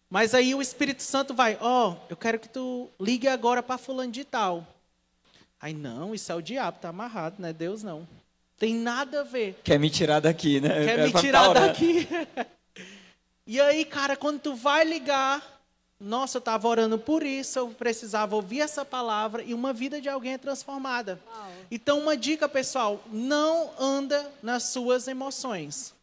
Mas 0.10 0.34
aí 0.34 0.56
o 0.56 0.62
Espírito 0.62 1.04
Santo 1.04 1.34
vai, 1.34 1.58
ó, 1.60 1.90
oh, 1.90 1.98
eu 2.10 2.16
quero 2.16 2.40
que 2.40 2.48
tu 2.48 2.90
ligue 2.98 3.28
agora 3.28 3.62
para 3.62 3.78
fulano 3.78 4.12
de 4.12 4.24
tal. 4.24 4.66
Aí 5.60 5.74
não, 5.74 6.16
isso 6.16 6.32
é 6.32 6.36
o 6.36 6.42
diabo, 6.42 6.80
tá 6.80 6.88
amarrado, 6.88 7.36
não 7.40 7.50
é 7.50 7.54
Deus 7.54 7.84
não. 7.84 8.08
Tem 8.58 8.74
nada 8.74 9.22
a 9.22 9.24
ver. 9.24 9.60
Quer 9.62 9.78
me 9.78 9.90
tirar 9.90 10.22
daqui, 10.22 10.62
né? 10.62 10.86
Quer 10.86 11.06
me 11.06 11.14
tirar 11.14 11.54
daqui. 11.54 12.08
e 13.46 13.60
aí, 13.60 13.84
cara, 13.84 14.16
quando 14.16 14.40
tu 14.40 14.56
vai 14.56 14.86
ligar, 14.86 15.53
nossa, 16.04 16.38
eu 16.38 16.40
estava 16.40 16.68
orando 16.68 17.00
por 17.00 17.24
isso, 17.24 17.58
eu 17.58 17.70
precisava 17.70 18.36
ouvir 18.36 18.60
essa 18.60 18.84
palavra 18.84 19.42
e 19.42 19.54
uma 19.54 19.72
vida 19.72 20.02
de 20.02 20.10
alguém 20.10 20.34
é 20.34 20.38
transformada. 20.38 21.20
Uau. 21.26 21.52
Então, 21.72 22.00
uma 22.00 22.18
dica, 22.18 22.48
pessoal: 22.50 23.02
não 23.10 23.72
anda 23.80 24.32
nas 24.42 24.64
suas 24.64 25.08
emoções. 25.08 25.94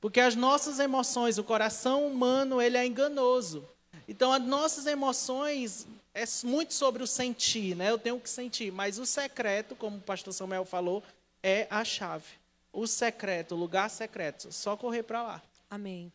Porque 0.00 0.20
as 0.20 0.36
nossas 0.36 0.78
emoções, 0.78 1.38
o 1.38 1.44
coração 1.44 2.06
humano, 2.06 2.60
ele 2.60 2.76
é 2.76 2.86
enganoso. 2.86 3.64
Então, 4.06 4.32
as 4.32 4.42
nossas 4.42 4.86
emoções 4.86 5.86
é 6.14 6.24
muito 6.44 6.74
sobre 6.74 7.02
o 7.02 7.06
sentir, 7.06 7.74
né? 7.74 7.90
Eu 7.90 7.98
tenho 7.98 8.20
que 8.20 8.28
sentir. 8.28 8.70
Mas 8.70 8.98
o 8.98 9.06
secreto, 9.06 9.74
como 9.74 9.96
o 9.96 10.00
pastor 10.00 10.32
Samuel 10.32 10.64
falou, 10.64 11.02
é 11.42 11.66
a 11.70 11.84
chave. 11.84 12.26
O 12.72 12.86
secreto, 12.86 13.54
o 13.54 13.58
lugar 13.58 13.88
secreto, 13.88 14.52
só 14.52 14.76
correr 14.76 15.02
para 15.02 15.22
lá. 15.22 15.42
Amém. 15.70 16.12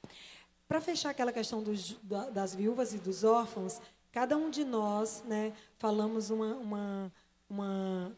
Para 0.72 0.80
fechar 0.80 1.10
aquela 1.10 1.34
questão 1.34 1.62
dos, 1.62 1.98
das 2.32 2.56
viúvas 2.56 2.94
e 2.94 2.98
dos 2.98 3.26
órfãos, 3.26 3.82
cada 4.10 4.38
um 4.38 4.50
de 4.50 4.64
nós, 4.64 5.22
né, 5.28 5.52
falamos 5.78 6.30
uma, 6.30 6.56
uma, 6.56 7.12
uma 7.50 8.12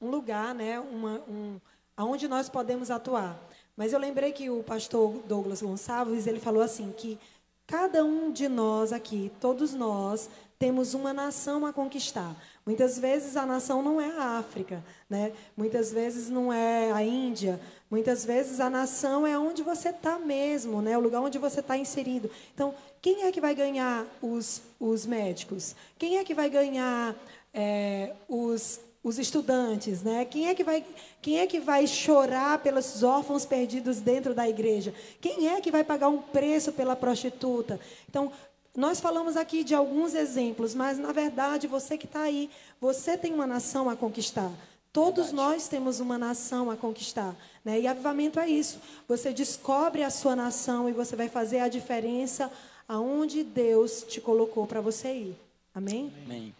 um 0.00 0.08
lugar, 0.08 0.54
né, 0.54 0.80
uma, 0.80 1.20
um, 1.28 1.60
aonde 1.94 2.26
nós 2.26 2.48
podemos 2.48 2.90
atuar. 2.90 3.38
Mas 3.76 3.92
eu 3.92 3.98
lembrei 3.98 4.32
que 4.32 4.48
o 4.48 4.62
pastor 4.62 5.18
Douglas 5.28 5.60
Gonçalves 5.60 6.26
ele 6.26 6.40
falou 6.40 6.62
assim 6.62 6.90
que 6.96 7.18
cada 7.66 8.02
um 8.02 8.32
de 8.32 8.48
nós 8.48 8.90
aqui, 8.90 9.30
todos 9.38 9.74
nós, 9.74 10.30
temos 10.58 10.94
uma 10.94 11.12
nação 11.12 11.66
a 11.66 11.72
conquistar. 11.72 12.34
Muitas 12.64 12.98
vezes 12.98 13.36
a 13.36 13.44
nação 13.44 13.82
não 13.82 14.00
é 14.00 14.16
a 14.16 14.38
África, 14.38 14.82
né? 15.10 15.32
Muitas 15.56 15.92
vezes 15.92 16.30
não 16.30 16.52
é 16.52 16.90
a 16.92 17.02
Índia. 17.02 17.60
Muitas 17.92 18.24
vezes 18.24 18.58
a 18.58 18.70
nação 18.70 19.26
é 19.26 19.38
onde 19.38 19.62
você 19.62 19.90
está 19.90 20.18
mesmo, 20.18 20.80
né? 20.80 20.96
O 20.96 21.00
lugar 21.02 21.20
onde 21.20 21.36
você 21.36 21.60
está 21.60 21.76
inserido. 21.76 22.30
Então, 22.54 22.74
quem 23.02 23.24
é 23.24 23.30
que 23.30 23.38
vai 23.38 23.54
ganhar 23.54 24.06
os, 24.22 24.62
os 24.80 25.04
médicos? 25.04 25.76
Quem 25.98 26.16
é 26.16 26.24
que 26.24 26.32
vai 26.32 26.48
ganhar 26.48 27.14
é, 27.52 28.14
os 28.26 28.80
os 29.04 29.18
estudantes, 29.18 30.00
né? 30.00 30.24
Quem 30.24 30.48
é 30.48 30.54
que 30.54 30.62
vai, 30.62 30.86
quem 31.20 31.40
é 31.40 31.46
que 31.46 31.58
vai 31.58 31.86
chorar 31.88 32.60
pelos 32.60 33.02
órfãos 33.02 33.44
perdidos 33.44 33.98
dentro 34.00 34.32
da 34.32 34.48
igreja? 34.48 34.94
Quem 35.20 35.48
é 35.48 35.60
que 35.60 35.72
vai 35.72 35.82
pagar 35.84 36.08
um 36.08 36.22
preço 36.22 36.72
pela 36.72 36.94
prostituta? 36.94 37.80
Então, 38.08 38.30
nós 38.74 39.00
falamos 39.00 39.36
aqui 39.36 39.64
de 39.64 39.74
alguns 39.74 40.14
exemplos, 40.14 40.74
mas 40.74 40.98
na 40.98 41.12
verdade 41.12 41.66
você 41.66 41.98
que 41.98 42.06
está 42.06 42.22
aí, 42.22 42.48
você 42.80 43.18
tem 43.18 43.34
uma 43.34 43.46
nação 43.46 43.90
a 43.90 43.96
conquistar. 43.96 44.50
Todos 44.92 45.26
verdade. 45.26 45.36
nós 45.36 45.68
temos 45.68 46.00
uma 46.00 46.18
nação 46.18 46.70
a 46.70 46.76
conquistar. 46.76 47.34
Né? 47.64 47.80
E 47.80 47.86
avivamento 47.86 48.38
é 48.38 48.48
isso. 48.48 48.78
Você 49.08 49.32
descobre 49.32 50.02
a 50.02 50.10
sua 50.10 50.36
nação 50.36 50.88
e 50.88 50.92
você 50.92 51.16
vai 51.16 51.28
fazer 51.28 51.60
a 51.60 51.68
diferença 51.68 52.52
aonde 52.86 53.42
Deus 53.42 54.04
te 54.06 54.20
colocou 54.20 54.66
para 54.66 54.80
você 54.80 55.14
ir. 55.14 55.36
Amém? 55.74 56.12
Amém. 56.24 56.54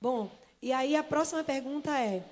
Bom, 0.00 0.30
e 0.60 0.72
aí 0.72 0.94
a 0.94 1.02
próxima 1.02 1.42
pergunta 1.42 1.98
é: 1.98 2.22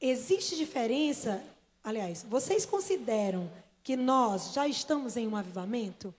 existe 0.00 0.54
diferença? 0.54 1.42
Aliás, 1.82 2.24
vocês 2.28 2.66
consideram 2.66 3.50
que 3.82 3.96
nós 3.96 4.52
já 4.52 4.66
estamos 4.68 5.16
em 5.16 5.26
um 5.26 5.36
avivamento? 5.36 6.14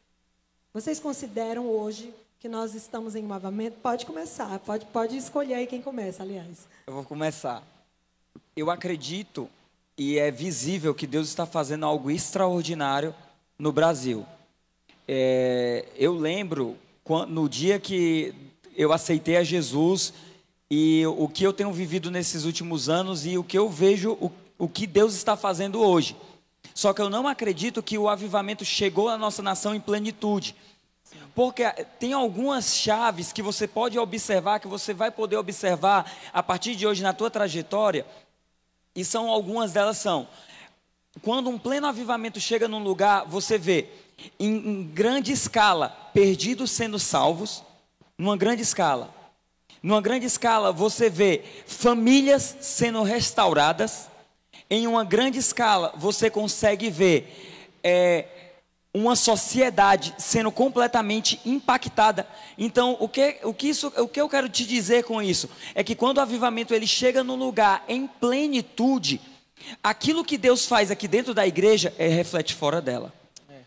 Vocês 0.74 1.00
consideram 1.00 1.68
hoje 1.68 2.14
que 2.40 2.48
nós 2.48 2.74
estamos 2.74 3.16
em 3.16 3.26
um 3.26 3.34
avivamento? 3.34 3.78
Pode 3.80 4.06
começar, 4.06 4.58
pode, 4.60 4.86
pode 4.88 5.18
escolher 5.18 5.56
aí 5.56 5.68
quem 5.68 5.82
começa, 5.82 6.24
aliás. 6.24 6.68
Eu 6.88 6.94
vou 6.94 7.04
começar. 7.04 7.77
Eu 8.58 8.72
acredito 8.72 9.48
e 9.96 10.18
é 10.18 10.32
visível 10.32 10.96
que 10.96 11.06
Deus 11.06 11.28
está 11.28 11.46
fazendo 11.46 11.86
algo 11.86 12.10
extraordinário 12.10 13.14
no 13.58 13.72
Brasil. 13.72 14.26
É, 15.08 15.86
eu 15.96 16.12
lembro 16.16 16.76
quando, 17.04 17.30
no 17.30 17.48
dia 17.48 17.80
que 17.80 18.34
eu 18.76 18.92
aceitei 18.92 19.38
a 19.38 19.44
Jesus 19.44 20.12
e 20.72 21.06
o 21.06 21.30
que 21.30 21.44
eu 21.44 21.54
tenho 21.54 21.72
vivido 21.72 22.10
nesses 22.10 22.46
últimos 22.46 22.90
anos 22.90 23.28
e 23.28 23.38
o 23.38 23.44
que 23.44 23.56
eu 23.56 23.70
vejo, 23.70 24.14
o, 24.14 24.32
o 24.58 24.68
que 24.68 24.88
Deus 24.88 25.14
está 25.14 25.38
fazendo 25.38 25.80
hoje. 25.80 26.18
Só 26.74 26.94
que 26.94 27.02
eu 27.02 27.12
não 27.12 27.28
acredito 27.28 27.84
que 27.84 27.96
o 27.96 28.10
avivamento 28.10 28.66
chegou 28.66 29.08
à 29.08 29.20
nossa 29.20 29.44
nação 29.44 29.76
em 29.76 29.80
plenitude. 29.80 30.56
Porque 31.36 31.64
tem 32.00 32.12
algumas 32.12 32.76
chaves 32.76 33.32
que 33.32 33.44
você 33.44 33.68
pode 33.68 34.00
observar, 34.00 34.60
que 34.60 34.68
você 34.68 34.96
vai 34.96 35.12
poder 35.12 35.38
observar 35.38 36.12
a 36.34 36.42
partir 36.42 36.76
de 36.76 36.88
hoje 36.88 37.04
na 37.04 37.14
tua 37.14 37.30
trajetória, 37.30 38.04
e 38.98 39.06
são 39.06 39.30
algumas 39.30 39.72
delas 39.72 39.98
são 39.98 40.28
quando 41.22 41.50
um 41.50 41.58
pleno 41.58 41.88
avivamento 41.88 42.40
chega 42.40 42.68
num 42.68 42.82
lugar, 42.82 43.26
você 43.26 43.58
vê 43.58 43.88
em, 44.40 44.84
grande 44.84 45.32
escala 45.32 45.90
perdidos 46.14 46.72
sendo 46.72 47.00
salvos, 47.00 47.64
numa 48.18 48.38
grande 48.38 48.62
escala. 48.62 49.14
Numa 49.82 50.02
grande 50.02 50.26
escala, 50.26 50.72
você 50.72 51.10
vê 51.10 51.44
famílias 51.66 52.58
sendo 52.62 53.04
restauradas. 53.04 54.10
Em 54.70 54.88
uma 54.88 55.04
grande 55.04 55.40
escala, 55.40 55.94
você 55.96 56.30
consegue 56.30 56.90
ver 56.90 57.78
é, 57.84 58.26
uma 58.98 59.16
sociedade 59.16 60.14
sendo 60.18 60.52
completamente 60.52 61.40
impactada. 61.46 62.28
Então, 62.58 62.98
o 63.00 63.08
que, 63.08 63.38
o, 63.44 63.54
que 63.54 63.70
isso, 63.70 63.92
o 63.98 64.08
que 64.08 64.20
eu 64.20 64.30
quero 64.30 64.50
te 64.50 64.66
dizer 64.66 65.04
com 65.04 65.22
isso 65.22 65.50
é 65.76 65.84
que 65.84 65.96
quando 65.96 66.18
o 66.18 66.22
avivamento 66.22 66.74
ele 66.74 66.88
chega 66.88 67.24
no 67.24 67.36
lugar 67.36 67.84
em 67.88 68.08
plenitude, 68.08 69.22
aquilo 69.84 70.24
que 70.24 70.38
Deus 70.38 70.66
faz 70.66 70.90
aqui 70.92 71.08
dentro 71.08 71.34
da 71.34 71.46
igreja 71.46 71.94
é 71.98 72.08
reflete 72.08 72.54
fora 72.54 72.82
dela. 72.82 73.14
É. 73.50 73.62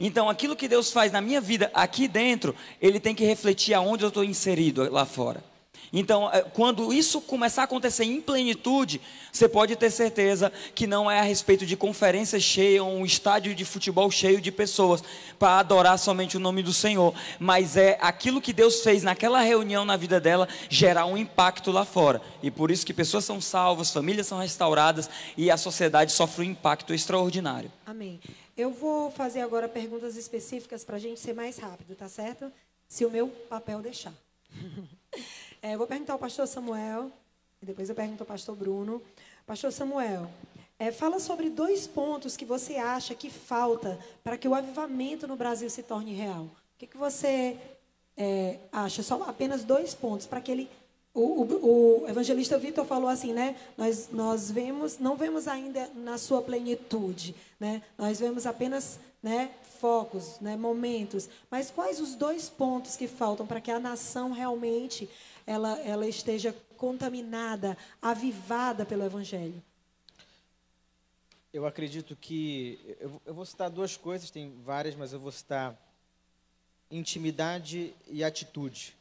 Então, 0.00 0.28
aquilo 0.28 0.56
que 0.56 0.68
Deus 0.68 0.92
faz 0.92 1.12
na 1.12 1.20
minha 1.20 1.40
vida 1.40 1.70
aqui 1.74 2.08
dentro, 2.08 2.54
ele 2.80 2.98
tem 2.98 3.14
que 3.14 3.24
refletir 3.24 3.74
aonde 3.74 4.04
eu 4.04 4.08
estou 4.08 4.24
inserido 4.24 4.90
lá 4.90 5.04
fora. 5.04 5.42
Então, 5.92 6.30
é, 6.32 6.42
quando 6.42 6.92
isso 6.92 7.20
começar 7.20 7.62
a 7.62 7.64
acontecer 7.64 8.04
em 8.04 8.20
plenitude, 8.20 9.00
você 9.32 9.48
pode 9.48 9.74
ter 9.76 9.90
certeza 9.90 10.52
que 10.74 10.86
não 10.86 11.10
é 11.10 11.20
a 11.20 11.24
respeito 11.24 11.66
de 11.66 11.76
conferência 11.76 12.38
cheia, 12.38 12.84
um 12.84 13.04
estádio 13.04 13.54
de 13.54 13.64
futebol 13.64 14.10
cheio 14.10 14.40
de 14.40 14.52
pessoas 14.52 15.02
para 15.38 15.58
adorar 15.58 15.98
somente 15.98 16.36
o 16.36 16.40
nome 16.40 16.62
do 16.62 16.72
Senhor, 16.72 17.14
mas 17.38 17.76
é 17.76 17.98
aquilo 18.00 18.40
que 18.40 18.52
Deus 18.52 18.82
fez 18.82 19.02
naquela 19.02 19.40
reunião 19.40 19.84
na 19.84 19.96
vida 19.96 20.20
dela 20.20 20.48
gerar 20.68 21.06
um 21.06 21.16
impacto 21.16 21.70
lá 21.72 21.84
fora. 21.84 22.20
E 22.42 22.50
por 22.50 22.70
isso 22.70 22.86
que 22.86 22.94
pessoas 22.94 23.24
são 23.24 23.40
salvas, 23.40 23.90
famílias 23.90 24.26
são 24.26 24.38
restauradas 24.38 25.10
e 25.36 25.50
a 25.50 25.56
sociedade 25.56 26.12
sofre 26.12 26.46
um 26.46 26.50
impacto 26.50 26.94
extraordinário. 26.94 27.70
Amém. 27.84 28.20
Eu 28.56 28.70
vou 28.70 29.10
fazer 29.10 29.40
agora 29.40 29.68
perguntas 29.68 30.16
específicas 30.16 30.84
para 30.84 30.96
a 30.96 30.98
gente 30.98 31.18
ser 31.18 31.34
mais 31.34 31.58
rápido, 31.58 31.94
tá 31.94 32.08
certo? 32.08 32.52
Se 32.86 33.04
o 33.04 33.10
meu 33.10 33.28
papel 33.28 33.80
deixar. 33.80 34.12
É, 35.62 35.76
vou 35.76 35.86
perguntar 35.86 36.14
ao 36.14 36.18
pastor 36.18 36.46
Samuel, 36.46 37.12
e 37.60 37.66
depois 37.66 37.90
eu 37.90 37.94
pergunto 37.94 38.22
ao 38.22 38.26
pastor 38.26 38.56
Bruno. 38.56 39.02
Pastor 39.46 39.70
Samuel, 39.70 40.30
é, 40.78 40.90
fala 40.90 41.20
sobre 41.20 41.50
dois 41.50 41.86
pontos 41.86 42.34
que 42.34 42.46
você 42.46 42.76
acha 42.76 43.14
que 43.14 43.28
falta 43.28 43.98
para 44.24 44.38
que 44.38 44.48
o 44.48 44.54
avivamento 44.54 45.28
no 45.28 45.36
Brasil 45.36 45.68
se 45.68 45.82
torne 45.82 46.14
real. 46.14 46.44
O 46.44 46.78
que, 46.78 46.86
que 46.86 46.96
você 46.96 47.58
é, 48.16 48.58
acha? 48.72 49.02
Só 49.02 49.22
apenas 49.24 49.62
dois 49.62 49.94
pontos 49.94 50.26
para 50.26 50.40
que 50.40 50.50
ele. 50.50 50.70
O, 51.12 51.42
o, 51.42 52.04
o 52.04 52.08
evangelista 52.08 52.56
Vitor 52.56 52.86
falou 52.86 53.10
assim, 53.10 53.34
né? 53.34 53.54
Nós, 53.76 54.08
nós 54.10 54.50
vemos, 54.50 54.98
não 54.98 55.14
vemos 55.14 55.46
ainda 55.46 55.90
na 55.94 56.16
sua 56.16 56.40
plenitude, 56.40 57.34
né? 57.58 57.82
Nós 57.98 58.18
vemos 58.18 58.46
apenas 58.46 58.98
né, 59.22 59.50
focos, 59.78 60.38
né, 60.40 60.56
momentos. 60.56 61.28
Mas 61.50 61.70
quais 61.70 62.00
os 62.00 62.14
dois 62.14 62.48
pontos 62.48 62.96
que 62.96 63.06
faltam 63.06 63.46
para 63.46 63.60
que 63.60 63.70
a 63.70 63.78
nação 63.78 64.30
realmente 64.30 65.08
ela, 65.50 65.80
ela 65.80 66.06
esteja 66.06 66.54
contaminada, 66.76 67.76
avivada 68.00 68.86
pelo 68.86 69.04
Evangelho? 69.04 69.60
Eu 71.52 71.66
acredito 71.66 72.14
que. 72.14 72.78
Eu, 73.00 73.20
eu 73.26 73.34
vou 73.34 73.44
citar 73.44 73.68
duas 73.68 73.96
coisas, 73.96 74.30
tem 74.30 74.54
várias, 74.64 74.94
mas 74.94 75.12
eu 75.12 75.18
vou 75.18 75.32
citar 75.32 75.76
intimidade 76.88 77.92
e 78.06 78.22
atitude. 78.22 78.94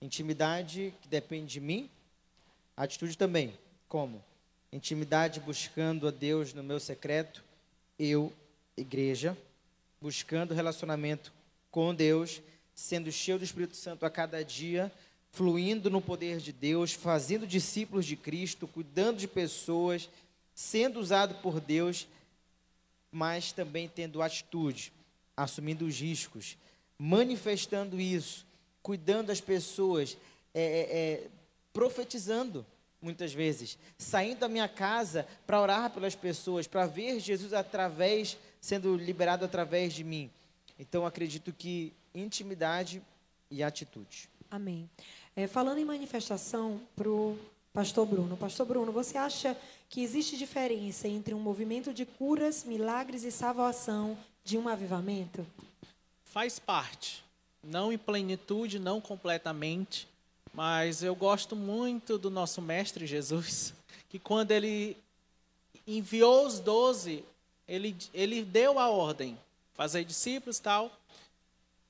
Intimidade 0.00 0.94
que 1.02 1.08
depende 1.08 1.52
de 1.52 1.60
mim, 1.60 1.90
atitude 2.74 3.18
também. 3.18 3.52
Como? 3.90 4.24
Intimidade 4.72 5.38
buscando 5.38 6.08
a 6.08 6.10
Deus 6.10 6.54
no 6.54 6.62
meu 6.62 6.80
secreto, 6.80 7.44
eu, 7.98 8.32
igreja, 8.74 9.36
buscando 10.00 10.54
relacionamento 10.54 11.30
com 11.70 11.94
Deus, 11.94 12.40
sendo 12.74 13.12
cheio 13.12 13.38
do 13.38 13.44
Espírito 13.44 13.76
Santo 13.76 14.06
a 14.06 14.10
cada 14.10 14.42
dia, 14.42 14.90
fluindo 15.38 15.88
no 15.88 16.00
poder 16.00 16.38
de 16.38 16.50
Deus, 16.50 16.92
fazendo 16.92 17.46
discípulos 17.46 18.04
de 18.04 18.16
Cristo, 18.16 18.66
cuidando 18.66 19.18
de 19.18 19.28
pessoas, 19.28 20.10
sendo 20.52 20.98
usado 20.98 21.36
por 21.36 21.60
Deus, 21.60 22.08
mas 23.12 23.52
também 23.52 23.88
tendo 23.88 24.20
atitude, 24.20 24.92
assumindo 25.36 25.86
os 25.86 26.00
riscos, 26.00 26.58
manifestando 26.98 28.00
isso, 28.00 28.44
cuidando 28.82 29.28
das 29.28 29.40
pessoas, 29.40 30.18
é, 30.52 30.60
é, 30.60 30.98
é, 30.98 31.28
profetizando 31.72 32.66
muitas 33.00 33.32
vezes, 33.32 33.78
saindo 33.96 34.40
da 34.40 34.48
minha 34.48 34.68
casa 34.68 35.24
para 35.46 35.60
orar 35.60 35.90
pelas 35.90 36.16
pessoas, 36.16 36.66
para 36.66 36.84
ver 36.84 37.20
Jesus 37.20 37.52
através, 37.52 38.36
sendo 38.60 38.96
liberado 38.96 39.44
através 39.44 39.92
de 39.94 40.02
mim. 40.02 40.32
Então 40.76 41.06
acredito 41.06 41.52
que 41.52 41.92
intimidade 42.12 43.00
e 43.48 43.62
atitude. 43.62 44.28
Amém. 44.50 44.88
É, 45.38 45.46
falando 45.46 45.78
em 45.78 45.84
manifestação 45.84 46.80
para 46.96 47.08
o 47.08 47.38
pastor 47.72 48.04
Bruno. 48.04 48.36
Pastor 48.36 48.66
Bruno, 48.66 48.90
você 48.90 49.16
acha 49.16 49.56
que 49.88 50.02
existe 50.02 50.36
diferença 50.36 51.06
entre 51.06 51.32
um 51.32 51.38
movimento 51.38 51.94
de 51.94 52.04
curas, 52.04 52.64
milagres 52.64 53.22
e 53.22 53.30
salvação 53.30 54.18
de 54.42 54.58
um 54.58 54.66
avivamento? 54.66 55.46
Faz 56.24 56.58
parte. 56.58 57.22
Não 57.62 57.92
em 57.92 57.96
plenitude, 57.96 58.80
não 58.80 59.00
completamente, 59.00 60.08
mas 60.52 61.04
eu 61.04 61.14
gosto 61.14 61.54
muito 61.54 62.18
do 62.18 62.30
nosso 62.30 62.60
Mestre 62.60 63.06
Jesus, 63.06 63.72
que 64.10 64.18
quando 64.18 64.50
ele 64.50 64.96
enviou 65.86 66.48
os 66.48 66.58
doze, 66.58 67.24
ele, 67.68 67.96
ele 68.12 68.42
deu 68.42 68.76
a 68.76 68.88
ordem, 68.88 69.38
fazer 69.74 70.04
discípulos 70.04 70.58
tal, 70.58 70.90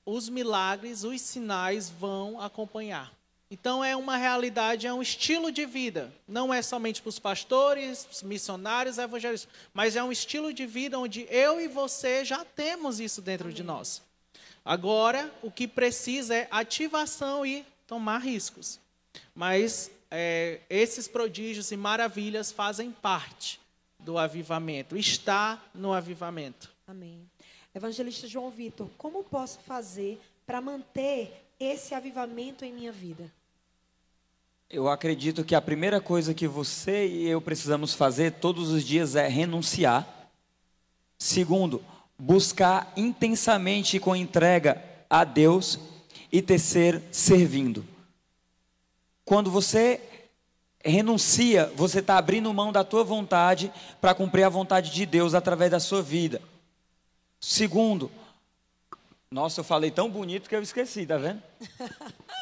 os 0.05 0.29
milagres, 0.29 1.03
os 1.03 1.19
sinais 1.19 1.89
vão 1.89 2.39
acompanhar. 2.39 3.17
Então 3.51 3.83
é 3.83 3.95
uma 3.95 4.15
realidade, 4.15 4.85
é 4.85 4.93
um 4.93 5.01
estilo 5.01 5.51
de 5.51 5.65
vida. 5.65 6.13
Não 6.27 6.53
é 6.53 6.61
somente 6.61 7.01
para 7.01 7.09
os 7.09 7.17
pastores, 7.17 8.21
missionários, 8.21 8.99
evangelistas, 8.99 9.51
mas 9.73 9.95
é 9.95 10.03
um 10.03 10.11
estilo 10.11 10.53
de 10.53 10.67
vida 10.67 10.99
onde 10.99 11.25
eu 11.31 11.59
e 11.59 11.67
você 11.67 12.23
já 12.23 12.45
temos 12.45 12.99
isso 12.99 13.23
dentro 13.23 13.47
Amém. 13.47 13.55
de 13.55 13.63
nós. 13.63 14.03
Agora, 14.63 15.33
o 15.41 15.49
que 15.49 15.67
precisa 15.67 16.35
é 16.35 16.47
ativação 16.51 17.43
e 17.43 17.65
tomar 17.87 18.19
riscos. 18.19 18.79
Mas 19.33 19.89
é, 20.11 20.61
esses 20.69 21.07
prodígios 21.07 21.71
e 21.71 21.77
maravilhas 21.77 22.51
fazem 22.51 22.91
parte 22.91 23.59
do 23.99 24.17
avivamento, 24.19 24.95
está 24.95 25.59
no 25.73 25.91
avivamento. 25.91 26.71
Amém. 26.87 27.27
Evangelista 27.73 28.27
João 28.27 28.51
Vitor, 28.51 28.87
como 28.95 29.23
posso 29.23 29.59
fazer 29.59 30.21
para 30.45 30.61
manter 30.61 31.45
esse 31.59 31.95
avivamento 31.95 32.63
em 32.63 32.71
minha 32.71 32.91
vida? 32.91 33.38
Eu 34.71 34.87
acredito 34.87 35.43
que 35.43 35.55
a 35.55 35.61
primeira 35.61 35.99
coisa 35.99 36.31
que 36.31 36.47
você 36.47 37.07
e 37.07 37.27
eu 37.27 37.41
precisamos 37.41 37.95
fazer 37.95 38.33
todos 38.33 38.69
os 38.69 38.83
dias 38.83 39.15
é 39.15 39.27
renunciar. 39.27 40.07
Segundo, 41.17 41.83
buscar 42.19 42.93
intensamente 42.95 43.99
com 43.99 44.15
entrega 44.15 44.79
a 45.09 45.23
Deus. 45.23 45.79
E 46.31 46.39
terceiro, 46.39 47.01
servindo. 47.11 47.83
Quando 49.25 49.49
você 49.49 49.99
renuncia, 50.85 51.73
você 51.75 51.97
está 51.97 52.19
abrindo 52.19 52.53
mão 52.53 52.71
da 52.71 52.83
tua 52.83 53.03
vontade 53.03 53.73
para 53.99 54.13
cumprir 54.13 54.43
a 54.43 54.49
vontade 54.49 54.91
de 54.91 55.03
Deus 55.03 55.33
através 55.33 55.71
da 55.71 55.79
sua 55.79 56.03
vida. 56.03 56.39
Segundo, 57.39 58.11
nossa, 59.31 59.61
eu 59.61 59.63
falei 59.63 59.89
tão 59.89 60.11
bonito 60.11 60.47
que 60.47 60.55
eu 60.55 60.61
esqueci, 60.61 61.07
tá 61.07 61.17
vendo? 61.17 61.41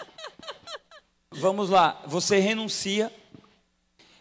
Vamos 1.39 1.69
lá, 1.69 2.01
você 2.05 2.39
renuncia. 2.39 3.11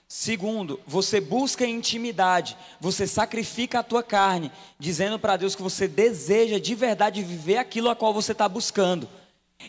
Segundo, 0.09 0.79
você 0.87 1.21
busca 1.21 1.67
intimidade, 1.67 2.57
você 2.81 3.07
sacrifica 3.07 3.81
a 3.81 3.83
tua 3.83 4.03
carne, 4.03 4.53
dizendo 4.79 5.19
para 5.19 5.37
Deus 5.37 5.57
que 5.57 5.63
você 5.63 5.89
deseja 5.89 6.61
de 6.61 6.75
verdade 6.75 7.23
viver 7.23 7.57
aquilo 7.57 7.91
a 7.91 7.97
qual 7.97 8.15
você 8.15 8.33
está 8.33 8.49
buscando. 8.49 9.09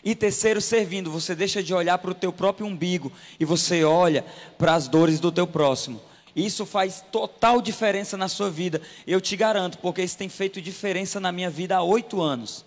E 0.04 0.14
terceiro, 0.14 0.60
servindo, 0.60 1.10
você 1.10 1.34
deixa 1.34 1.62
de 1.62 1.74
olhar 1.74 1.98
para 1.98 2.10
o 2.10 2.14
teu 2.14 2.32
próprio 2.32 2.66
umbigo 2.66 3.10
e 3.40 3.44
você 3.44 3.82
olha 3.82 4.24
para 4.56 4.74
as 4.74 4.86
dores 4.86 5.18
do 5.18 5.32
teu 5.32 5.46
próximo. 5.46 6.00
Isso 6.36 6.64
faz 6.64 7.02
total 7.10 7.60
diferença 7.60 8.16
na 8.16 8.28
sua 8.28 8.48
vida, 8.48 8.80
eu 9.06 9.20
te 9.20 9.34
garanto, 9.36 9.78
porque 9.78 10.02
isso 10.02 10.16
tem 10.16 10.28
feito 10.28 10.60
diferença 10.60 11.18
na 11.18 11.32
minha 11.32 11.50
vida 11.50 11.76
há 11.76 11.82
oito 11.82 12.20
anos. 12.20 12.64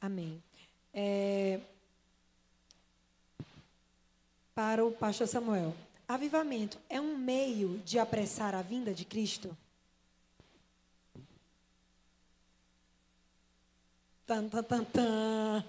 Amém. 0.00 0.42
É... 0.92 1.60
Para 4.58 4.84
o 4.84 4.90
pastor 4.90 5.28
Samuel, 5.28 5.72
avivamento 6.08 6.78
é 6.90 7.00
um 7.00 7.16
meio 7.16 7.78
de 7.84 7.96
apressar 7.96 8.56
a 8.56 8.60
vinda 8.60 8.92
de 8.92 9.04
Cristo? 9.04 9.56
Tan, 14.26 14.48
tan, 14.48 14.64
tan, 14.64 14.82
tan. 14.82 15.64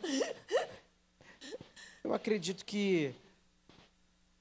Eu 2.03 2.15
acredito 2.15 2.65
que 2.65 3.13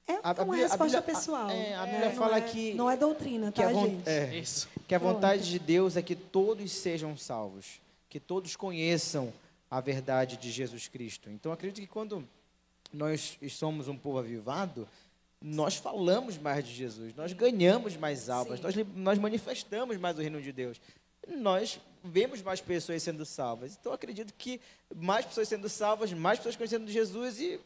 É 0.07 0.13
A- 0.23 0.31
a 0.41 0.43
uma 0.43 0.55
a 0.55 0.57
resposta 0.57 0.83
Bíblia- 0.99 1.01
pessoal. 1.03 1.47
a- 1.47 1.53
é, 1.53 1.75
a 1.75 1.83
É, 1.83 1.91
Bíblia 1.91 2.09
não 2.09 2.15
fala 2.15 2.37
é- 2.39 2.41
que- 2.41 2.73
Não 2.73 2.89
é 2.89 2.97
doutrina, 2.97 3.51
que 3.51 3.61
tá, 3.61 3.67
a, 3.69 3.71
von- 3.71 3.85
gente? 3.87 4.09
é, 4.09 4.35
Isso. 4.35 4.67
que 4.87 4.95
a 4.95 4.97
vontade 4.97 5.41
Pronto. 5.43 5.51
de 5.51 5.59
Deus 5.59 5.95
é 5.95 6.01
que 6.01 6.15
todos 6.15 6.71
sejam 6.71 7.15
salvos, 7.15 7.79
que 8.09 8.19
todos 8.19 8.55
conheçam 8.55 9.31
a 9.69 9.79
verdade 9.79 10.37
de 10.37 10.49
Jesus 10.49 10.87
Cristo. 10.87 11.29
Então, 11.29 11.51
acredito 11.51 11.79
que 11.85 11.87
quando 11.93 12.27
nós 12.93 13.37
somos 13.49 13.87
um 13.87 13.95
povo 13.97 14.19
avivado, 14.19 14.87
nós 15.41 15.75
falamos 15.75 16.37
mais 16.37 16.65
de 16.65 16.73
Jesus, 16.73 17.15
nós 17.15 17.31
ganhamos 17.33 17.95
mais 17.95 18.29
almas, 18.29 18.59
Sim. 18.59 18.63
nós, 18.63 18.75
nós 18.95 19.17
manifestamos 19.19 19.97
mais 19.97 20.17
o 20.17 20.21
reino 20.21 20.41
de 20.41 20.51
Deus. 20.51 20.81
Nós 21.27 21.79
vemos 22.03 22.41
mais 22.41 22.59
pessoas 22.59 23.03
sendo 23.03 23.25
salvas. 23.25 23.77
Então, 23.79 23.93
acredito 23.93 24.33
que 24.37 24.59
mais 24.95 25.25
pessoas 25.25 25.47
sendo 25.47 25.69
salvas, 25.69 26.11
mais 26.11 26.39
pessoas 26.39 26.55
conhecendo 26.55 26.89
Jesus 26.89 27.39
e 27.39 27.59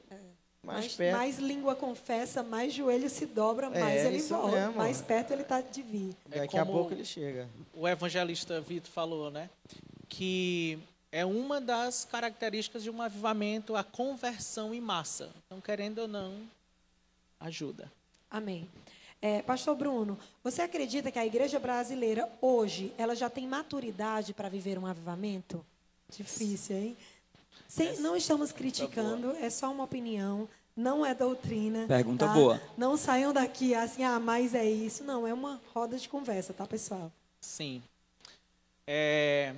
mais, 0.62 0.80
mais, 0.86 0.94
perto. 0.96 1.18
mais 1.18 1.40
língua 1.40 1.76
confessa, 1.76 2.44
mais 2.44 2.74
joelho 2.74 3.10
se 3.10 3.26
dobra, 3.26 3.68
É, 3.68 3.80
mais 3.80 4.06
ele 4.06 4.20
volta. 4.20 4.56
mesmo. 4.56 4.74
Mais 4.76 5.02
perto 5.02 5.32
ele 5.32 5.42
está 5.44 5.62
de 5.62 5.82
vir. 5.82 6.16
É 6.32 6.40
Daqui 6.40 6.58
a 6.58 6.66
pouco 6.66 6.94
ele 6.94 7.06
chega. 7.06 7.48
o 7.74 7.88
evangelista 7.88 8.60
Vitor 8.62 8.92
falou, 8.92 9.32
né? 9.32 9.50
Que 10.10 10.78
é 11.14 11.24
uma 11.24 11.62
das 11.62 12.06
características 12.06 12.82
de 12.82 12.90
um 12.90 13.00
avivamento 13.00 13.76
a 13.76 13.84
conversão 13.84 14.74
em 14.74 14.82
massa. 14.82 15.30
Então, 15.46 15.62
querendo 15.62 16.00
ou 16.00 16.08
não, 16.08 16.34
ajuda. 17.40 17.90
Amém. 18.32 18.68
É, 19.22 19.44
Pastor 19.44 19.76
Bruno, 19.76 20.18
você 20.44 20.64
acredita 20.64 21.12
que 21.12 21.20
a 21.20 21.26
igreja 21.26 21.60
brasileira 21.60 22.28
hoje 22.42 22.92
ela 22.98 23.16
já 23.16 23.30
tem 23.30 23.48
maturidade 23.48 24.34
para 24.34 24.50
viver 24.50 24.80
um 24.80 24.88
avivamento? 24.88 25.64
Difícil, 26.10 26.76
hein? 26.76 26.98
Sem- 27.68 28.00
não 28.00 28.18
estamos 28.18 28.52
criticando, 28.52 29.36
é 29.40 29.52
só 29.52 29.72
uma 29.72 29.84
opinião, 29.84 30.50
não 30.76 31.06
é 31.06 31.14
doutrina. 31.14 31.86
Pergunta 31.88 32.26
tá? 32.26 32.34
boa. 32.34 32.62
Não 32.76 32.98
saiam 32.98 33.32
daqui 33.32 33.76
assim, 33.76 34.04
ah, 34.04 34.20
mas 34.20 34.56
é 34.56 34.66
isso. 34.66 35.04
Não, 35.04 35.28
é 35.28 35.34
uma 35.34 35.62
roda 35.76 35.96
de 35.96 36.10
conversa, 36.10 36.54
tá, 36.54 36.66
pessoal? 36.66 37.12
Sim. 37.40 37.84
É, 38.88 39.54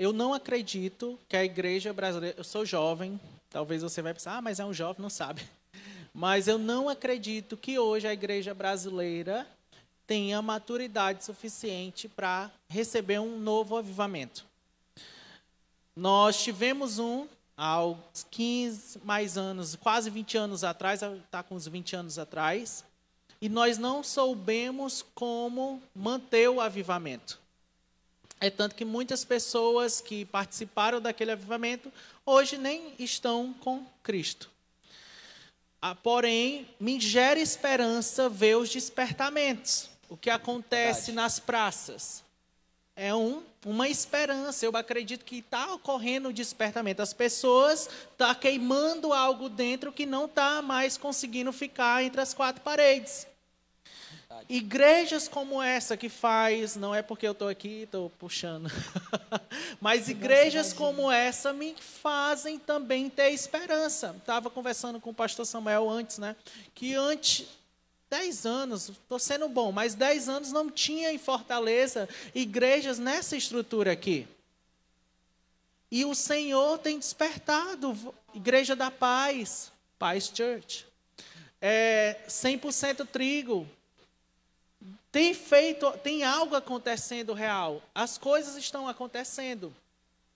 eu 0.00 0.14
não 0.14 0.32
acredito 0.32 1.20
que 1.28 1.36
a 1.36 1.44
igreja 1.44 1.92
brasileira. 1.92 2.34
Eu 2.38 2.42
sou 2.42 2.64
jovem, 2.64 3.20
talvez 3.50 3.82
você 3.82 4.00
vai 4.00 4.14
pensar, 4.14 4.38
ah, 4.38 4.40
mas 4.40 4.58
é 4.58 4.64
um 4.64 4.72
jovem, 4.72 5.02
não 5.02 5.10
sabe. 5.10 5.42
Mas 6.12 6.48
eu 6.48 6.58
não 6.58 6.88
acredito 6.88 7.56
que 7.56 7.78
hoje 7.78 8.08
a 8.08 8.12
igreja 8.12 8.52
brasileira 8.52 9.46
tenha 10.08 10.42
maturidade 10.42 11.24
suficiente 11.24 12.08
para 12.08 12.50
receber 12.68 13.20
um 13.20 13.38
novo 13.38 13.76
avivamento. 13.76 14.44
Nós 15.94 16.42
tivemos 16.42 16.98
um 16.98 17.28
há 17.56 17.84
uns 17.84 18.26
15 18.28 18.98
mais 19.04 19.38
anos, 19.38 19.76
quase 19.76 20.10
20 20.10 20.36
anos 20.36 20.64
atrás, 20.64 21.00
está 21.02 21.44
com 21.44 21.54
uns 21.54 21.68
20 21.68 21.94
anos 21.94 22.18
atrás, 22.18 22.84
e 23.40 23.48
nós 23.48 23.78
não 23.78 24.02
soubemos 24.02 25.04
como 25.14 25.80
manter 25.94 26.48
o 26.48 26.60
avivamento. 26.60 27.38
É 28.40 28.48
tanto 28.48 28.74
que 28.74 28.86
muitas 28.86 29.22
pessoas 29.22 30.00
que 30.00 30.24
participaram 30.24 31.00
daquele 31.00 31.32
avivamento 31.32 31.92
hoje 32.24 32.56
nem 32.56 32.94
estão 32.98 33.52
com 33.60 33.84
Cristo. 34.02 34.50
Ah, 35.82 35.94
porém, 35.94 36.66
me 36.78 36.98
gera 36.98 37.38
esperança 37.38 38.28
ver 38.28 38.56
os 38.56 38.70
despertamentos. 38.70 39.90
O 40.08 40.16
que 40.16 40.30
acontece 40.30 41.06
Verdade. 41.06 41.16
nas 41.16 41.38
praças. 41.38 42.22
É 42.96 43.14
um, 43.14 43.42
uma 43.64 43.88
esperança. 43.88 44.64
Eu 44.64 44.76
acredito 44.76 45.24
que 45.24 45.38
está 45.38 45.72
ocorrendo 45.72 46.28
o 46.28 46.32
despertamento. 46.32 47.00
As 47.00 47.12
pessoas 47.12 47.88
estão 48.10 48.34
queimando 48.34 49.12
algo 49.12 49.48
dentro 49.48 49.92
que 49.92 50.04
não 50.04 50.24
está 50.24 50.60
mais 50.60 50.98
conseguindo 50.98 51.52
ficar 51.52 52.02
entre 52.02 52.20
as 52.20 52.34
quatro 52.34 52.62
paredes. 52.62 53.26
Igrejas 54.48 55.28
como 55.28 55.60
essa 55.62 55.96
que 55.96 56.08
faz, 56.08 56.76
não 56.76 56.94
é 56.94 57.02
porque 57.02 57.26
eu 57.26 57.32
estou 57.32 57.48
aqui, 57.48 57.82
estou 57.82 58.10
puxando, 58.10 58.70
mas 59.80 60.08
igrejas 60.08 60.72
como 60.72 61.10
essa 61.10 61.52
me 61.52 61.74
fazem 61.74 62.58
também 62.58 63.10
ter 63.10 63.30
esperança. 63.30 64.14
Estava 64.18 64.48
conversando 64.48 65.00
com 65.00 65.10
o 65.10 65.14
pastor 65.14 65.46
Samuel 65.46 65.88
antes, 65.88 66.18
né? 66.18 66.36
Que 66.74 66.94
antes, 66.94 67.48
10 68.08 68.46
anos, 68.46 68.88
estou 68.88 69.18
sendo 69.18 69.48
bom, 69.48 69.72
mas 69.72 69.94
10 69.94 70.28
anos 70.28 70.52
não 70.52 70.70
tinha 70.70 71.12
em 71.12 71.18
Fortaleza 71.18 72.08
igrejas 72.34 72.98
nessa 72.98 73.36
estrutura 73.36 73.92
aqui. 73.92 74.28
E 75.90 76.04
o 76.04 76.14
Senhor 76.14 76.78
tem 76.78 76.98
despertado, 76.98 78.14
Igreja 78.32 78.76
da 78.76 78.92
Paz, 78.92 79.72
Paz 79.98 80.30
Church. 80.32 80.86
É, 81.60 82.16
100% 82.28 83.06
trigo, 83.08 83.68
tem 85.12 85.34
feito, 85.34 85.90
tem 85.98 86.22
algo 86.24 86.54
acontecendo 86.54 87.32
real. 87.32 87.82
As 87.94 88.16
coisas 88.18 88.56
estão 88.56 88.86
acontecendo. 88.88 89.74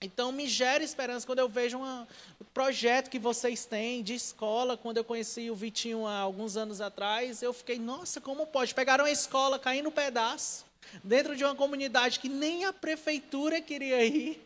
Então 0.01 0.31
me 0.31 0.45
gera 0.47 0.83
esperança 0.83 1.25
quando 1.25 1.39
eu 1.39 1.47
vejo 1.47 1.77
um 1.79 2.05
projeto 2.53 3.09
que 3.09 3.17
vocês 3.17 3.65
têm 3.65 4.03
de 4.03 4.13
escola. 4.13 4.75
Quando 4.77 4.97
eu 4.97 5.03
conheci 5.03 5.49
o 5.49 5.55
Vitinho 5.55 6.05
há 6.05 6.17
alguns 6.19 6.57
anos 6.57 6.81
atrás, 6.81 7.41
eu 7.41 7.53
fiquei, 7.53 7.79
nossa, 7.79 8.19
como 8.19 8.45
pode? 8.45 8.75
Pegaram 8.75 9.05
a 9.05 9.11
escola, 9.11 9.57
cair 9.57 9.81
no 9.81 9.91
pedaço, 9.91 10.65
dentro 11.03 11.35
de 11.35 11.43
uma 11.45 11.55
comunidade 11.55 12.19
que 12.19 12.27
nem 12.29 12.65
a 12.65 12.73
prefeitura 12.73 13.61
queria 13.61 14.03
ir. 14.05 14.45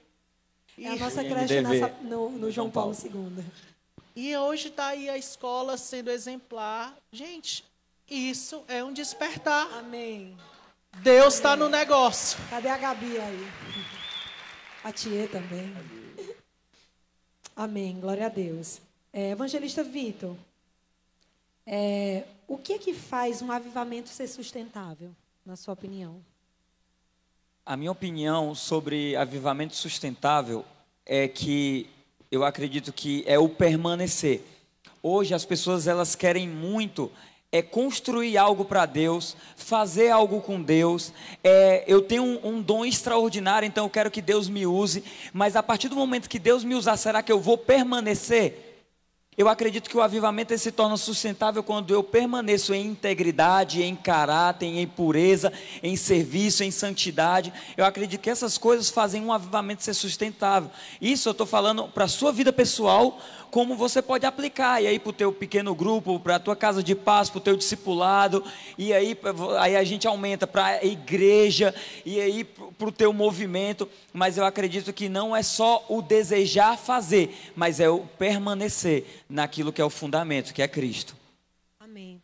É 0.77 0.87
a 0.89 0.95
nossa 0.95 1.23
creche 1.23 1.59
nessa- 1.61 1.89
no, 2.03 2.29
no 2.29 2.51
João 2.51 2.69
Paulo. 2.69 2.95
II. 3.03 3.43
E 4.15 4.35
hoje 4.37 4.67
está 4.69 4.87
aí 4.87 5.09
a 5.09 5.17
escola 5.17 5.75
sendo 5.77 6.09
exemplar. 6.09 6.95
Gente, 7.11 7.65
isso 8.09 8.63
é 8.67 8.83
um 8.83 8.91
despertar. 8.91 9.67
Amém. 9.77 10.35
Deus 11.01 11.35
está 11.35 11.55
no 11.55 11.69
negócio. 11.69 12.37
Cadê 12.49 12.67
a 12.67 12.77
Gabi 12.77 13.17
aí? 13.17 13.47
A 14.83 14.91
Tia 14.91 15.27
também. 15.27 15.73
Amém. 17.55 17.99
Glória 17.99 18.25
a 18.25 18.29
Deus. 18.29 18.81
É, 19.13 19.31
Evangelista 19.31 19.83
Vitor, 19.83 20.35
é, 21.65 22.23
o 22.47 22.57
que 22.57 22.73
é 22.73 22.77
que 22.79 22.93
faz 22.93 23.41
um 23.41 23.51
avivamento 23.51 24.09
ser 24.09 24.27
sustentável, 24.27 25.15
na 25.45 25.55
sua 25.55 25.73
opinião? 25.73 26.23
A 27.65 27.77
minha 27.77 27.91
opinião 27.91 28.55
sobre 28.55 29.15
avivamento 29.15 29.75
sustentável 29.75 30.65
é 31.05 31.27
que 31.27 31.89
eu 32.31 32.43
acredito 32.43 32.91
que 32.91 33.23
é 33.27 33.37
o 33.37 33.47
permanecer. 33.47 34.41
Hoje 35.01 35.33
as 35.33 35.45
pessoas 35.45 35.87
elas 35.87 36.15
querem 36.15 36.47
muito 36.47 37.11
é 37.51 37.61
construir 37.61 38.37
algo 38.37 38.63
para 38.63 38.85
Deus, 38.85 39.35
fazer 39.55 40.09
algo 40.09 40.39
com 40.39 40.61
Deus. 40.61 41.11
É, 41.43 41.83
eu 41.87 42.01
tenho 42.01 42.23
um, 42.23 42.39
um 42.43 42.61
dom 42.61 42.85
extraordinário, 42.85 43.65
então 43.65 43.85
eu 43.85 43.89
quero 43.89 44.11
que 44.11 44.21
Deus 44.21 44.47
me 44.47 44.67
use. 44.67 45.03
Mas 45.33 45.55
a 45.55 45.63
partir 45.63 45.89
do 45.89 45.95
momento 45.95 46.29
que 46.29 46.37
Deus 46.37 46.63
me 46.63 46.75
usar, 46.75 46.95
será 46.97 47.23
que 47.23 47.31
eu 47.31 47.39
vou 47.39 47.57
permanecer? 47.57 48.69
Eu 49.39 49.47
acredito 49.47 49.89
que 49.89 49.95
o 49.95 50.01
avivamento 50.01 50.57
se 50.57 50.69
torna 50.69 50.97
sustentável 50.97 51.63
quando 51.63 51.93
eu 51.93 52.03
permaneço 52.03 52.73
em 52.73 52.87
integridade, 52.87 53.81
em 53.81 53.95
caráter, 53.95 54.65
em 54.65 54.85
pureza, 54.85 55.53
em 55.81 55.95
serviço, 55.95 56.61
em 56.61 56.71
santidade. 56.71 57.53
Eu 57.77 57.85
acredito 57.85 58.19
que 58.19 58.29
essas 58.29 58.57
coisas 58.57 58.89
fazem 58.89 59.21
um 59.21 59.31
avivamento 59.31 59.81
ser 59.81 59.93
sustentável. 59.93 60.69
Isso 60.99 61.29
eu 61.29 61.31
estou 61.31 61.47
falando 61.47 61.87
para 61.87 62.03
a 62.03 62.09
sua 62.09 62.33
vida 62.33 62.51
pessoal, 62.51 63.17
como 63.51 63.75
você 63.75 64.01
pode 64.01 64.25
aplicar. 64.25 64.81
E 64.81 64.87
aí 64.87 64.99
para 64.99 65.09
o 65.09 65.13
teu 65.13 65.31
pequeno 65.31 65.75
grupo, 65.75 66.19
para 66.19 66.35
a 66.35 66.39
tua 66.39 66.55
casa 66.55 66.81
de 66.81 66.95
paz, 66.95 67.29
para 67.29 67.37
o 67.37 67.41
teu 67.41 67.55
discipulado. 67.55 68.43
E 68.77 68.93
aí, 68.93 69.17
aí 69.59 69.75
a 69.75 69.83
gente 69.83 70.07
aumenta 70.07 70.47
para 70.47 70.65
a 70.65 70.85
igreja, 70.85 71.73
e 72.05 72.19
aí 72.19 72.43
para 72.43 72.87
o 72.87 72.91
teu 72.91 73.13
movimento. 73.13 73.89
Mas 74.13 74.37
eu 74.37 74.45
acredito 74.45 74.93
que 74.93 75.09
não 75.09 75.35
é 75.35 75.43
só 75.43 75.85
o 75.89 76.01
desejar 76.01 76.77
fazer, 76.77 77.51
mas 77.55 77.79
é 77.79 77.89
o 77.89 77.99
permanecer 77.99 79.05
naquilo 79.29 79.73
que 79.73 79.81
é 79.81 79.85
o 79.85 79.89
fundamento, 79.89 80.53
que 80.53 80.61
é 80.61 80.67
Cristo. 80.67 81.15
Amém. 81.79 82.21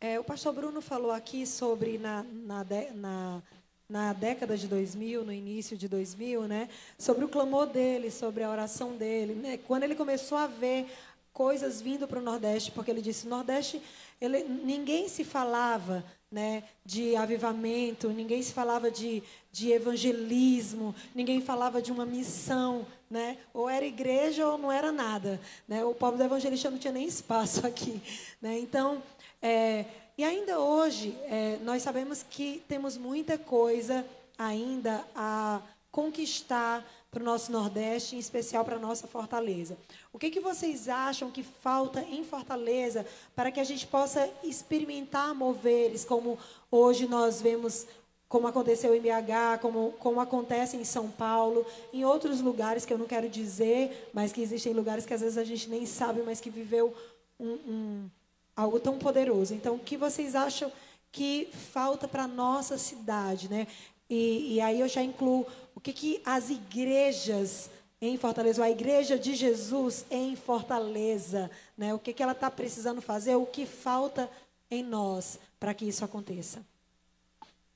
É, 0.00 0.20
o 0.20 0.24
pastor 0.24 0.52
Bruno 0.52 0.82
falou 0.82 1.10
aqui 1.10 1.46
sobre 1.46 1.96
na, 1.96 2.22
na, 2.22 2.66
na, 2.94 3.42
na 3.88 4.12
década 4.12 4.56
de 4.56 4.66
2000, 4.66 5.24
no 5.24 5.32
início 5.32 5.76
de 5.76 5.88
2000, 5.88 6.48
né, 6.48 6.68
sobre 6.98 7.24
o 7.24 7.28
clamor 7.28 7.66
dele, 7.66 8.10
sobre 8.10 8.42
a 8.42 8.50
oração 8.50 8.96
dele. 8.96 9.34
Né, 9.34 9.58
quando 9.66 9.84
ele 9.84 9.94
começou 9.94 10.36
a 10.36 10.46
ver 10.46 10.86
coisas 11.32 11.82
vindo 11.82 12.08
para 12.08 12.18
o 12.18 12.22
Nordeste, 12.22 12.70
porque 12.70 12.90
ele 12.90 13.02
disse: 13.02 13.28
Nordeste, 13.28 13.80
ele, 14.20 14.42
ninguém 14.44 15.08
se 15.08 15.22
falava 15.22 16.02
né, 16.30 16.64
de 16.84 17.14
avivamento, 17.14 18.08
ninguém 18.08 18.42
se 18.42 18.52
falava 18.52 18.90
de, 18.90 19.22
de 19.52 19.70
evangelismo, 19.70 20.94
ninguém 21.14 21.40
falava 21.40 21.80
de 21.80 21.92
uma 21.92 22.06
missão, 22.06 22.86
né? 23.10 23.38
Ou 23.54 23.68
era 23.68 23.84
igreja 23.84 24.48
ou 24.48 24.58
não 24.58 24.72
era 24.72 24.90
nada, 24.90 25.40
né? 25.68 25.84
O 25.84 25.94
povo 25.94 26.16
do 26.16 26.24
evangelista 26.24 26.70
não 26.70 26.78
tinha 26.78 26.92
nem 26.92 27.06
espaço 27.06 27.64
aqui, 27.66 28.00
né? 28.40 28.58
Então, 28.58 29.02
é, 29.40 29.84
e 30.18 30.24
ainda 30.24 30.58
hoje 30.58 31.16
é, 31.24 31.58
nós 31.62 31.82
sabemos 31.82 32.22
que 32.22 32.62
temos 32.66 32.96
muita 32.96 33.36
coisa 33.36 34.04
ainda 34.38 35.04
a 35.14 35.60
conquistar 35.90 36.84
para 37.10 37.22
o 37.22 37.24
nosso 37.24 37.50
Nordeste, 37.50 38.16
em 38.16 38.18
especial 38.18 38.64
para 38.64 38.76
a 38.76 38.78
nossa 38.78 39.06
Fortaleza. 39.06 39.78
O 40.12 40.18
que, 40.18 40.30
que 40.30 40.40
vocês 40.40 40.88
acham 40.88 41.30
que 41.30 41.42
falta 41.42 42.02
em 42.02 42.22
Fortaleza 42.22 43.06
para 43.34 43.50
que 43.50 43.58
a 43.58 43.64
gente 43.64 43.86
possa 43.86 44.28
experimentar 44.44 45.34
moveres, 45.34 46.04
como 46.04 46.38
hoje 46.70 47.06
nós 47.06 47.40
vemos, 47.40 47.86
como 48.28 48.46
aconteceu 48.46 48.94
em 48.94 49.00
BH, 49.00 49.60
como, 49.62 49.92
como 49.92 50.20
acontece 50.20 50.76
em 50.76 50.84
São 50.84 51.08
Paulo, 51.10 51.64
em 51.92 52.04
outros 52.04 52.42
lugares 52.42 52.84
que 52.84 52.92
eu 52.92 52.98
não 52.98 53.06
quero 53.06 53.30
dizer, 53.30 54.10
mas 54.12 54.32
que 54.32 54.42
existem 54.42 54.74
lugares 54.74 55.06
que 55.06 55.14
às 55.14 55.22
vezes 55.22 55.38
a 55.38 55.44
gente 55.44 55.70
nem 55.70 55.86
sabe, 55.86 56.20
mas 56.22 56.40
que 56.40 56.50
viveu 56.50 56.94
um, 57.40 57.52
um, 57.52 58.10
algo 58.56 58.80
tão 58.80 58.98
poderoso. 58.98 59.54
Então, 59.54 59.74
o 59.74 59.78
que 59.78 59.96
vocês 59.96 60.34
acham 60.34 60.72
que 61.12 61.48
falta 61.72 62.08
para 62.08 62.24
a 62.24 62.28
nossa 62.28 62.78
cidade, 62.78 63.48
né? 63.48 63.66
E, 64.08 64.54
e 64.54 64.60
aí 64.60 64.80
eu 64.80 64.88
já 64.88 65.02
incluo 65.02 65.46
o 65.74 65.80
que, 65.80 65.92
que 65.92 66.22
as 66.24 66.50
igrejas 66.50 67.70
em 68.00 68.16
Fortaleza, 68.16 68.64
a 68.64 68.70
igreja 68.70 69.18
de 69.18 69.34
Jesus 69.34 70.04
em 70.10 70.36
Fortaleza, 70.36 71.50
né? 71.76 71.94
O 71.94 71.98
que, 71.98 72.12
que 72.12 72.22
ela 72.22 72.32
está 72.32 72.50
precisando 72.50 73.00
fazer, 73.00 73.36
o 73.36 73.46
que 73.46 73.66
falta 73.66 74.30
em 74.70 74.82
nós 74.82 75.38
para 75.58 75.74
que 75.74 75.84
isso 75.84 76.04
aconteça. 76.04 76.64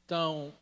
Então, 0.04 0.52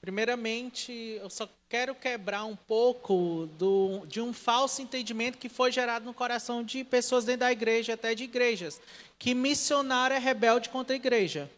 primeiramente, 0.00 0.92
eu 0.92 1.28
só 1.28 1.48
quero 1.68 1.94
quebrar 1.94 2.44
um 2.44 2.54
pouco 2.54 3.48
do, 3.58 4.06
de 4.06 4.20
um 4.20 4.32
falso 4.32 4.80
entendimento 4.80 5.38
que 5.38 5.48
foi 5.48 5.72
gerado 5.72 6.04
no 6.04 6.14
coração 6.14 6.62
de 6.62 6.84
pessoas 6.84 7.24
dentro 7.24 7.40
da 7.40 7.52
igreja, 7.52 7.94
até 7.94 8.14
de 8.14 8.24
igrejas, 8.24 8.80
que 9.18 9.34
missionário 9.34 10.14
é 10.14 10.18
rebelde 10.18 10.68
contra 10.68 10.94
a 10.94 10.96
igreja. 10.96 11.50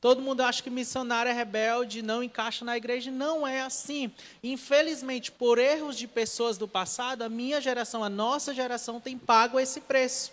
Todo 0.00 0.22
mundo 0.22 0.42
acha 0.42 0.62
que 0.62 0.70
missionário 0.70 1.28
é 1.28 1.32
rebelde, 1.32 2.02
não 2.02 2.22
encaixa 2.22 2.64
na 2.64 2.76
igreja. 2.76 3.10
Não 3.10 3.44
é 3.44 3.62
assim. 3.62 4.12
Infelizmente, 4.44 5.32
por 5.32 5.58
erros 5.58 5.98
de 5.98 6.06
pessoas 6.06 6.56
do 6.56 6.68
passado, 6.68 7.22
a 7.22 7.28
minha 7.28 7.60
geração, 7.60 8.04
a 8.04 8.08
nossa 8.08 8.54
geração 8.54 9.00
tem 9.00 9.18
pago 9.18 9.58
esse 9.58 9.80
preço. 9.80 10.32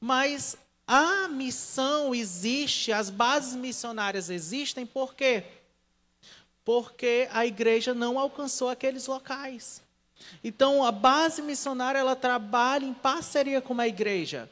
Mas 0.00 0.56
a 0.86 1.28
missão 1.28 2.14
existe, 2.14 2.92
as 2.92 3.10
bases 3.10 3.54
missionárias 3.54 4.30
existem, 4.30 4.86
por 4.86 5.14
quê? 5.14 5.44
Porque 5.44 5.63
a 7.30 7.44
igreja 7.44 7.92
não 7.92 8.18
alcançou 8.18 8.68
aqueles 8.68 9.06
locais. 9.06 9.82
Então, 10.42 10.84
a 10.84 10.90
base 10.90 11.42
missionária 11.42 11.98
ela 11.98 12.16
trabalha 12.16 12.84
em 12.84 12.94
parceria 12.94 13.60
com 13.60 13.78
a 13.80 13.88
igreja. 13.88 14.48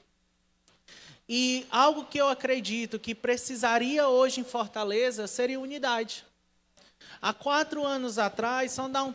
E 1.28 1.66
algo 1.70 2.04
que 2.04 2.18
eu 2.18 2.28
acredito 2.28 2.98
que 2.98 3.14
precisaria 3.14 4.08
hoje 4.08 4.40
em 4.40 4.44
Fortaleza 4.44 5.26
seria 5.26 5.58
unidade. 5.58 6.24
Há 7.20 7.32
quatro 7.32 7.86
anos 7.86 8.18
atrás, 8.18 8.72
só 8.72 8.88
dar 8.88 9.04
um, 9.04 9.14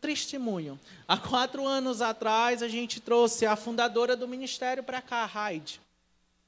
testemunho. 0.00 0.78
Há 1.06 1.16
quatro 1.16 1.66
anos 1.66 2.02
atrás, 2.02 2.62
a 2.62 2.68
gente 2.68 3.00
trouxe 3.00 3.46
a 3.46 3.56
fundadora 3.56 4.14
do 4.14 4.28
ministério 4.28 4.82
para 4.82 5.00
cá, 5.00 5.24
Raide. 5.24 5.80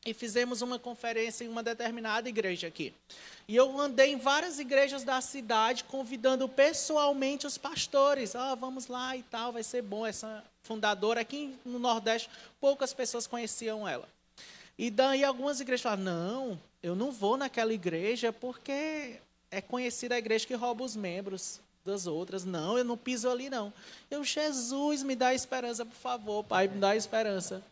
E 0.04 0.14
fizemos 0.14 0.62
uma 0.62 0.78
conferência 0.78 1.44
em 1.44 1.48
uma 1.48 1.62
determinada 1.62 2.28
igreja 2.28 2.66
aqui. 2.66 2.94
E 3.46 3.54
eu 3.54 3.78
andei 3.78 4.12
em 4.12 4.16
várias 4.16 4.58
igrejas 4.58 5.04
da 5.04 5.20
cidade, 5.20 5.84
convidando 5.84 6.48
pessoalmente 6.48 7.46
os 7.46 7.58
pastores. 7.58 8.34
Ah, 8.34 8.54
vamos 8.54 8.86
lá 8.86 9.14
e 9.14 9.22
tal, 9.24 9.52
vai 9.52 9.62
ser 9.62 9.82
bom. 9.82 10.06
Essa 10.06 10.42
fundadora 10.62 11.20
aqui 11.20 11.54
no 11.64 11.78
Nordeste, 11.78 12.30
poucas 12.58 12.94
pessoas 12.94 13.26
conheciam 13.26 13.86
ela. 13.86 14.08
E 14.78 14.90
daí 14.90 15.22
algumas 15.22 15.60
igrejas 15.60 15.82
falam: 15.82 16.04
não, 16.04 16.60
eu 16.82 16.94
não 16.94 17.12
vou 17.12 17.36
naquela 17.36 17.74
igreja 17.74 18.32
porque 18.32 19.16
é 19.50 19.60
conhecida 19.60 20.14
a 20.14 20.18
igreja 20.18 20.46
que 20.46 20.54
rouba 20.54 20.82
os 20.82 20.96
membros 20.96 21.60
das 21.84 22.06
outras. 22.06 22.44
Não, 22.44 22.78
eu 22.78 22.84
não 22.84 22.96
piso 22.96 23.28
ali, 23.28 23.50
não. 23.50 23.72
Eu, 24.10 24.24
Jesus, 24.24 25.02
me 25.02 25.14
dá 25.14 25.34
esperança, 25.34 25.84
por 25.84 25.96
favor, 25.96 26.44
Pai, 26.44 26.68
me 26.68 26.78
dá 26.78 26.96
esperança. 26.96 27.62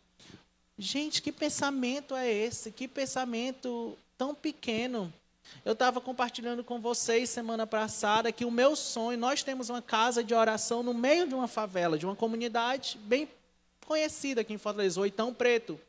Gente, 0.78 1.20
que 1.20 1.32
pensamento 1.32 2.14
é 2.14 2.32
esse? 2.32 2.70
Que 2.70 2.86
pensamento 2.86 3.98
tão 4.16 4.32
pequeno. 4.32 5.12
Eu 5.64 5.72
estava 5.72 6.00
compartilhando 6.00 6.62
com 6.62 6.80
vocês 6.80 7.28
semana 7.28 7.66
passada 7.66 8.30
que 8.30 8.44
o 8.44 8.50
meu 8.50 8.76
sonho, 8.76 9.18
nós 9.18 9.42
temos 9.42 9.68
uma 9.70 9.82
casa 9.82 10.22
de 10.22 10.34
oração 10.34 10.84
no 10.84 10.94
meio 10.94 11.26
de 11.26 11.34
uma 11.34 11.48
favela, 11.48 11.98
de 11.98 12.06
uma 12.06 12.14
comunidade 12.14 12.96
bem 13.02 13.28
conhecida 13.84 14.42
aqui 14.42 14.54
em 14.54 14.58
Fortaleza, 14.58 15.00
Oitão 15.00 15.34
Preto. 15.34 15.80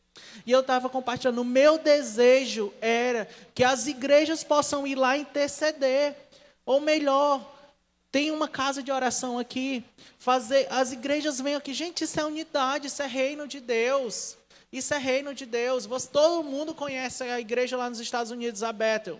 E 0.43 0.51
eu 0.51 0.61
estava 0.61 0.89
compartilhando, 0.89 1.39
o 1.39 1.45
meu 1.45 1.77
desejo 1.77 2.73
era 2.81 3.29
que 3.53 3.63
as 3.63 3.85
igrejas 3.85 4.43
possam 4.43 4.87
ir 4.87 4.95
lá 4.95 5.15
interceder. 5.15 6.15
Ou 6.65 6.81
melhor, 6.81 7.47
tem 8.11 8.31
uma 8.31 8.47
casa 8.47 8.81
de 8.81 8.91
oração 8.91 9.37
aqui. 9.37 9.83
Fazer, 10.17 10.67
as 10.71 10.91
igrejas 10.91 11.39
vêm 11.39 11.53
aqui. 11.53 11.75
Gente, 11.75 12.05
isso 12.05 12.19
é 12.19 12.25
unidade, 12.25 12.87
isso 12.87 13.03
é 13.03 13.07
reino 13.07 13.47
de 13.47 13.59
Deus. 13.59 14.38
Isso 14.71 14.93
é 14.93 14.97
reino 14.97 15.33
de 15.33 15.45
Deus. 15.45 15.87
Todo 16.11 16.43
mundo 16.43 16.73
conhece 16.75 17.23
a 17.23 17.39
igreja 17.39 17.75
lá 17.75 17.89
nos 17.89 17.99
Estados 17.99 18.31
Unidos, 18.31 18.63
a 18.63 18.71
Bethel. 18.71 19.19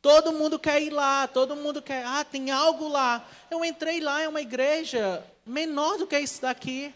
Todo 0.00 0.32
mundo 0.32 0.58
quer 0.58 0.80
ir 0.82 0.90
lá, 0.90 1.26
todo 1.26 1.56
mundo 1.56 1.82
quer. 1.82 2.04
Ah, 2.04 2.24
tem 2.24 2.50
algo 2.50 2.88
lá. 2.88 3.26
Eu 3.50 3.64
entrei 3.64 4.00
lá, 4.00 4.20
é 4.20 4.28
uma 4.28 4.40
igreja 4.40 5.24
menor 5.44 5.98
do 5.98 6.06
que 6.06 6.18
isso 6.18 6.42
daqui 6.42 6.94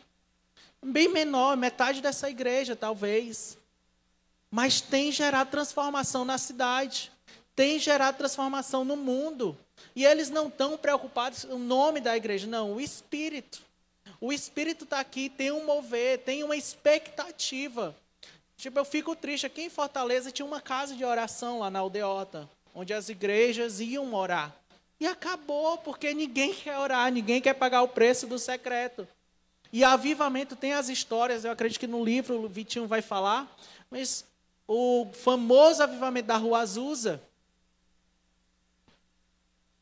bem 0.85 1.09
menor, 1.09 1.57
metade 1.57 2.01
dessa 2.01 2.29
igreja, 2.29 2.75
talvez. 2.75 3.57
Mas 4.51 4.81
tem 4.81 5.13
gerado 5.13 5.51
transformação 5.51 6.25
na 6.25 6.37
cidade, 6.37 7.13
tem 7.55 7.79
gerado 7.79 8.19
transformação 8.19 8.85
no 8.85 8.97
mundo. 8.97 9.57
E 9.95 10.05
eles 10.05 10.29
não 10.29 10.49
estão 10.49 10.77
preocupados 10.77 11.45
com 11.45 11.55
o 11.55 11.59
nome 11.59 12.01
da 12.01 12.17
igreja, 12.17 12.47
não, 12.47 12.75
o 12.75 12.81
espírito. 12.81 13.63
O 14.23 14.33
espírito 14.33 14.85
está 14.85 15.01
aqui, 15.01 15.29
tem 15.29 15.51
um 15.51 15.67
mover, 15.67 16.21
tem 16.21 16.45
uma 16.45 16.55
expectativa. 16.55 17.93
Tipo, 18.57 18.79
eu 18.79 18.85
fico 18.85 19.17
triste. 19.17 19.47
Aqui 19.47 19.63
em 19.63 19.69
Fortaleza 19.69 20.31
tinha 20.31 20.47
uma 20.47 20.61
casa 20.61 20.95
de 20.95 21.05
oração 21.05 21.59
lá 21.59 21.69
na 21.69 21.81
aldeota, 21.81 22.49
onde 22.73 22.95
as 22.95 23.09
igrejas 23.09 23.81
iam 23.81 24.15
orar. 24.15 24.55
E 25.01 25.09
acabou, 25.09 25.77
porque 25.79 26.15
ninguém 26.15 26.55
quer 26.55 26.79
orar, 26.79 27.11
ninguém 27.11 27.41
quer 27.41 27.55
pagar 27.55 27.83
o 27.83 27.89
preço 27.89 28.29
do 28.29 28.39
secreto. 28.39 29.09
E 29.73 29.83
avivamento 29.83 30.55
tem 30.55 30.73
as 30.73 30.89
histórias, 30.89 31.45
eu 31.45 31.51
acredito 31.51 31.81
que 31.81 31.89
no 31.89 32.05
livro 32.05 32.45
o 32.45 32.49
Vitinho 32.49 32.87
vai 32.87 33.03
falar, 33.03 33.53
mas 33.91 34.25
o 34.69 35.09
famoso 35.15 35.83
avivamento 35.83 36.29
da 36.29 36.37
Rua 36.37 36.61
Azusa, 36.61 37.21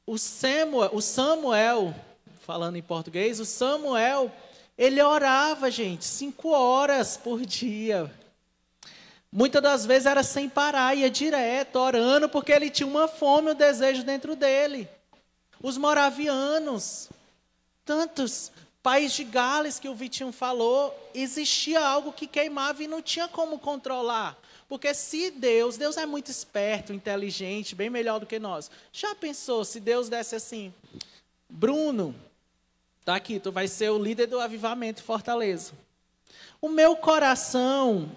o 0.07 0.17
Samuel, 0.17 0.91
o 0.95 1.03
Samuel, 1.03 1.95
falando 2.41 2.77
em 2.77 2.83
português, 2.83 3.41
o 3.41 3.45
Samuel, 3.45 4.33
ele 4.77 5.01
orava, 5.03 5.71
gente, 5.71 6.05
cinco 6.05 6.51
horas 6.51 7.17
por 7.17 7.45
dia. 7.45 8.13
Muitas 9.33 9.63
das 9.63 9.87
vezes 9.87 10.07
era 10.07 10.23
sem 10.23 10.49
parar, 10.49 10.97
ia 10.97 11.09
direto, 11.09 11.77
orando, 11.77 12.29
porque 12.29 12.51
ele 12.51 12.69
tinha 12.69 12.87
uma 12.87 13.07
fome, 13.07 13.53
um 13.53 13.55
desejo 13.55 14.03
dentro 14.03 14.35
dele. 14.35 14.89
Os 15.63 15.77
moravianos, 15.77 17.09
tantos 17.85 18.51
País 18.83 19.13
de 19.13 19.25
Gales, 19.25 19.79
que 19.79 19.89
o 19.89 19.95
Vitinho 19.95 20.33
falou, 20.33 20.97
existia 21.15 21.81
algo 21.87 22.13
que 22.13 22.27
queimava 22.27 22.83
e 22.83 22.89
não 22.89 23.03
tinha 23.03 23.29
como 23.29 23.59
controlar. 23.59 24.37
Porque 24.69 24.95
se 24.95 25.31
Deus, 25.31 25.77
Deus 25.77 25.97
é 25.97 26.07
muito 26.07 26.31
esperto, 26.31 26.93
inteligente, 26.93 27.75
bem 27.75 27.91
melhor 27.91 28.19
do 28.19 28.27
que 28.27 28.39
nós. 28.39 28.71
Já 28.93 29.15
pensou 29.15 29.65
se 29.65 29.81
Deus 29.81 30.09
desse 30.09 30.35
assim, 30.35 30.73
Bruno, 31.49 32.15
tá 33.05 33.15
aqui, 33.15 33.41
tu 33.41 33.51
vai 33.51 33.67
ser 33.67 33.91
o 33.91 33.99
líder 33.99 34.27
do 34.27 34.41
avivamento 34.41 35.03
Fortaleza. 35.03 35.73
O 36.61 36.69
meu 36.69 36.95
coração 36.97 38.11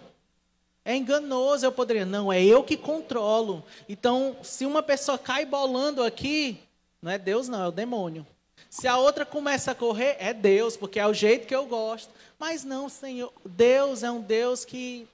é 0.85 0.95
enganoso, 0.95 1.65
eu 1.65 1.71
poderia, 1.71 2.05
não, 2.05 2.31
é 2.31 2.43
eu 2.43 2.63
que 2.63 2.75
controlo. 2.75 3.63
Então, 3.87 4.35
se 4.43 4.65
uma 4.65 4.83
pessoa 4.83 5.17
cai 5.17 5.45
bolando 5.45 6.03
aqui, 6.03 6.59
não 7.01 7.11
é 7.11 7.17
Deus 7.17 7.47
não, 7.47 7.63
é 7.63 7.67
o 7.67 7.71
demônio. 7.71 8.27
Se 8.69 8.87
a 8.87 8.97
outra 8.97 9.25
começa 9.25 9.71
a 9.71 9.75
correr, 9.75 10.17
é 10.19 10.33
Deus, 10.33 10.75
porque 10.75 10.99
é 10.99 11.07
o 11.07 11.13
jeito 11.13 11.47
que 11.47 11.55
eu 11.55 11.65
gosto. 11.65 12.11
Mas 12.37 12.63
não, 12.63 12.89
Senhor, 12.89 13.31
Deus 13.45 14.03
é 14.03 14.11
um 14.11 14.19
Deus 14.19 14.65
que 14.65 15.07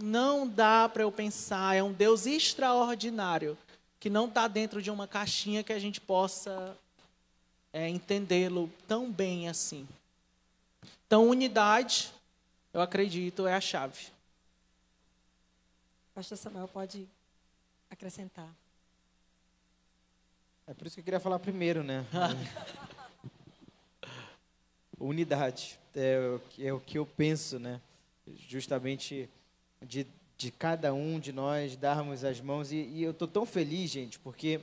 não 0.00 0.48
dá 0.48 0.88
para 0.88 1.02
eu 1.02 1.12
pensar, 1.12 1.76
é 1.76 1.82
um 1.82 1.92
Deus 1.92 2.26
extraordinário, 2.26 3.58
que 4.00 4.08
não 4.08 4.26
está 4.26 4.48
dentro 4.48 4.80
de 4.80 4.90
uma 4.90 5.06
caixinha 5.06 5.62
que 5.62 5.72
a 5.72 5.78
gente 5.78 6.00
possa 6.00 6.76
é, 7.72 7.88
entendê-lo 7.88 8.70
tão 8.86 9.10
bem 9.10 9.48
assim. 9.48 9.88
Então, 11.06 11.28
unidade, 11.28 12.12
eu 12.72 12.80
acredito, 12.80 13.46
é 13.46 13.54
a 13.54 13.60
chave. 13.60 14.06
Pastor 16.14 16.36
Samuel 16.36 16.68
pode 16.68 17.08
acrescentar. 17.90 18.48
É 20.66 20.74
por 20.74 20.86
isso 20.86 20.96
que 20.96 21.00
eu 21.00 21.04
queria 21.04 21.20
falar 21.20 21.38
primeiro, 21.38 21.82
né? 21.82 22.06
Unidade. 24.98 25.78
É, 25.94 26.38
é, 26.58 26.72
o 26.72 26.80
que 26.80 26.98
eu 26.98 27.04
penso, 27.04 27.58
né? 27.58 27.80
Justamente 28.48 29.28
de, 29.80 30.06
de 30.36 30.50
cada 30.50 30.94
um 30.94 31.18
de 31.18 31.32
nós 31.32 31.76
darmos 31.76 32.24
as 32.24 32.40
mãos. 32.40 32.70
E, 32.72 32.76
e 32.76 33.02
eu 33.02 33.10
estou 33.10 33.26
tão 33.26 33.44
feliz, 33.44 33.90
gente, 33.90 34.18
porque 34.18 34.60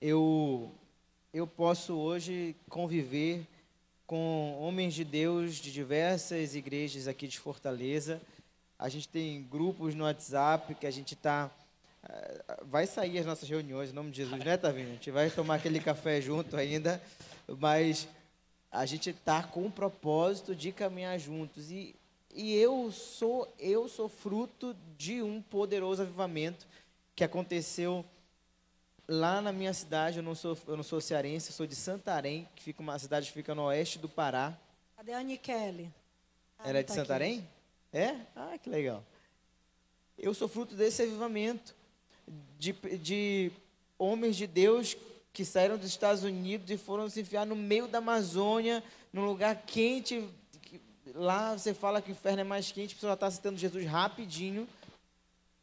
eu, 0.00 0.72
eu 1.32 1.46
posso 1.46 1.94
hoje 1.94 2.56
conviver 2.68 3.46
com 4.06 4.58
homens 4.60 4.94
de 4.94 5.04
Deus 5.04 5.56
de 5.56 5.72
diversas 5.72 6.56
igrejas 6.56 7.06
aqui 7.06 7.28
de 7.28 7.38
Fortaleza. 7.38 8.20
A 8.76 8.88
gente 8.88 9.08
tem 9.08 9.42
grupos 9.44 9.94
no 9.94 10.04
WhatsApp 10.04 10.74
que 10.74 10.86
a 10.86 10.90
gente 10.90 11.14
está 11.14 11.50
vai 12.62 12.86
sair 12.86 13.18
as 13.18 13.26
nossas 13.26 13.48
reuniões, 13.48 13.90
em 13.90 13.92
nome 13.92 14.10
de 14.10 14.16
Jesus, 14.16 14.42
né, 14.42 14.56
Tavinho? 14.56 14.88
A 14.88 14.92
gente 14.92 15.10
vai 15.10 15.30
tomar 15.30 15.56
aquele 15.56 15.78
café 15.78 16.18
junto 16.18 16.56
ainda, 16.56 17.00
mas 17.58 18.08
a 18.72 18.86
gente 18.86 19.10
está 19.10 19.42
com 19.42 19.66
o 19.66 19.70
propósito 19.70 20.54
de 20.54 20.72
caminhar 20.72 21.18
juntos. 21.18 21.70
E, 21.70 21.94
e 22.34 22.54
eu 22.54 22.90
sou 22.90 23.52
eu 23.58 23.86
sou 23.86 24.08
fruto 24.08 24.74
de 24.96 25.22
um 25.22 25.42
poderoso 25.42 26.02
avivamento 26.02 26.66
que 27.14 27.22
aconteceu 27.22 28.04
lá 29.10 29.42
na 29.42 29.52
minha 29.52 29.74
cidade. 29.74 30.18
Eu 30.18 30.22
não 30.22 30.36
sou 30.36 30.56
eu 30.68 30.76
não 30.76 30.84
sou 30.84 31.00
cearense, 31.00 31.50
eu 31.50 31.54
sou 31.54 31.66
de 31.66 31.74
Santarém, 31.74 32.48
que 32.54 32.62
fica 32.62 32.80
uma 32.80 32.96
cidade 32.98 33.26
que 33.26 33.32
fica 33.32 33.54
no 33.54 33.64
oeste 33.64 33.98
do 33.98 34.08
Pará. 34.08 34.56
Cadê 34.96 35.12
a? 35.12 35.18
Ah, 35.18 36.68
Ela 36.68 36.78
é 36.78 36.82
de 36.82 36.88
tá 36.88 36.94
Santarém? 36.94 37.38
Aqui. 37.38 37.48
É? 37.92 38.16
Ah, 38.36 38.56
que 38.56 38.70
legal. 38.70 39.04
Eu 40.16 40.32
sou 40.32 40.46
fruto 40.46 40.76
desse 40.76 41.02
avivamento 41.02 41.74
de, 42.58 42.72
de 42.72 43.50
homens 43.98 44.36
de 44.36 44.46
Deus 44.46 44.96
que 45.32 45.44
saíram 45.44 45.76
dos 45.76 45.88
Estados 45.88 46.22
Unidos 46.22 46.70
e 46.70 46.76
foram 46.76 47.08
se 47.08 47.20
enfiar 47.20 47.46
no 47.46 47.56
meio 47.56 47.88
da 47.88 47.98
Amazônia, 47.98 48.82
num 49.12 49.24
lugar 49.24 49.56
quente. 49.66 50.28
Lá 51.14 51.56
você 51.56 51.74
fala 51.74 52.00
que 52.00 52.10
o 52.10 52.12
inferno 52.12 52.40
é 52.40 52.44
mais 52.44 52.70
quente, 52.70 52.92
a 52.92 52.94
pessoa 52.94 53.14
está 53.14 53.30
citando 53.30 53.58
Jesus 53.58 53.84
rapidinho. 53.86 54.68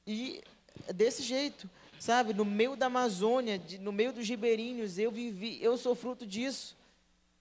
E 0.06 0.42
é 0.88 0.92
desse 0.92 1.22
jeito, 1.24 1.70
sabe? 2.00 2.34
No 2.34 2.46
meio 2.46 2.76
da 2.76 2.88
Amazônia, 2.88 3.58
de, 3.58 3.78
no 3.78 3.92
meio 3.92 4.14
dos 4.14 4.28
ribeirinhos, 4.28 4.98
eu 4.98 5.12
vivi, 5.12 5.58
eu 5.62 5.78
sou 5.78 5.96
fruto 5.96 6.26
disso. 6.26 6.76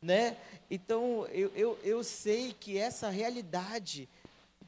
Né? 0.00 0.36
Então, 0.70 1.26
eu, 1.32 1.50
eu, 1.54 1.78
eu 1.82 2.04
sei 2.04 2.54
que 2.58 2.78
essa 2.78 3.08
realidade 3.08 4.08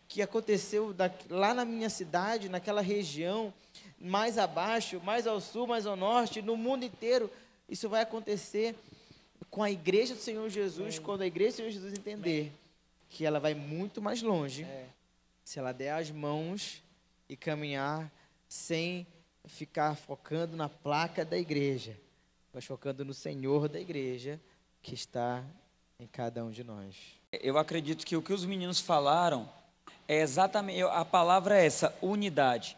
que 0.09 0.23
aconteceu 0.23 0.95
da, 0.95 1.11
lá 1.29 1.53
na 1.53 1.65
minha 1.65 1.91
cidade, 1.91 2.49
naquela 2.49 2.81
região, 2.81 3.53
mais 4.01 4.39
abaixo, 4.39 5.01
mais 5.05 5.27
ao 5.27 5.41
sul, 5.41 5.67
mais 5.67 5.87
ao 5.87 5.97
norte, 5.97 6.41
no 6.41 6.57
mundo 6.57 6.85
inteiro. 6.85 7.31
Isso 7.69 7.89
vai 7.89 8.03
acontecer 8.03 8.75
com 9.51 9.63
a 9.63 9.71
igreja 9.71 10.15
do 10.15 10.21
Senhor 10.21 10.49
Jesus, 10.49 10.97
é. 10.97 11.01
quando 11.01 11.23
a 11.23 11.27
igreja 11.27 11.51
do 11.51 11.57
Senhor 11.57 11.71
Jesus 11.71 11.93
entender 11.93 12.47
é. 12.47 12.51
que 13.11 13.25
ela 13.25 13.39
vai 13.39 13.55
muito 13.55 14.01
mais 14.01 14.23
longe 14.23 14.65
é. 14.65 14.87
se 15.45 15.59
ela 15.59 15.73
der 15.73 15.93
as 15.93 16.11
mãos 16.11 16.83
e 17.29 17.37
caminhar 17.37 18.11
sem 18.49 19.07
ficar 19.49 19.97
focando 19.97 20.57
na 20.57 20.69
placa 20.69 21.25
da 21.25 21.37
igreja, 21.37 21.99
mas 22.53 22.65
focando 22.65 23.05
no 23.05 23.15
Senhor 23.15 23.69
da 23.69 23.81
igreja 23.81 24.41
que 24.83 24.95
está 24.95 25.43
em 25.99 26.07
cada 26.07 26.45
um 26.45 26.51
de 26.51 26.63
nós. 26.63 26.95
Eu 27.33 27.59
acredito 27.59 28.07
que 28.07 28.17
o 28.17 28.23
que 28.23 28.33
os 28.33 28.45
meninos 28.45 28.81
falaram 28.81 29.49
é 30.07 30.21
exatamente 30.21 30.83
a 30.83 31.05
palavra 31.05 31.59
é 31.59 31.67
essa, 31.67 31.95
unidade. 32.01 32.77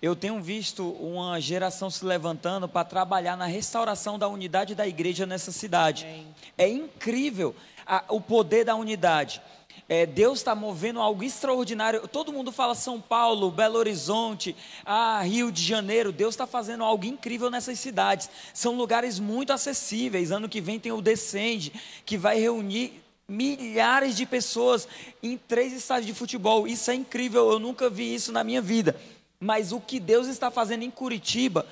Eu 0.00 0.16
tenho 0.16 0.40
visto 0.42 0.90
uma 0.94 1.40
geração 1.40 1.88
se 1.88 2.04
levantando 2.04 2.68
para 2.68 2.84
trabalhar 2.84 3.36
na 3.36 3.46
restauração 3.46 4.18
da 4.18 4.26
unidade 4.26 4.74
da 4.74 4.86
igreja 4.86 5.26
nessa 5.26 5.52
cidade. 5.52 6.26
É 6.58 6.68
incrível 6.68 7.54
a, 7.86 8.04
o 8.08 8.20
poder 8.20 8.64
da 8.64 8.74
unidade. 8.74 9.40
É, 9.88 10.06
Deus 10.06 10.38
está 10.38 10.54
movendo 10.54 11.00
algo 11.00 11.22
extraordinário. 11.22 12.06
Todo 12.08 12.32
mundo 12.32 12.50
fala 12.50 12.74
São 12.74 13.00
Paulo, 13.00 13.50
Belo 13.50 13.78
Horizonte, 13.78 14.56
ah, 14.84 15.20
Rio 15.22 15.52
de 15.52 15.62
Janeiro. 15.62 16.12
Deus 16.12 16.34
está 16.34 16.46
fazendo 16.46 16.84
algo 16.84 17.04
incrível 17.04 17.50
nessas 17.50 17.78
cidades. 17.78 18.30
São 18.54 18.74
lugares 18.76 19.18
muito 19.18 19.52
acessíveis. 19.52 20.30
Ano 20.30 20.48
que 20.48 20.60
vem 20.60 20.80
tem 20.80 20.92
o 20.92 21.02
Descende, 21.02 21.72
que 22.06 22.16
vai 22.16 22.38
reunir 22.38 23.02
milhares 23.28 24.16
de 24.16 24.26
pessoas 24.26 24.86
em 25.22 25.36
três 25.36 25.72
estádios 25.72 26.06
de 26.06 26.14
futebol. 26.14 26.66
Isso 26.66 26.90
é 26.90 26.94
incrível. 26.94 27.50
Eu 27.50 27.58
nunca 27.58 27.90
vi 27.90 28.14
isso 28.14 28.32
na 28.32 28.44
minha 28.44 28.62
vida. 28.62 28.96
Mas 29.38 29.72
o 29.72 29.80
que 29.80 29.98
Deus 29.98 30.28
está 30.28 30.50
fazendo 30.50 30.84
em 30.84 30.90
Curitiba, 30.90 31.66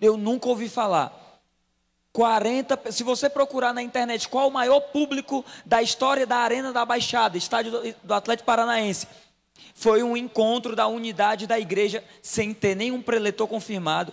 eu 0.00 0.16
nunca 0.16 0.48
ouvi 0.48 0.68
falar. 0.68 1.29
40, 2.12 2.90
se 2.90 3.04
você 3.04 3.30
procurar 3.30 3.72
na 3.72 3.82
internet 3.82 4.28
qual 4.28 4.48
o 4.48 4.52
maior 4.52 4.80
público 4.80 5.44
da 5.64 5.80
história 5.80 6.26
da 6.26 6.38
Arena 6.38 6.72
da 6.72 6.84
Baixada, 6.84 7.38
estádio 7.38 7.94
do 8.02 8.14
Atlético 8.14 8.46
Paranaense, 8.46 9.06
foi 9.74 10.02
um 10.02 10.16
encontro 10.16 10.74
da 10.74 10.86
unidade 10.86 11.46
da 11.46 11.58
igreja 11.58 12.02
sem 12.20 12.52
ter 12.52 12.74
nenhum 12.74 13.00
preletor 13.00 13.46
confirmado 13.46 14.12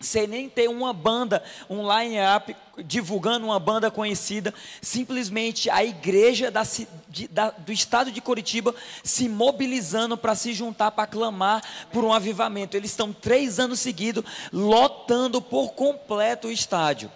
sem 0.00 0.28
nem 0.28 0.48
ter 0.48 0.68
uma 0.68 0.92
banda, 0.92 1.42
um 1.68 1.82
line-up 1.82 2.54
divulgando 2.84 3.46
uma 3.46 3.58
banda 3.58 3.90
conhecida, 3.90 4.54
simplesmente 4.80 5.68
a 5.68 5.82
igreja 5.82 6.50
da, 6.50 6.62
de, 7.08 7.26
da, 7.26 7.50
do 7.50 7.72
estado 7.72 8.12
de 8.12 8.20
Curitiba 8.20 8.72
se 9.02 9.28
mobilizando 9.28 10.16
para 10.16 10.36
se 10.36 10.52
juntar, 10.52 10.92
para 10.92 11.08
clamar 11.08 11.62
por 11.92 12.04
um 12.04 12.12
avivamento. 12.12 12.76
Eles 12.76 12.92
estão 12.92 13.12
três 13.12 13.58
anos 13.58 13.80
seguidos 13.80 14.24
lotando 14.52 15.42
por 15.42 15.72
completo 15.72 16.46
o 16.46 16.52
estádio. 16.52 17.10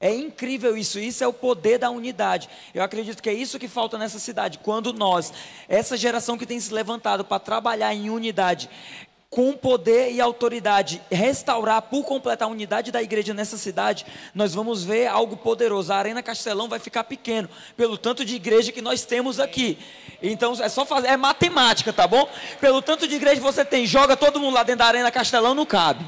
É 0.00 0.14
incrível 0.14 0.78
isso, 0.78 0.98
isso 0.98 1.22
é 1.22 1.26
o 1.26 1.32
poder 1.32 1.76
da 1.76 1.90
unidade. 1.90 2.48
Eu 2.74 2.82
acredito 2.82 3.22
que 3.22 3.28
é 3.28 3.34
isso 3.34 3.58
que 3.58 3.68
falta 3.68 3.98
nessa 3.98 4.18
cidade. 4.18 4.58
Quando 4.58 4.94
nós, 4.94 5.30
essa 5.68 5.94
geração 5.94 6.38
que 6.38 6.46
tem 6.46 6.58
se 6.58 6.72
levantado 6.72 7.22
para 7.22 7.38
trabalhar 7.38 7.92
em 7.92 8.08
unidade, 8.08 8.70
com 9.28 9.52
poder 9.52 10.10
e 10.10 10.18
autoridade, 10.18 11.02
restaurar 11.10 11.82
por 11.82 12.02
completo 12.02 12.42
a 12.42 12.46
unidade 12.46 12.90
da 12.90 13.02
igreja 13.02 13.34
nessa 13.34 13.58
cidade, 13.58 14.06
nós 14.34 14.54
vamos 14.54 14.82
ver 14.82 15.06
algo 15.06 15.36
poderoso. 15.36 15.92
A 15.92 15.96
Arena 15.96 16.22
Castelão 16.22 16.66
vai 16.66 16.78
ficar 16.78 17.04
pequeno, 17.04 17.48
pelo 17.76 17.98
tanto 17.98 18.24
de 18.24 18.34
igreja 18.34 18.72
que 18.72 18.80
nós 18.80 19.04
temos 19.04 19.38
aqui. 19.38 19.78
Então 20.22 20.54
é 20.60 20.68
só 20.70 20.86
fazer, 20.86 21.08
é 21.08 21.16
matemática, 21.18 21.92
tá 21.92 22.08
bom? 22.08 22.26
Pelo 22.58 22.80
tanto 22.80 23.06
de 23.06 23.16
igreja 23.16 23.36
que 23.36 23.42
você 23.42 23.66
tem, 23.66 23.84
joga 23.84 24.16
todo 24.16 24.40
mundo 24.40 24.54
lá 24.54 24.62
dentro 24.62 24.78
da 24.78 24.86
Arena 24.86 25.10
Castelão, 25.10 25.54
não 25.54 25.66
cabe. 25.66 26.04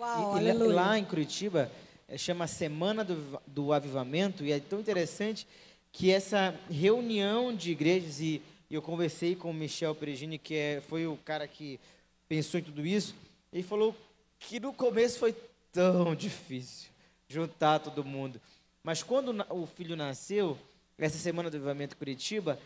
Uau, 0.00 0.40
e, 0.40 0.48
e 0.48 0.52
lá 0.52 0.98
em 0.98 1.04
Curitiba, 1.04 1.70
chama 2.16 2.46
Semana 2.46 3.04
do, 3.04 3.40
do 3.46 3.72
Avivamento, 3.72 4.44
e 4.44 4.52
é 4.52 4.60
tão 4.60 4.80
interessante 4.80 5.46
que 5.90 6.10
essa 6.10 6.58
reunião 6.70 7.54
de 7.54 7.72
igrejas, 7.72 8.20
e, 8.20 8.42
eu 8.70 8.80
conversei 8.80 9.36
com 9.36 9.50
o 9.50 9.54
Michel 9.54 9.94
Perigini, 9.94 10.38
que 10.38 10.54
é, 10.54 10.82
foi 10.88 11.06
o 11.06 11.18
cara 11.18 11.46
que 11.46 11.78
pensou 12.26 12.58
em 12.58 12.62
tudo 12.62 12.86
isso, 12.86 13.14
ele 13.52 13.62
falou 13.62 13.94
que 14.38 14.58
no 14.58 14.72
começo 14.72 15.18
foi 15.18 15.36
tão 15.70 16.14
difícil 16.16 16.88
juntar 17.28 17.78
todo 17.80 18.04
mundo. 18.04 18.40
Mas 18.82 19.02
quando 19.02 19.34
o 19.50 19.66
filho 19.66 19.94
nasceu, 19.94 20.58
essa 20.98 21.18
semana 21.18 21.50
do 21.50 21.56
Avivamento 21.56 21.96
Curitiba, 21.96 22.58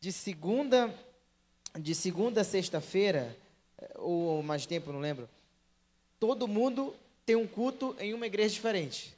de 0.00 0.10
segunda, 0.10 0.92
de 1.78 1.94
segunda 1.94 2.40
a 2.40 2.44
sexta-feira, 2.44 3.36
ou 3.96 4.42
mais 4.42 4.66
tempo, 4.66 4.92
não 4.92 5.00
lembro, 5.00 5.28
todo 6.18 6.48
mundo 6.48 6.94
tem 7.24 7.36
um 7.36 7.46
culto 7.46 7.94
em 7.98 8.14
uma 8.14 8.26
igreja 8.26 8.54
diferente. 8.54 9.14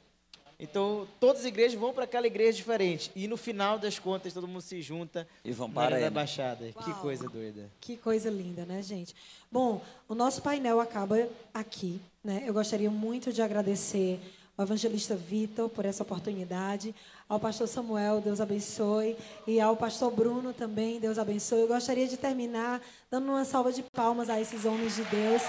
Então, 0.57 1.05
todas 1.19 1.41
as 1.41 1.47
igrejas 1.47 1.77
vão 1.77 1.93
para 1.93 2.05
aquela 2.05 2.27
igreja 2.27 2.53
diferente. 2.53 3.11
E 3.15 3.27
no 3.27 3.35
final 3.35 3.77
das 3.77 3.99
contas, 3.99 4.33
todo 4.33 4.47
mundo 4.47 4.61
se 4.61 4.81
junta 4.81 5.27
e 5.43 5.51
vão 5.51 5.69
para 5.69 6.05
a 6.05 6.09
Baixada. 6.09 6.71
Uau. 6.73 6.85
Que 6.85 6.93
coisa 6.93 7.27
doida. 7.27 7.69
Que 7.81 7.97
coisa 7.97 8.29
linda, 8.29 8.65
né, 8.65 8.81
gente? 8.81 9.13
Bom, 9.51 9.81
o 10.07 10.15
nosso 10.15 10.41
painel 10.41 10.79
acaba 10.79 11.27
aqui. 11.53 11.99
Né? 12.23 12.43
Eu 12.45 12.53
gostaria 12.53 12.89
muito 12.89 13.33
de 13.33 13.41
agradecer 13.41 14.19
ao 14.57 14.63
evangelista 14.63 15.15
Vitor 15.15 15.69
por 15.69 15.83
essa 15.83 16.03
oportunidade, 16.03 16.95
ao 17.27 17.39
pastor 17.39 17.67
Samuel, 17.67 18.21
Deus 18.21 18.39
abençoe, 18.39 19.17
e 19.45 19.59
ao 19.59 19.75
pastor 19.75 20.09
Bruno 20.11 20.53
também, 20.53 20.99
Deus 20.99 21.19
abençoe. 21.19 21.61
Eu 21.61 21.67
gostaria 21.67 22.07
de 22.07 22.15
terminar 22.15 22.81
dando 23.11 23.27
uma 23.27 23.43
salva 23.43 23.73
de 23.73 23.83
palmas 23.83 24.29
a 24.29 24.39
esses 24.39 24.63
homens 24.63 24.95
de 24.95 25.03
Deus. 25.03 25.41